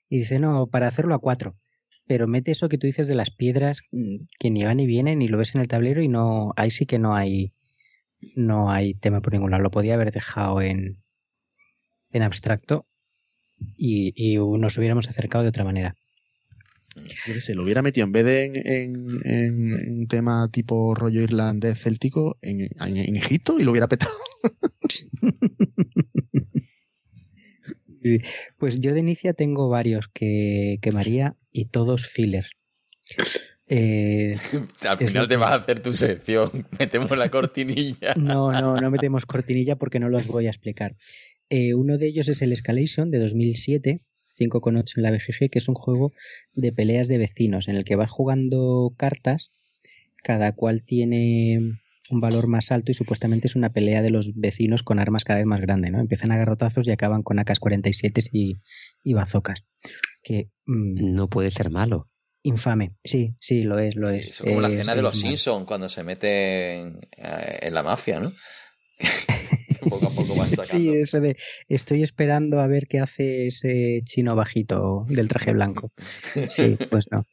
[0.09, 1.57] y dice, no, para hacerlo a cuatro.
[2.05, 5.23] Pero mete eso que tú dices de las piedras mm, que ni van ni vienen
[5.23, 7.53] y lo ves en el tablero y no, ahí sí que no hay,
[8.35, 9.63] no hay tema por ningún lado.
[9.63, 11.01] Lo podía haber dejado en,
[12.17, 12.85] en abstracto
[13.77, 15.95] y, y nos hubiéramos acercado de otra manera.
[17.39, 22.69] Se lo hubiera metido en vez de en, un tema tipo rollo irlandés céltico en,
[22.79, 24.13] en, Egipto y lo hubiera petado.
[28.57, 32.45] Pues yo de inicia tengo varios que quemaría y todos filler.
[33.67, 34.37] Eh,
[34.87, 36.67] Al final te vas a hacer tu sección.
[36.79, 38.13] Metemos la cortinilla.
[38.15, 40.95] No, no, no metemos cortinilla porque no los voy a explicar.
[41.49, 44.01] Eh, uno de ellos es el Escalation de 2007,
[44.37, 46.11] 5,8 en la BGG, que es un juego
[46.53, 49.49] de peleas de vecinos en el que vas jugando cartas,
[50.23, 51.79] cada cual tiene
[52.09, 55.39] un valor más alto y supuestamente es una pelea de los vecinos con armas cada
[55.39, 55.99] vez más grandes, ¿no?
[55.99, 58.57] Empiezan a garrotazos y acaban con AK-47 y,
[59.03, 59.63] y bazocas.
[60.23, 62.09] Que, mm, no puede ser malo.
[62.43, 64.27] Infame, sí, sí, lo es, lo es.
[64.27, 68.31] Es como la escena de los Simpsons cuando se meten eh, en, la mafia, ¿no?
[69.89, 70.63] poco a poco van sacando.
[70.63, 71.37] Sí, eso de
[71.67, 75.91] estoy esperando a ver qué hace ese chino bajito del traje blanco.
[76.51, 77.25] Sí, pues no.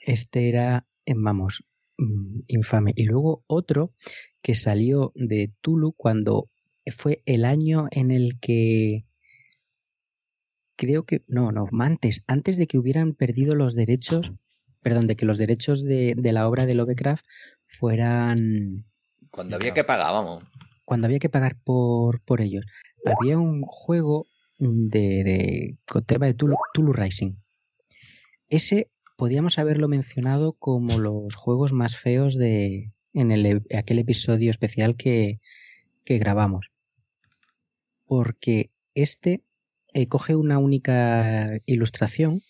[0.00, 1.64] Este era, vamos,
[1.98, 2.92] mm, infame.
[2.94, 3.92] Y luego otro
[4.42, 6.50] que salió de Tulu cuando
[6.86, 9.06] fue el año en el que
[10.76, 14.32] creo que, no, no, antes, antes de que hubieran perdido los derechos,
[14.82, 17.24] perdón, de que los derechos de, la obra de Lovecraft
[17.64, 18.84] fueran...
[19.30, 20.44] Cuando había que pagar, vamos.
[20.86, 22.64] Cuando había que pagar por, por ellos.
[23.04, 24.26] Había un juego
[24.58, 27.34] de, de con de Tulu, Rising.
[28.48, 34.96] Ese podíamos haberlo mencionado como los juegos más feos de en el, aquel episodio especial
[34.96, 35.40] que,
[36.04, 36.70] que grabamos.
[38.04, 39.42] Porque este
[39.92, 42.42] eh, coge una única ilustración,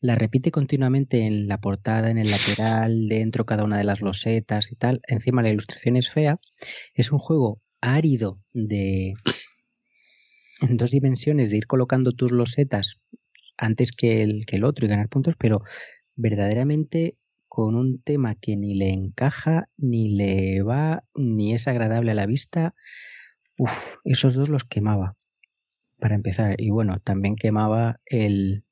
[0.00, 4.72] la repite continuamente en la portada, en el lateral, dentro cada una de las losetas
[4.72, 5.00] y tal.
[5.06, 6.40] Encima la ilustración es fea.
[6.94, 9.14] Es un juego árido de
[10.60, 13.00] en dos dimensiones de ir colocando tus losetas
[13.56, 15.62] antes que el, que el otro y ganar puntos, pero
[16.16, 17.16] verdaderamente
[17.48, 22.26] con un tema que ni le encaja, ni le va, ni es agradable a la
[22.26, 22.74] vista.
[23.58, 25.16] Uf, esos dos los quemaba
[25.98, 26.54] para empezar.
[26.60, 28.64] Y bueno, también quemaba el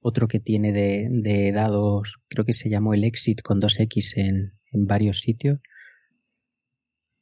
[0.00, 4.86] otro que tiene de, dados, creo que se llamó el Exit con 2X en, en
[4.86, 5.60] varios sitios,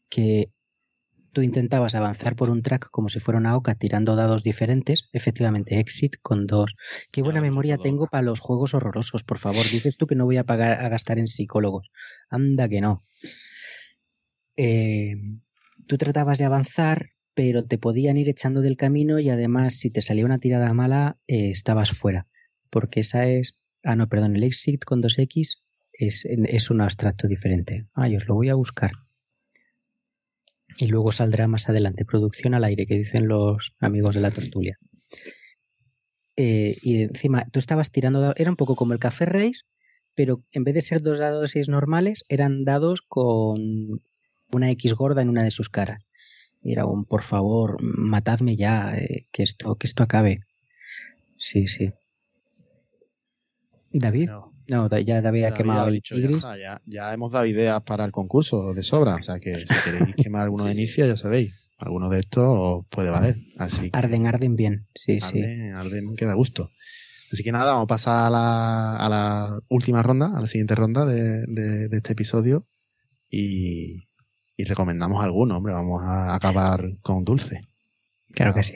[0.09, 0.51] que
[1.32, 5.78] tú intentabas avanzar por un track como si fuera una oca tirando dados diferentes, efectivamente
[5.78, 6.74] Exit con dos.
[7.11, 9.65] Qué buena memoria tengo para los juegos horrorosos, por favor.
[9.70, 11.90] Dices tú que no voy a pagar a gastar en psicólogos.
[12.28, 13.05] Anda que no.
[14.57, 15.16] Eh,
[15.86, 20.02] tú tratabas de avanzar pero te podían ir echando del camino y además si te
[20.02, 22.27] salía una tirada mala eh, estabas fuera,
[22.69, 25.62] porque esa es, ah no, perdón, el exit con 2x
[25.93, 27.86] es, es un abstracto diferente.
[27.94, 28.93] Ay, os lo voy a buscar.
[30.76, 34.78] Y luego saldrá más adelante, producción al aire, que dicen los amigos de la tertulia.
[36.36, 39.60] Eh, y encima, tú estabas tirando, era un poco como el Café Race,
[40.14, 44.02] pero en vez de ser dos dados 6 normales, eran dados con
[44.52, 46.02] una X gorda en una de sus caras.
[46.62, 50.40] Era un, por favor, matadme ya, eh, que, esto, que esto acabe.
[51.36, 51.92] Sí, sí.
[53.92, 54.30] ¿David?
[55.05, 59.16] Ya David ha quemado dicho, ya, ya, hemos dado ideas para el concurso de sobra.
[59.16, 61.52] O sea que si queréis quemar alguno de inicio, ya sabéis.
[61.78, 63.38] Alguno de estos puede valer.
[63.56, 64.86] Así arden, arden bien.
[64.94, 65.42] Sí, sí.
[65.74, 66.70] Arden, queda gusto.
[67.32, 70.74] Así que nada, vamos a pasar a la, a la última ronda, a la siguiente
[70.74, 72.66] ronda de, de este episodio.
[73.30, 74.09] Y,
[74.56, 77.62] y recomendamos alguno, hombre, vamos a acabar con dulce.
[78.32, 78.74] Claro que sí.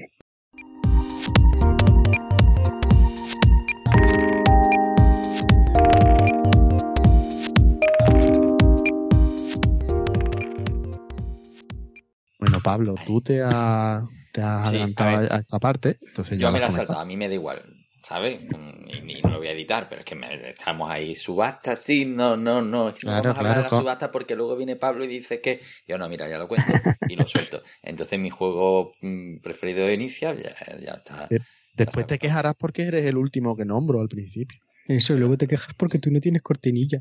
[12.65, 14.03] Pablo, tú te, has
[14.35, 15.99] adelantado a, esta parte.
[16.01, 17.62] Entonces yo me la he saltado, a mí me da igual.
[18.05, 18.39] ¿sabes?
[18.43, 20.19] Y, no lo voy a editar, pero es que
[20.51, 24.57] estamos ahí, subasta, sí, no, no, no, vamos a hablar de la subasta porque luego
[24.57, 26.73] viene Pablo y dice que, yo no, mira, ya lo cuento
[27.09, 27.61] y lo suelto.
[27.82, 31.28] Entonces mi juego mm, preferido de inicial ya, está.
[31.74, 34.61] después te quejarás porque eres el último que nombro al principio.
[34.86, 37.01] Eso, y luego te quejas porque tú no tienes cortinilla.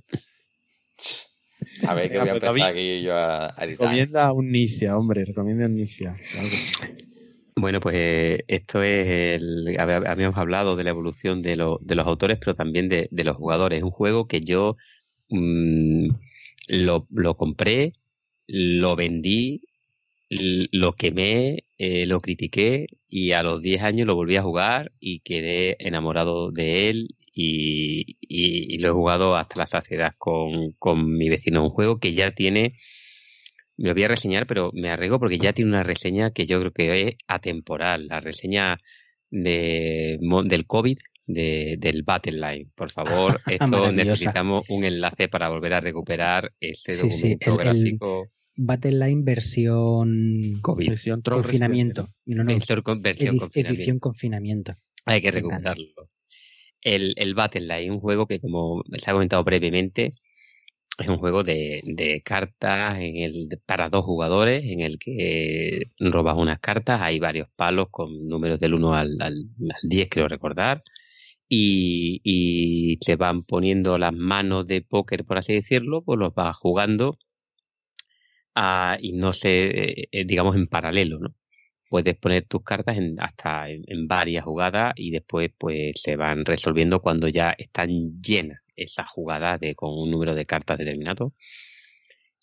[1.87, 3.67] A ver, que voy a pues, empezar aquí yo a, editar.
[3.67, 6.17] Recomienda un Nicia, hombre, recomienda un Nicia.
[7.55, 9.77] Bueno, pues esto es el.
[9.79, 13.77] Habíamos hablado de la evolución de, de los autores, pero también de, los jugadores.
[13.77, 14.75] Es un juego que yo
[15.29, 16.09] mm,
[16.69, 17.93] lo, lo, compré,
[18.47, 19.61] lo vendí,
[20.29, 25.19] lo quemé, eh, lo critiqué y a los 10 años lo volví a jugar y
[25.19, 31.29] quedé enamorado de él y, y, lo he jugado hasta la saciedad con, con mi
[31.29, 31.63] vecino.
[31.63, 32.75] Un juego que ya tiene
[33.77, 36.59] me lo voy a reseñar, pero me arriesgo porque ya tiene una reseña que yo
[36.59, 38.77] creo que es atemporal, la reseña
[39.31, 42.69] de, del COVID de, del Battle Line.
[42.75, 48.27] Por favor, esto necesitamos un enlace para volver a recuperar ese documento gráfico.
[48.55, 50.89] Battle Line versión COVID.
[50.89, 52.09] Versión confinamiento.
[52.25, 53.73] No, no, Versión confinamiento.
[53.73, 54.73] edición confinamiento.
[55.05, 56.09] Hay que recuperarlo.
[56.83, 60.15] El, el Battle Line, un juego que, como se ha comentado previamente,
[60.99, 66.37] es un juego de, de cartas en el, para dos jugadores en el que robas
[66.37, 67.01] unas cartas.
[67.01, 70.83] Hay varios palos con números del 1 al, al, al 10, creo recordar.
[71.49, 76.55] Y, y se van poniendo las manos de póker, por así decirlo, pues los vas
[76.57, 77.17] jugando
[78.55, 81.35] ah, y no sé, eh, digamos en paralelo, ¿no?
[81.93, 87.01] Puedes poner tus cartas en, hasta en, varias jugadas y después pues se van resolviendo
[87.01, 91.35] cuando ya están llenas esas jugadas de, con un número de cartas determinado.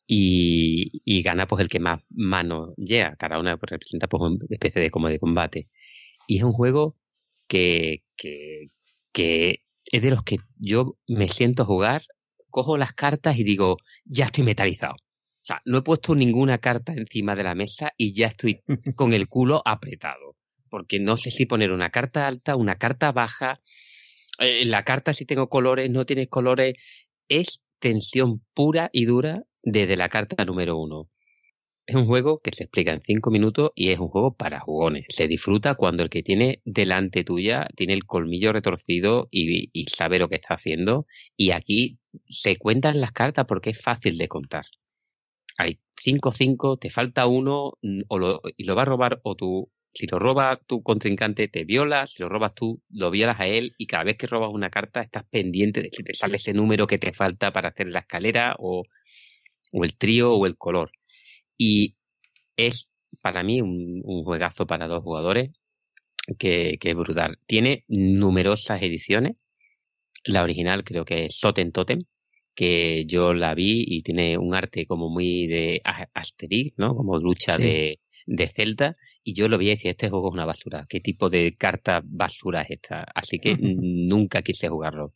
[0.07, 4.83] Y, y gana pues el que más manos llega cada una representa pues una especie
[4.83, 5.69] de como de combate.
[6.29, 6.97] Y es un juego
[7.49, 8.69] que, que,
[9.13, 12.03] que es de los que yo me siento a jugar
[12.51, 14.95] cojo las cartas y digo ya estoy metalizado
[15.43, 18.61] o sea, no he puesto ninguna carta encima de la mesa y ya estoy
[18.95, 20.37] con el culo apretado.
[20.69, 23.61] Porque no sé si poner una carta alta, una carta baja.
[24.39, 26.75] Eh, la carta si tengo colores, no tienes colores.
[27.29, 31.09] Es tensión pura y dura desde la carta número uno.
[31.87, 35.07] Es un juego que se explica en cinco minutos y es un juego para jugones.
[35.09, 40.19] Se disfruta cuando el que tiene delante tuya tiene el colmillo retorcido y, y sabe
[40.19, 41.07] lo que está haciendo.
[41.37, 41.99] Y aquí
[42.29, 44.67] se cuentan las cartas porque es fácil de contar
[45.59, 49.71] hay 5-5, te falta uno mm, o lo, y lo va a robar o tú,
[49.93, 53.75] si lo roba tu contrincante te viola, si lo robas tú lo violas a él
[53.79, 56.87] y cada vez que robas una carta estás pendiente de si te sale ese número
[56.87, 58.85] que te falta para hacer la escalera o,
[59.73, 60.93] o el trío o el color.
[61.59, 61.97] Y
[62.57, 62.89] es
[63.21, 65.51] para mí un, un juegazo para dos jugadores
[66.39, 67.39] que, que es brutal.
[67.47, 69.37] Tiene numerosas ediciones.
[70.25, 72.05] La original creo que es Soten Totem,
[72.61, 75.81] que yo la vi y tiene un arte como muy de
[76.13, 76.95] Asterix, ¿no?
[76.95, 77.63] Como lucha Sí.
[77.63, 78.97] de, de Celta.
[79.25, 80.85] Y yo lo vi y decía, este juego es una basura.
[80.87, 83.07] ¿Qué tipo de carta basura es esta?
[83.15, 85.15] Así que nunca quise jugarlo.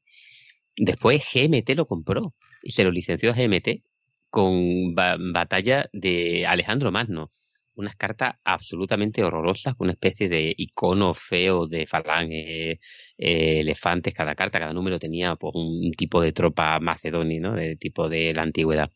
[0.75, 3.83] Después GMT lo compró y se lo licenció a GMT
[4.31, 7.31] con ba- batalla de Alejandro Magno.
[7.77, 14.35] Unas cartas absolutamente horrorosas, con una especie de icono feo de falange, eh, elefantes, cada
[14.37, 17.55] carta, cada número tenía pues, un tipo de tropa macedonia, ¿no?
[17.55, 18.91] De tipo de la antigüedad.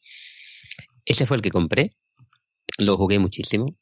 [1.05, 1.92] Ese fue el que compré.
[2.78, 3.76] Lo jugué muchísimo.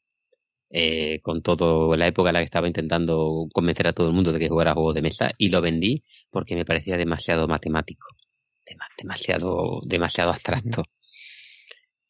[0.71, 4.33] eh, con todo la época en la que estaba intentando convencer a todo el mundo
[4.33, 8.07] de que jugara juegos de mesa y lo vendí porque me parecía demasiado matemático,
[8.65, 10.83] dema- demasiado, demasiado abstracto.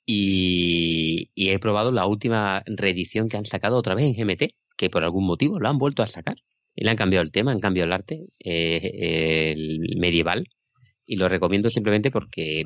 [0.09, 5.03] Y, he probado la última reedición que han sacado otra vez en GMT, que por
[5.03, 6.35] algún motivo lo han vuelto a sacar.
[6.75, 10.45] Y le han cambiado el tema, han cambiado el arte, eh, el medieval.
[11.05, 12.65] Y lo recomiendo simplemente porque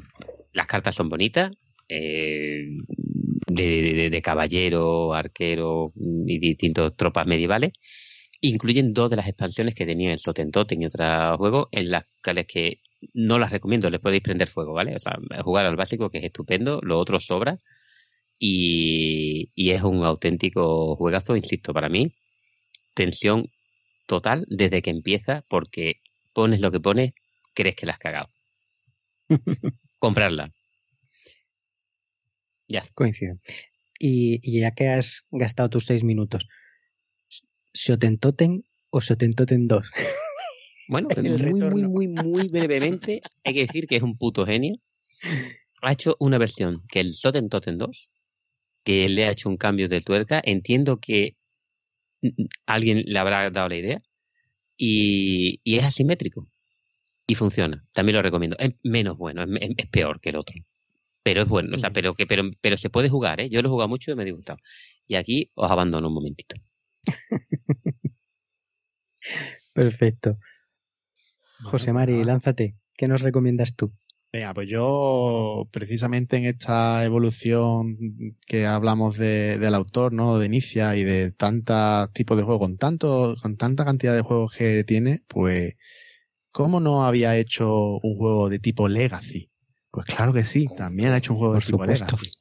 [0.54, 1.52] las cartas son bonitas,
[1.90, 2.66] eh,
[3.48, 5.94] de, de- de caballero, arquero
[6.28, 7.72] y distintas tropas medievales.
[8.42, 12.46] Incluyen dos de las expansiones que tenía el Sotentoten y otro juego, en las cuales
[12.48, 12.82] que
[13.14, 14.96] no las recomiendo, les podéis prender fuego, ¿vale?
[14.96, 17.58] O sea, jugar al básico, que es estupendo, lo otro sobra.
[18.40, 22.14] Y, y es un auténtico juegazo, insisto, para mí.
[22.96, 23.50] Tensión
[24.08, 26.02] total desde que empieza, porque
[26.34, 27.14] pones lo que pones,
[27.54, 28.30] crees que la has cagado.
[30.00, 30.52] Comprarla.
[32.68, 32.88] Ya.
[32.94, 33.36] Coincido.
[34.00, 36.48] Y, y ya que has gastado tus seis minutos,
[37.74, 39.86] ¿Shotentoten o Shotentoten 2?
[40.92, 44.76] Bueno, muy, muy, muy, muy brevemente, hay que decir que es un puto genio.
[45.82, 48.10] Ha hecho una versión que el Soten Totem 2,
[48.84, 50.42] que le ha hecho un cambio de tuerca.
[50.44, 51.38] Entiendo que
[52.22, 54.02] mm, alguien le habrá dado la idea.
[54.76, 56.50] Y, y es asimétrico.
[57.26, 57.86] Y funciona.
[57.94, 58.58] También lo recomiendo.
[58.60, 60.56] Es menos bueno, es, peor que el otro.
[61.24, 61.94] Pero es bueno, o sea, Mm.
[61.94, 63.50] pero que pero, pero se puede jugar, ¿eh?
[63.50, 64.60] Yo lo he jugado mucho y me ha disgustado.
[65.08, 66.56] Y aquí os abandono un momentito.
[69.74, 70.38] Perfecto.
[71.64, 72.76] José Mari, Bueno, lánzate.
[72.96, 73.92] ¿Qué nos recomiendas tú?
[74.34, 77.98] Venga, pues yo, precisamente en esta evolución
[78.48, 80.40] que hablamos de, del autor, ¿no?
[80.40, 84.54] De Inicia y de tantos tipos de juegos, con tanto, con tanta cantidad de juegos
[84.54, 85.76] que tiene, pues,
[86.52, 89.50] ¿cómo no había hecho un juego de tipo Legacy?
[89.92, 92.16] Pues claro que sí, también ha hecho un juego Por de tipo supuesto.
[92.16, 92.32] Legacy.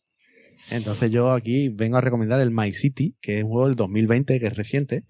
[0.70, 4.38] Entonces yo aquí vengo a recomendar el My City, que es un juego del 2020,
[4.38, 5.04] que es reciente.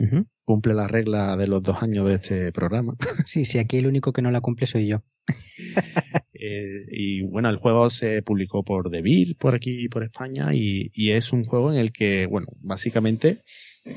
[0.51, 2.97] Cumple la regla de los dos años de este programa.
[3.25, 5.05] Sí, sí, aquí el único que no la cumple soy yo.
[6.43, 11.11] Eh, y bueno, el juego se publicó por Devir, por aquí, por España, y, y
[11.11, 13.43] es un juego en el que, bueno, básicamente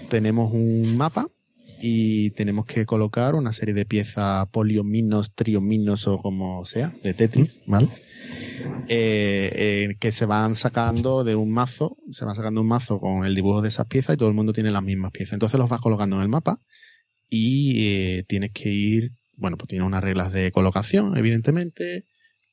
[0.09, 1.29] tenemos un mapa
[1.85, 7.59] y tenemos que colocar una serie de piezas poliominos, triominos o como sea, de Tetris,
[7.65, 7.89] ¿vale?
[8.87, 13.25] Eh, eh, que se van sacando de un mazo, se va sacando un mazo con
[13.25, 15.33] el dibujo de esas piezas y todo el mundo tiene las mismas piezas.
[15.33, 16.61] Entonces los vas colocando en el mapa
[17.29, 22.05] y eh, tienes que ir, bueno, pues tiene unas reglas de colocación, evidentemente,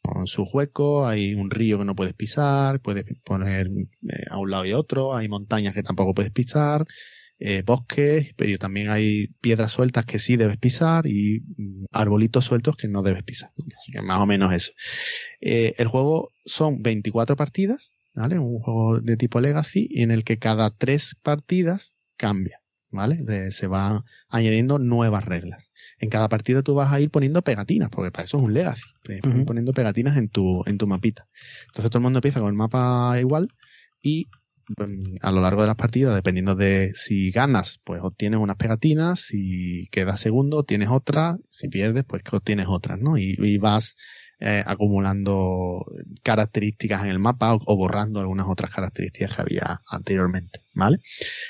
[0.02, 3.68] con sus huecos, hay un río que no puedes pisar, puedes poner
[4.28, 6.84] a un lado y otro, hay montañas que tampoco puedes pisar,
[7.42, 12.76] eh, bosques, pero también hay piedras sueltas que sí debes pisar y mm, arbolitos sueltos
[12.76, 13.50] que no debes pisar.
[13.78, 14.72] Así que más o menos eso.
[15.40, 18.38] Eh, el juego son 24 partidas, ¿vale?
[18.38, 22.60] Un juego de tipo Legacy en el que cada tres partidas cambia,
[22.92, 23.50] ¿vale?
[23.52, 25.72] se van añadiendo nuevas reglas.
[25.98, 28.84] En cada partida tú vas a ir poniendo pegatinas, porque para eso es un Legacy.
[29.46, 31.26] poniendo pegatinas en tu, en tu mapita.
[31.68, 33.48] Entonces todo el mundo empieza con el mapa igual
[34.02, 34.28] y
[35.20, 39.88] a lo largo de las partidas, dependiendo de si ganas, pues obtienes unas pegatinas, si
[39.90, 43.18] quedas segundo, tienes otras, si pierdes, pues obtienes otras, ¿no?
[43.18, 43.96] Y, vas
[44.38, 45.84] eh, acumulando
[46.22, 50.98] características en el mapa o, borrando algunas otras características que había anteriormente, ¿vale?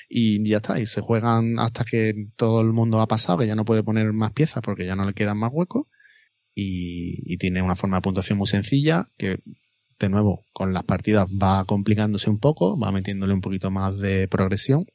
[0.09, 3.55] Y ya está, y se juegan hasta que todo el mundo ha pasado, que ya
[3.55, 5.87] no puede poner más piezas porque ya no le quedan más huecos.
[6.63, 9.39] Y tiene una forma de puntuación muy sencilla que
[10.01, 14.27] de nuevo, con las partidas va complicándose un poco, va metiéndole un poquito más de
[14.29, 14.87] progresión,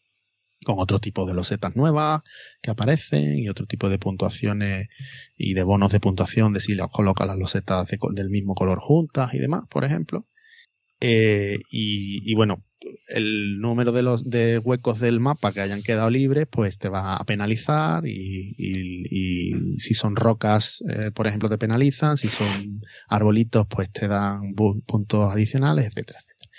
[0.66, 2.22] con otro tipo de losetas nuevas
[2.62, 4.88] que aparecen y otro tipo de puntuaciones
[5.38, 9.34] y de bonos de puntuación de si los colocas las losetas del mismo color juntas
[9.34, 10.26] y demás, por ejemplo.
[11.00, 12.64] Eh, y, bueno,
[13.08, 17.16] el número de los de huecos del mapa que hayan quedado libres, pues te va
[17.16, 23.92] a penalizar y, si son rocas, eh, por ejemplo, te penalizan, si son arbolitos, pues
[23.92, 26.52] te dan puntos adicionales, etcétera, etcétera.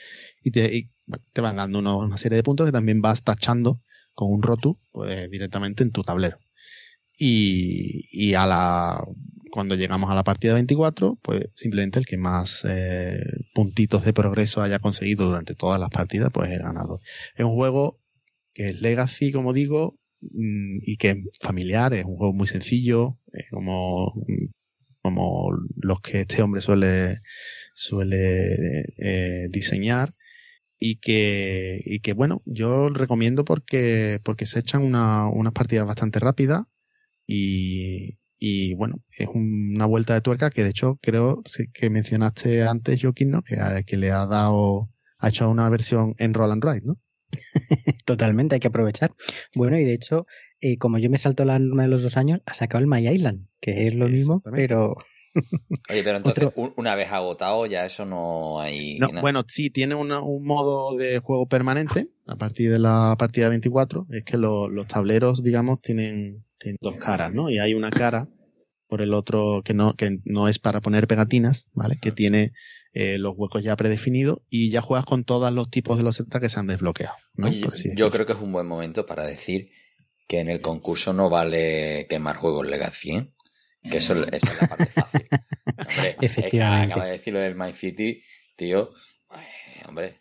[0.43, 0.91] Y te,
[1.33, 3.81] te van dando una serie de puntos que también vas tachando
[4.15, 6.39] con un rotu pues, directamente en tu tablero.
[7.19, 9.05] Y, y a la
[9.57, 13.23] cuando llegamos a la partida 24, pues simplemente el que más eh,
[13.55, 17.01] puntitos de progreso haya conseguido durante todas las partidas, pues es ganador.
[17.35, 17.99] Es un juego
[18.53, 23.19] que es Legacy, como digo, mm, y que es familiar, es un juego muy sencillo,
[23.51, 24.13] como,
[25.01, 27.23] como los que este hombre suele,
[27.73, 30.15] suele eh, diseñar
[30.79, 36.21] y que, y que bueno, yo recomiendo porque, porque se echan una, unas partidas bastante
[36.21, 36.65] rápidas
[37.27, 41.43] y, y bueno, es una vuelta de tuerca que de hecho creo
[41.73, 43.43] que mencionaste antes, Joaquín, ¿no?
[43.43, 43.57] Que,
[43.87, 46.99] que le ha dado, ha hecho una versión en Roll and Ride, ¿no?
[48.05, 49.13] Totalmente, hay que aprovechar.
[49.55, 50.27] Bueno, y de hecho,
[50.61, 53.07] eh, como yo me salto la norma de los dos años, ha sacado el My
[53.07, 54.97] Island, que es lo mismo, pero...
[55.91, 58.99] Oye, pero entonces, una vez agotado, ya eso no hay.
[58.99, 64.07] No, bueno, sí, tiene un modo de juego permanente a partir de la partida 24.
[64.11, 67.51] Es que los tableros, digamos, tienen tiene dos caras, ¿no?
[67.51, 68.29] Y hay una cara
[68.89, 71.99] por el otro que no, que no es para poner pegatinas, ¿vale?
[72.01, 72.53] Que tiene
[72.93, 76.41] eh, los huecos ya predefinidos y ya juegas con todos los tipos de los losetas
[76.41, 77.17] que se han desbloqueado.
[77.35, 77.51] ¿no?
[77.95, 79.69] yo creo que es un buen momento para decir
[80.27, 83.33] que en el concurso no vale quemar juegos Legacy, ¿eh?
[83.89, 85.29] Que eso, es la parte fácil.
[85.67, 86.93] Hombre, Efectivamente.
[86.93, 88.23] acaba de decirlo del My City,
[88.57, 88.91] tío.
[89.87, 90.21] hombre,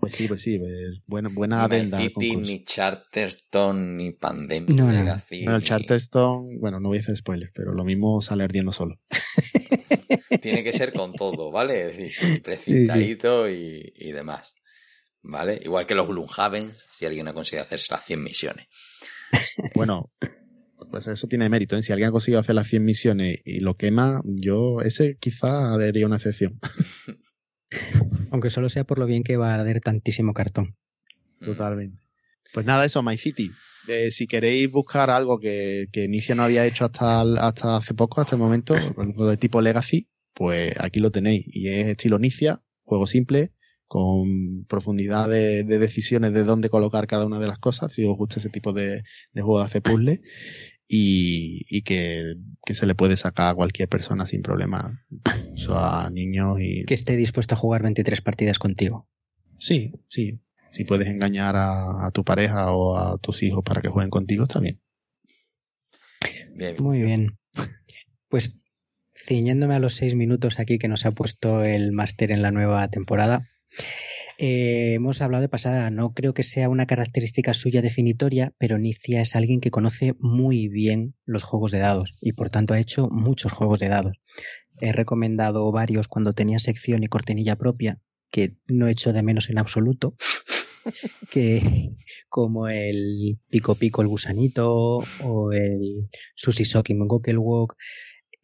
[0.00, 1.98] pues sí, pues sí, pues buena, buena ni adenda.
[1.98, 7.52] City, ni Charterstone, ni Pandemic no, Bueno, el Charterstone, bueno, no voy a hacer spoilers,
[7.54, 8.98] pero lo mismo sale ardiendo solo.
[10.40, 11.90] Tiene que ser con todo, ¿vale?
[11.90, 14.54] Es decir, precipitadito Y, y, demás.
[15.22, 15.60] ¿Vale?
[15.62, 18.66] Igual que los Gloomhaven, si alguien ha conseguido hacerse las 100 misiones.
[19.74, 20.10] Bueno,
[20.90, 21.76] pues eso tiene mérito.
[21.76, 21.82] ¿eh?
[21.82, 26.06] Si alguien ha conseguido hacer las 100 misiones y lo quema, yo, ese quizá haría
[26.06, 26.58] una excepción.
[28.30, 30.76] Aunque solo sea por lo bien que va a dar tantísimo cartón.
[31.40, 32.02] Totalmente.
[32.52, 33.50] Pues nada, eso, My City.
[33.88, 38.20] Eh, si queréis buscar algo que, que Inicia no había hecho hasta, hasta hace poco,
[38.20, 41.44] hasta el momento, algo de tipo Legacy, pues aquí lo tenéis.
[41.46, 43.52] Y es estilo Inicia, juego simple,
[43.86, 48.38] con profundidad de, decisiones de dónde colocar cada una de las cosas, si os gusta
[48.38, 49.02] ese tipo de,
[49.32, 50.20] de juego de hacer puzzle
[50.92, 52.34] y, que,
[52.68, 55.06] se le puede sacar a cualquier persona sin problema,
[55.68, 56.84] o a niños y...
[56.84, 59.08] Que esté dispuesto a jugar 23 partidas contigo.
[59.56, 60.40] Sí, sí.
[60.72, 64.58] Si puedes engañar a, tu pareja o a tus hijos para que jueguen contigo, está
[64.58, 64.80] bien.
[66.80, 67.38] Muy bien.
[68.28, 68.58] Pues
[69.14, 72.86] ciñéndome a los seis minutos aquí que nos ha puesto el máster en la nueva
[72.88, 73.48] temporada,
[74.42, 79.20] eh, hemos hablado de pasada, no creo que sea una característica suya definitoria, pero Nicia
[79.20, 83.10] es alguien que conoce muy bien los juegos de dados y por tanto ha hecho
[83.10, 84.16] muchos juegos de dados.
[84.80, 88.00] He recomendado varios cuando tenía sección y cortinilla propia,
[88.30, 90.14] que no he hecho de menos en absoluto.
[91.30, 91.90] que
[92.30, 97.76] como el Pico Pico el gusanito o el Susisoki Mongokel Walk.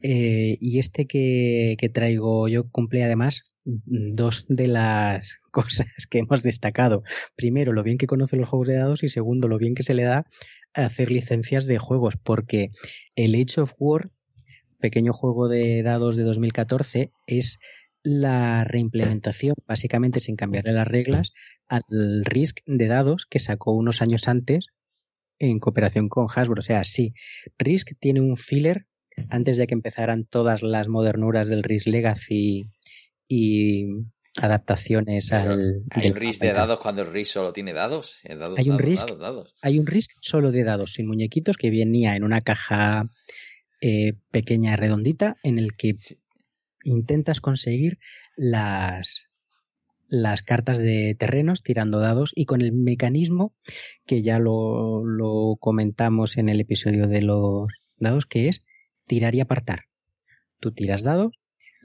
[0.02, 6.42] Eh, y este que, que traigo yo cumple además dos de las cosas que hemos
[6.42, 7.02] destacado.
[7.34, 9.94] Primero, lo bien que conoce los juegos de dados y segundo, lo bien que se
[9.94, 10.26] le da
[10.74, 12.70] a hacer licencias de juegos, porque
[13.16, 14.10] el Age of War,
[14.78, 17.58] pequeño juego de dados de 2014, es
[18.02, 21.32] la reimplementación, básicamente sin cambiarle las reglas,
[21.66, 24.66] al Risk de dados que sacó unos años antes
[25.38, 26.60] en cooperación con Hasbro.
[26.60, 27.14] O sea, sí,
[27.58, 28.86] Risk tiene un filler
[29.28, 32.70] antes de que empezaran todas las modernuras del Risk Legacy
[33.28, 33.86] y
[34.36, 35.82] adaptaciones al.
[35.90, 38.20] ¿Hay un Risk de dados cuando el Risk solo tiene dados?
[38.56, 39.08] hay, un Risk,
[39.62, 43.08] hay un Risk solo de dados, sin muñequitos, que venía en una caja
[43.80, 45.96] eh, pequeña redondita en el que
[46.84, 47.98] intentas conseguir
[48.36, 49.24] las,
[50.08, 53.54] las cartas de terrenos tirando dados y con el mecanismo
[54.06, 58.64] que ya lo, lo comentamos en el episodio de los dados, que es
[59.06, 59.84] tirar y apartar.
[60.60, 61.32] Tú tiras dados,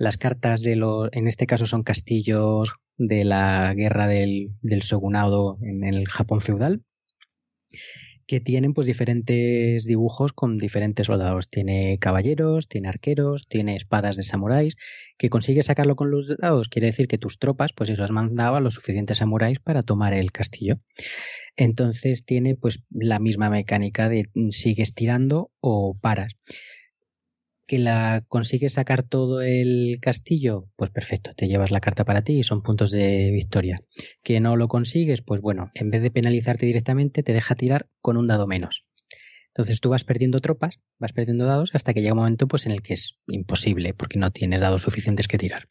[0.02, 5.60] las cartas de los, en este caso son castillos de la guerra del, del shogunado
[5.61, 6.84] en el Japón feudal,
[8.26, 11.52] que tienen pues diferentes dibujos con diferentes soldados.
[11.52, 14.76] Tiene caballeros, tiene arqueros, tiene espadas de samuráis.
[15.19, 18.56] Que consigue sacarlo con los dados quiere decir que tus tropas, pues eso has mandado
[18.56, 20.80] a los suficientes samuráis para tomar el castillo.
[21.57, 26.34] Entonces tiene pues la misma mecánica de sigues tirando o paras
[27.72, 32.34] que la consigues sacar todo el castillo, pues perfecto, te llevas la carta para ti
[32.34, 33.80] y son puntos de victoria.
[34.23, 38.18] Que no lo consigues, pues bueno, en vez de penalizarte directamente, te deja tirar con
[38.18, 38.84] un dado menos.
[39.48, 42.73] Entonces tú vas perdiendo tropas, vas perdiendo dados hasta que llega un momento pues en
[42.73, 45.69] el que es imposible porque no tienes dados suficientes que tirar.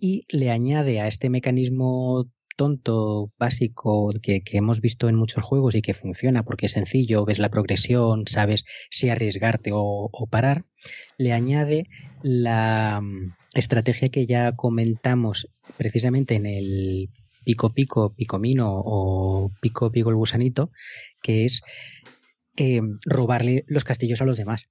[0.00, 5.82] Y le añade a este mecanismo tonto, básico, que, hemos visto en muchos juegos y
[5.82, 10.64] que funciona porque es sencillo, ves la progresión, sabes si arriesgarte o, parar,
[11.18, 11.86] le añade
[12.22, 17.10] la mm, estrategia que ya comentamos precisamente en el
[17.44, 20.70] pico pico picomino o pico pico el gusanito,
[21.22, 21.62] que es
[22.56, 24.64] eh, robarle los castillos a los demás.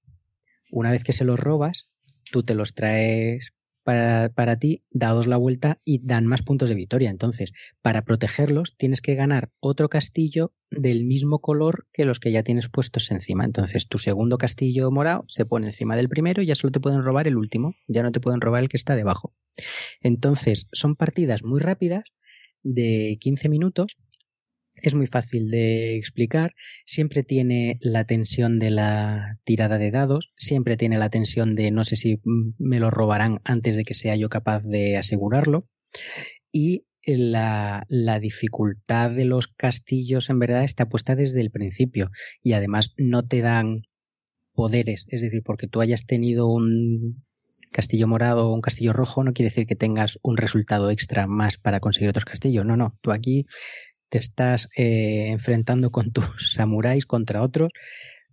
[0.71, 1.87] Una vez que se los robas,
[2.31, 3.55] tú te los traes
[3.85, 7.11] para, ti, dados la vuelta y dan más puntos de victoria.
[7.11, 7.53] Entonces,
[7.83, 12.67] para protegerlos, tienes que ganar otro castillo del mismo color que los que ya tienes
[12.67, 13.45] puestos encima.
[13.45, 17.03] Entonces, tu segundo castillo morado se pone encima del primero y ya solo te pueden
[17.03, 19.35] robar el último, ya no te pueden robar el que está debajo.
[20.01, 22.05] Entonces, son partidas muy rápidas
[22.63, 23.97] de 15 minutos
[24.81, 26.53] es muy fácil de explicar,
[26.85, 31.84] siempre tiene la tensión de la tirada de dados, siempre tiene la tensión de no
[31.84, 32.22] sé si
[32.57, 35.68] me lo robarán antes de que sea yo capaz de asegurarlo
[36.52, 42.10] y la, la, dificultad de los castillos en verdad está puesta desde el principio
[42.41, 43.84] y además no te dan
[44.53, 47.23] poderes, es decir, porque tú hayas tenido un
[47.72, 51.57] castillo morado o un castillo rojo no quiere decir que tengas un resultado extra más
[51.57, 53.45] para conseguir otros castillos, no, no, tú aquí
[54.10, 57.72] te estás eh, enfrentando con tus samuráis contra otros,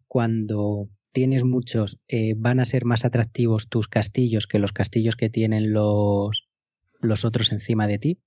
[0.06, 5.30] cuando tienes muchos, eh, van a ser más atractivos tus castillos que los castillos que
[5.30, 6.48] tienen los,
[7.00, 8.20] los otros encima de ti.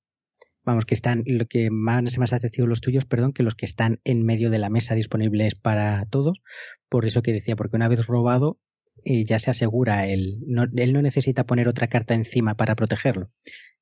[0.64, 3.54] Vamos, que están, lo que van a ser más atractivos los tuyos, perdón, que los
[3.54, 6.42] que están en medio de la mesa disponibles para todos.
[6.90, 8.60] Por eso que decía, porque una vez robado,
[9.04, 13.30] eh, ya se asegura, él no, él no necesita poner otra carta encima para protegerlo.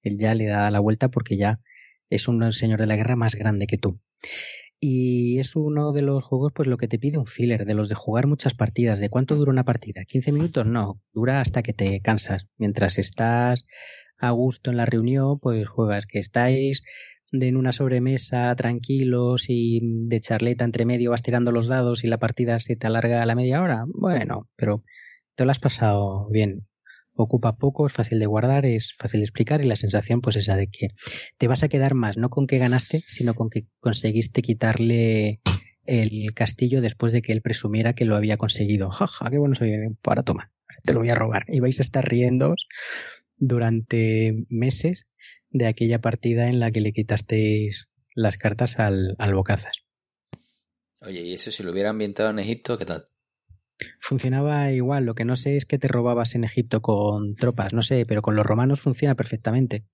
[0.01, 1.61] Él ya le da la vuelta porque ya
[2.13, 3.99] es un señor de la guerra más grande que tú.
[4.79, 7.89] Y es uno de los juegos, pues lo que te pide un filler, de los
[7.89, 8.99] de jugar muchas partidas.
[8.99, 10.01] ¿De cuánto dura una partida?
[10.01, 10.65] ¿15 minutos?
[10.65, 12.45] No, dura hasta que te cansas.
[12.57, 13.65] Mientras estás
[14.17, 16.05] a gusto en la reunión, pues juegas.
[16.05, 16.83] Que estáis
[17.31, 22.19] en una sobremesa tranquilos y de charleta entre medio vas tirando los dados y la
[22.19, 23.85] partida se te alarga a la media hora.
[23.87, 24.83] Bueno, pero
[25.35, 26.67] te lo has pasado bien
[27.15, 30.55] ocupa poco, es fácil de guardar, es fácil de explicar y la sensación pues esa
[30.55, 30.89] de que
[31.37, 35.39] te vas a quedar más no con que ganaste, sino con que conseguiste quitarle
[35.85, 38.89] el castillo después de que él presumiera que lo había conseguido.
[38.89, 40.51] Jaja, qué bueno soy, para toma,
[40.85, 41.45] te lo voy a robar.
[41.47, 42.55] Y vais a estar riendo
[43.37, 45.05] durante meses
[45.49, 49.83] de aquella partida en la que le quitasteis las cartas al, al Bocazas.
[51.01, 53.05] Oye, ¿y eso si lo hubiera ambientado en Egipto, qué tal?
[53.99, 55.05] Funcionaba igual.
[55.05, 58.21] Lo que no sé es que te robabas en Egipto con tropas, no sé, pero
[58.21, 59.85] con los romanos funciona perfectamente.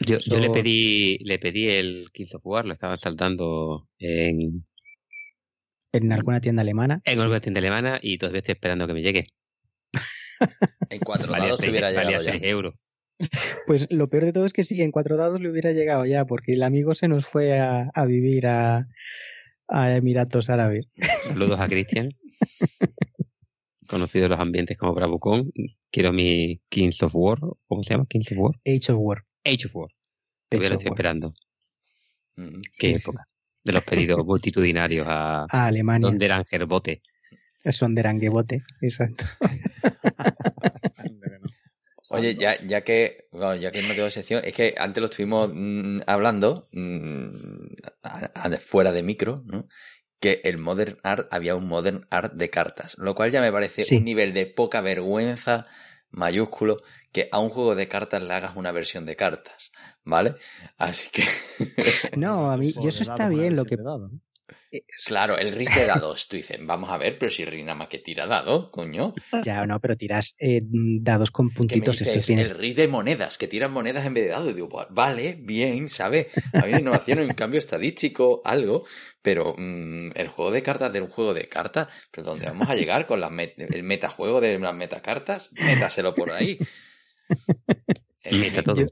[0.00, 4.66] Yo, yo le pedí le pedí el Kings of War, lo estaban saltando en...
[5.92, 7.00] ¿En alguna tienda alemana?
[7.04, 9.26] En alguna tienda alemana y todavía estoy esperando que me llegue.
[10.90, 12.74] en cuatro dados te hubiera llegado valía euros.
[13.68, 16.24] Pues lo peor de todo es que sí, en cuatro dados le hubiera llegado ya,
[16.24, 18.88] porque el amigo se nos fue a, a vivir a,
[19.68, 20.88] a Emiratos Árabes.
[21.28, 22.10] Saludos a Cristian.
[23.88, 25.52] Conocido los ambientes como Bravucon.
[25.90, 27.38] Quiero mi Kings of War.
[27.66, 28.06] ¿Cómo se llama?
[28.08, 28.54] Kings of War.
[28.66, 29.24] Age of War.
[29.44, 29.88] Age of War.
[29.90, 29.94] Age
[30.48, 30.94] Todavía lo estoy War.
[30.94, 31.34] esperando.
[32.36, 32.60] Mm.
[32.78, 33.24] Qué época.
[33.62, 36.06] De los pedidos multitudinarios a A Alemania.
[36.08, 37.02] donde eran Gerbote.
[37.70, 39.24] Son de Ranguebote, exacto.
[42.10, 45.50] Oye, ya, ya que bueno, ya que no tengo sección, es que antes lo estuvimos
[45.54, 47.66] mm, hablando mm,
[48.02, 49.66] a- a- fuera de micro, ¿no?
[50.20, 53.84] Que el Modern Art había un Modern Art de cartas, lo cual ya me parece
[53.84, 53.96] Sí.
[53.96, 55.66] un nivel de poca vergüenza
[56.10, 56.82] mayúsculo
[57.12, 59.70] que a un juego de cartas le hagas una versión de cartas,
[60.04, 60.36] ¿vale?
[60.78, 61.22] Así que
[62.16, 63.56] No, a mí, y eso está bien.
[63.56, 64.20] Lo que dado, ¿no?
[65.06, 67.88] Claro, el RIS de dados, tú dices, vamos a ver, pero si RIS nada más
[67.88, 69.14] que tira dado, coño.
[69.44, 72.00] ya no, pero tiras eh, dados con puntitos.
[72.00, 74.50] Esto dices, tienes el RIS de monedas, que tiran monedas en vez de dados.
[74.50, 76.26] Y digo, "Pues, vale, bien, ¿sabes?
[76.52, 78.84] Hay una innovación, un cambio estadístico, algo,
[79.22, 82.74] pero mm, el juego de cartas de un juego de cartas, ¿pero dónde vamos a
[82.74, 85.50] llegar con las met- el metajuego de las metacartas?
[85.52, 86.58] Métaselo por ahí.
[88.30, 88.76] Meta todo.
[88.80, 88.86] Yo-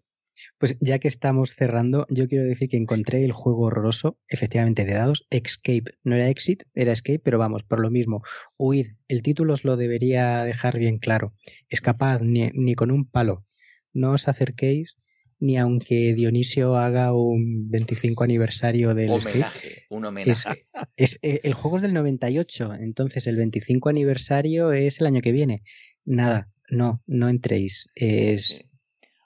[0.62, 4.94] Pues ya que estamos cerrando, yo quiero decir que encontré el juego horroroso, efectivamente de
[4.94, 5.98] dados, Escape.
[6.05, 8.22] No era Exit, era Escape, pero vamos, por lo mismo.
[8.59, 8.90] Huid.
[9.09, 11.34] El título os lo debería dejar bien claro.
[11.68, 13.44] Escapad ni, ni con un palo.
[13.93, 14.97] No os acerquéis
[15.40, 20.68] ni aunque Dionisio haga un 25 aniversario del homenaje, un homenaje.
[20.94, 25.32] Es, eh, el juego es del 98, entonces el 25 aniversario es el año que
[25.32, 25.64] viene.
[26.05, 27.89] Nada, no, no entréis.
[27.97, 28.64] Es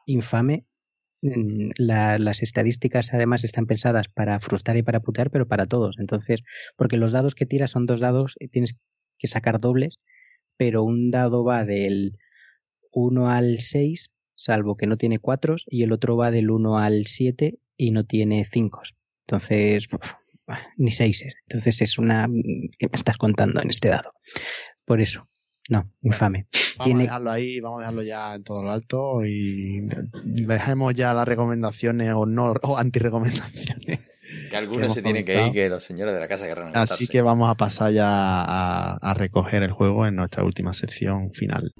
[0.06, 0.64] infame.
[1.26, 5.96] Mm, la- las estadísticas además están pensadas para frustrar y para putear, pero para todos.
[5.98, 6.40] Entonces,
[6.76, 8.78] porque los dados que tiras son dos dados, y tienes
[9.18, 9.98] que sacar dobles,
[10.56, 12.18] pero un dado va del
[12.92, 17.06] 1 al 6, salvo que no tiene 4, y el otro va del 1 al
[17.06, 18.82] 7 y no tiene 5.
[19.26, 19.88] Entonces,
[20.76, 21.24] ni 6.
[21.48, 22.28] Entonces es una...
[22.78, 24.10] ¿Qué me estás contando en este dado?
[24.84, 25.26] Por eso,
[25.68, 26.46] no, infame.
[26.78, 29.88] Vamos Tiene- a dejarlo ahí, vamos a dejarlo ya en todo lo alto y
[30.24, 34.12] dejemos ya las recomendaciones o no o antirecomendaciones.
[34.50, 37.22] Que algunos se tienen que ir, que los señores de la casa querrán Así que
[37.22, 41.72] vamos a pasar ya a, a recoger el juego en nuestra última sección final.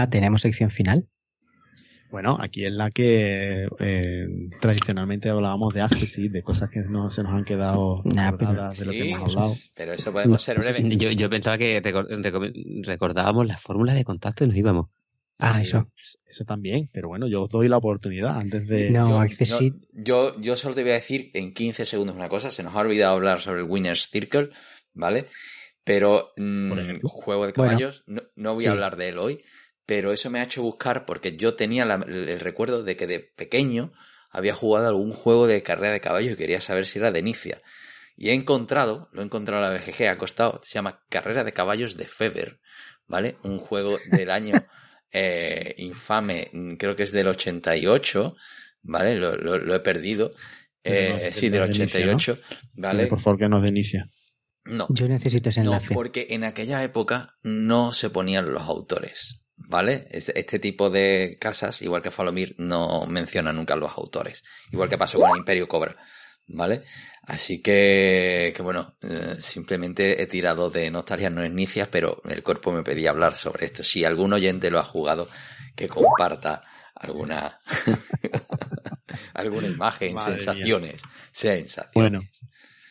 [0.00, 1.08] Ah, tenemos sección final.
[2.10, 4.26] Bueno, aquí es la que eh,
[4.60, 8.84] tradicionalmente hablábamos de Accessit, de cosas que no se nos han quedado Nah, pero- de
[8.84, 9.54] lo que hemos hablado.
[9.76, 10.82] pero eso podemos ser breves.
[10.98, 11.80] Yo, yo pensaba que
[12.84, 14.86] recordábamos la fórmula de contacto y nos íbamos.
[15.38, 15.88] Ah, Sí, eso.
[16.26, 18.90] Eso también, pero bueno, yo os doy la oportunidad antes de...
[18.90, 22.28] No, yo, Accessit- no, yo, yo solo te voy a decir en 15 segundos una
[22.28, 22.50] cosa.
[22.50, 24.50] Se nos ha olvidado hablar sobre el Winner's Circle,
[24.94, 25.26] ¿vale?
[25.84, 27.08] Pero mm, Por ejemplo.
[27.08, 27.70] juego de Bueno.
[27.70, 28.68] caballos, no, no voy Sí.
[28.68, 29.40] a hablar de él hoy,
[29.90, 33.18] pero eso me ha hecho buscar porque yo tenía la- el recuerdo de que de
[33.18, 33.90] pequeño
[34.30, 37.60] había jugado algún juego de carrera de caballos y quería saber si era de Inicia.
[38.16, 41.52] Y he encontrado, lo he encontrado en la BGG, ha costado, se llama Carrera de
[41.52, 42.60] Caballos de Feber,
[43.08, 43.38] ¿vale?
[43.42, 44.64] Un juego del año
[45.12, 48.32] eh, infame, creo que es del 88,
[48.82, 49.16] ¿vale?
[49.16, 50.30] Lo, lo- lo he perdido.
[50.30, 50.40] No,
[50.84, 52.38] Eh, sí, de del inicio, 88,
[52.74, 53.06] ¿vale?
[53.08, 54.04] Por favor, que nos de inicio.
[54.66, 55.94] No, Yo necesito ese no, enlace.
[55.94, 60.06] porque en aquella época no se ponían los autores, ¿vale?
[60.10, 64.42] Es- Este tipo de casas, igual que Falomir, no menciona nunca los autores.
[64.72, 65.96] Igual que pasó con el Imperio Cobra,
[66.46, 66.82] ¿vale?
[67.22, 72.42] Así que, que bueno, eh, simplemente he tirado de nostalgia, no es nicias, pero el
[72.42, 73.84] cuerpo me pedía hablar sobre esto.
[73.84, 75.28] Si algún oyente lo ha jugado,
[75.76, 76.62] que comparta
[76.94, 77.60] alguna
[79.34, 80.38] alguna imagen, Madre mía.
[80.44, 81.90] sensaciones, sensaciones.
[81.94, 82.22] Bueno,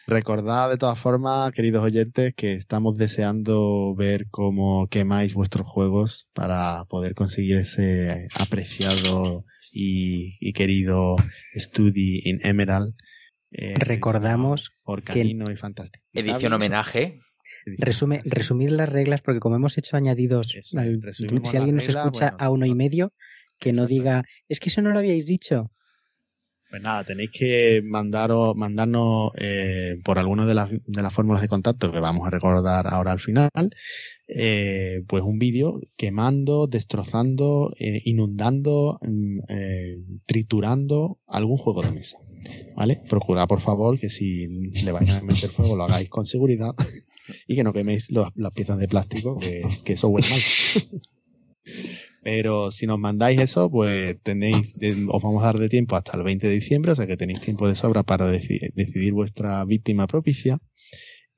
[0.09, 6.85] recordad de todas formas, queridos oyentes, que estamos deseando ver cómo quemáis vuestros juegos para
[6.85, 11.15] poder conseguir ese apreciado y, y querido
[11.55, 12.93] Study in Emerald.
[13.51, 16.03] eh, Recordamos por que- Canino y Fantástico.
[16.13, 17.19] Edición homenaje,
[17.77, 21.87] Resume, resumir las reglas, porque como hemos hecho añadidos, Eso, al- resumimos si alguien nos
[21.89, 23.13] escucha bueno, a uno y medio,
[23.59, 25.65] que no diga, es que eso no lo habíais dicho.
[26.69, 31.47] Pues nada, tenéis que mandaros, mandarnos eh, por alguna de las, de las fórmulas de
[31.47, 33.49] contacto que vamos a recordar ahora al final,
[34.27, 42.19] eh, pues un vídeo quemando, destrozando, eh, inundando, mm, eh, triturando algún juego de mesa.
[42.75, 43.01] ¿Vale?
[43.09, 46.73] Procurad por favor que si le vais a meter fuego lo hagáis con seguridad
[47.47, 51.01] y que no queméis las piezas de plástico, que, que eso huele mal.
[52.21, 54.75] Pero si nos mandáis eso, pues tenéis,
[55.07, 57.41] os vamos a dar de tiempo hasta el 20 de diciembre, o sea que tenéis
[57.41, 60.59] tiempo de sobra para decidir vuestra víctima propicia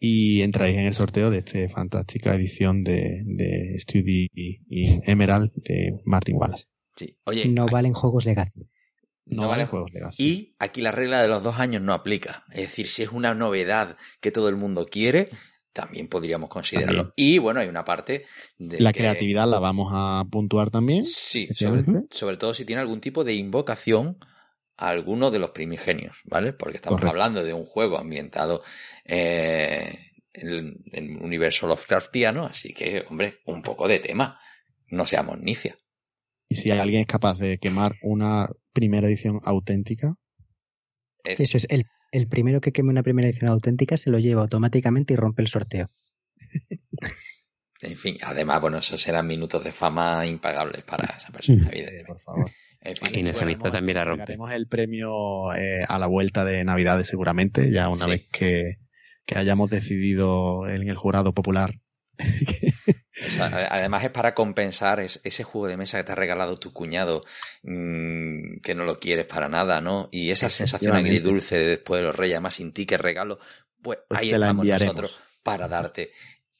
[0.04, 6.02] y entráis en el sorteo de esta fantástica edición de, de Study y Emerald de
[6.06, 6.66] Martin Wallace.
[6.96, 7.16] Sí.
[7.26, 8.68] Oye, no valen juegos Legacy.
[9.28, 10.24] No, valen juegos Legacy.
[10.24, 12.46] Y aquí la regla de los dos años no aplica.
[12.50, 15.30] Es decir, si es una novedad que todo el mundo quiere,
[15.74, 17.14] también podríamos considerarlo.
[17.16, 18.26] Y bueno, hay una parte
[18.58, 18.80] de.
[18.80, 21.06] La creatividad la vamos a puntuar también.
[21.06, 21.50] Sí,
[22.10, 24.18] sobre, todo si tiene algún tipo de invocación
[24.78, 26.54] a alguno de los primigenios, ¿vale?
[26.54, 28.62] Porque estamos hablando de un juego ambientado
[29.06, 34.40] eh, en, el universo Lovecraftiano, así que, hombre, un poco de tema.
[34.88, 35.78] No seamos nicias.
[36.50, 40.16] Y si alguien es capaz de quemar una primera edición auténtica.
[41.24, 45.14] Eso es, el, el primero que queme una primera edición auténtica se lo lleva automáticamente
[45.14, 45.90] y rompe el sorteo.
[47.82, 52.06] en fin, además, bueno, esos serán minutos de fama impagables para esa persona, evidentemente.
[52.08, 52.52] Por favor.
[52.84, 54.36] En fin, y necesita también la rompe.
[54.56, 58.80] el premio eh, a la vuelta de Navidades seguramente, ya una vez que,
[59.24, 61.76] que hayamos decidido en el jurado popular
[63.40, 67.24] además es para compensar ese juego de mesa que te ha regalado tu cuñado,
[67.64, 70.10] mm, que no lo quieres para nada, ¿no?
[70.12, 73.40] Y esa sensación agridulce de después de los reyes, además sin ti que regalo,
[73.82, 76.12] pues, pues ahí estamos nosotros para darte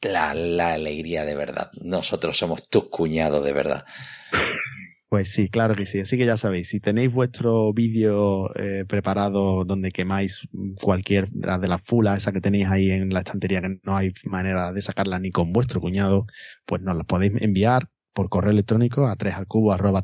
[0.02, 1.72] la, la, alegría de verdad.
[1.82, 3.86] Nosotros somos tus cuñados de verdad.
[5.12, 6.00] Pues sí, claro que sí.
[6.00, 10.48] Así que ya sabéis, si tenéis vuestro vídeo eh, preparado donde quemáis
[10.82, 14.72] cualquier de las fulas, esa que tenéis ahí en la estantería, que no hay manera
[14.72, 16.28] de sacarla ni con vuestro cuñado,
[16.66, 20.02] pues nos la podéis enviar por correo electrónico a 3 al cubo arroba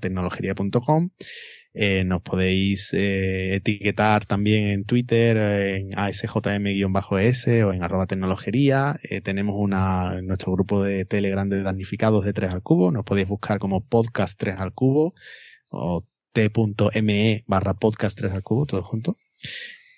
[1.79, 8.99] eh, nos podéis eh, etiquetar también en Twitter, en ASJM-S o en arroba tecnologería.
[9.03, 12.91] Eh, tenemos una, nuestro grupo de Telegram de damnificados de 3 al cubo.
[12.91, 15.13] Nos podéis buscar como podcast 3 al cubo
[15.69, 19.15] o t.me barra podcast 3 al cubo, todo junto.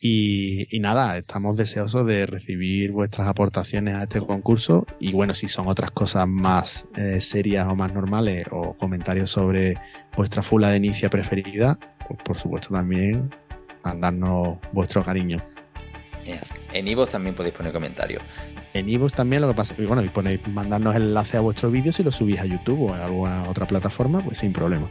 [0.01, 5.49] Y, y, nada, estamos deseosos de recibir vuestras aportaciones a este concurso y bueno, si
[5.49, 9.76] son otras cosas más eh, serias o más normales o comentarios sobre
[10.15, 11.77] vuestra fula de inicia preferida,
[12.07, 13.30] pues por supuesto también
[13.84, 15.43] mandarnos vuestro cariño.
[16.73, 18.21] En Ivos también podéis poner comentarios.
[18.73, 21.41] En Ivos también lo que pasa es que bueno, y ponéis mandarnos el enlace a
[21.41, 24.89] vuestro vídeo si lo subís a YouTube o a alguna otra plataforma, pues sin problema.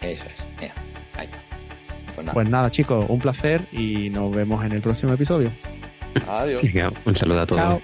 [0.00, 0.70] Eso es,
[1.16, 1.49] ahí está.
[2.22, 2.70] Pues, pues nada.
[2.70, 5.50] chicos, un placer y nos vemos en el próximo episodio.
[6.28, 6.60] Adiós.
[7.04, 7.60] un saludo a todos.
[7.60, 7.82] Chao.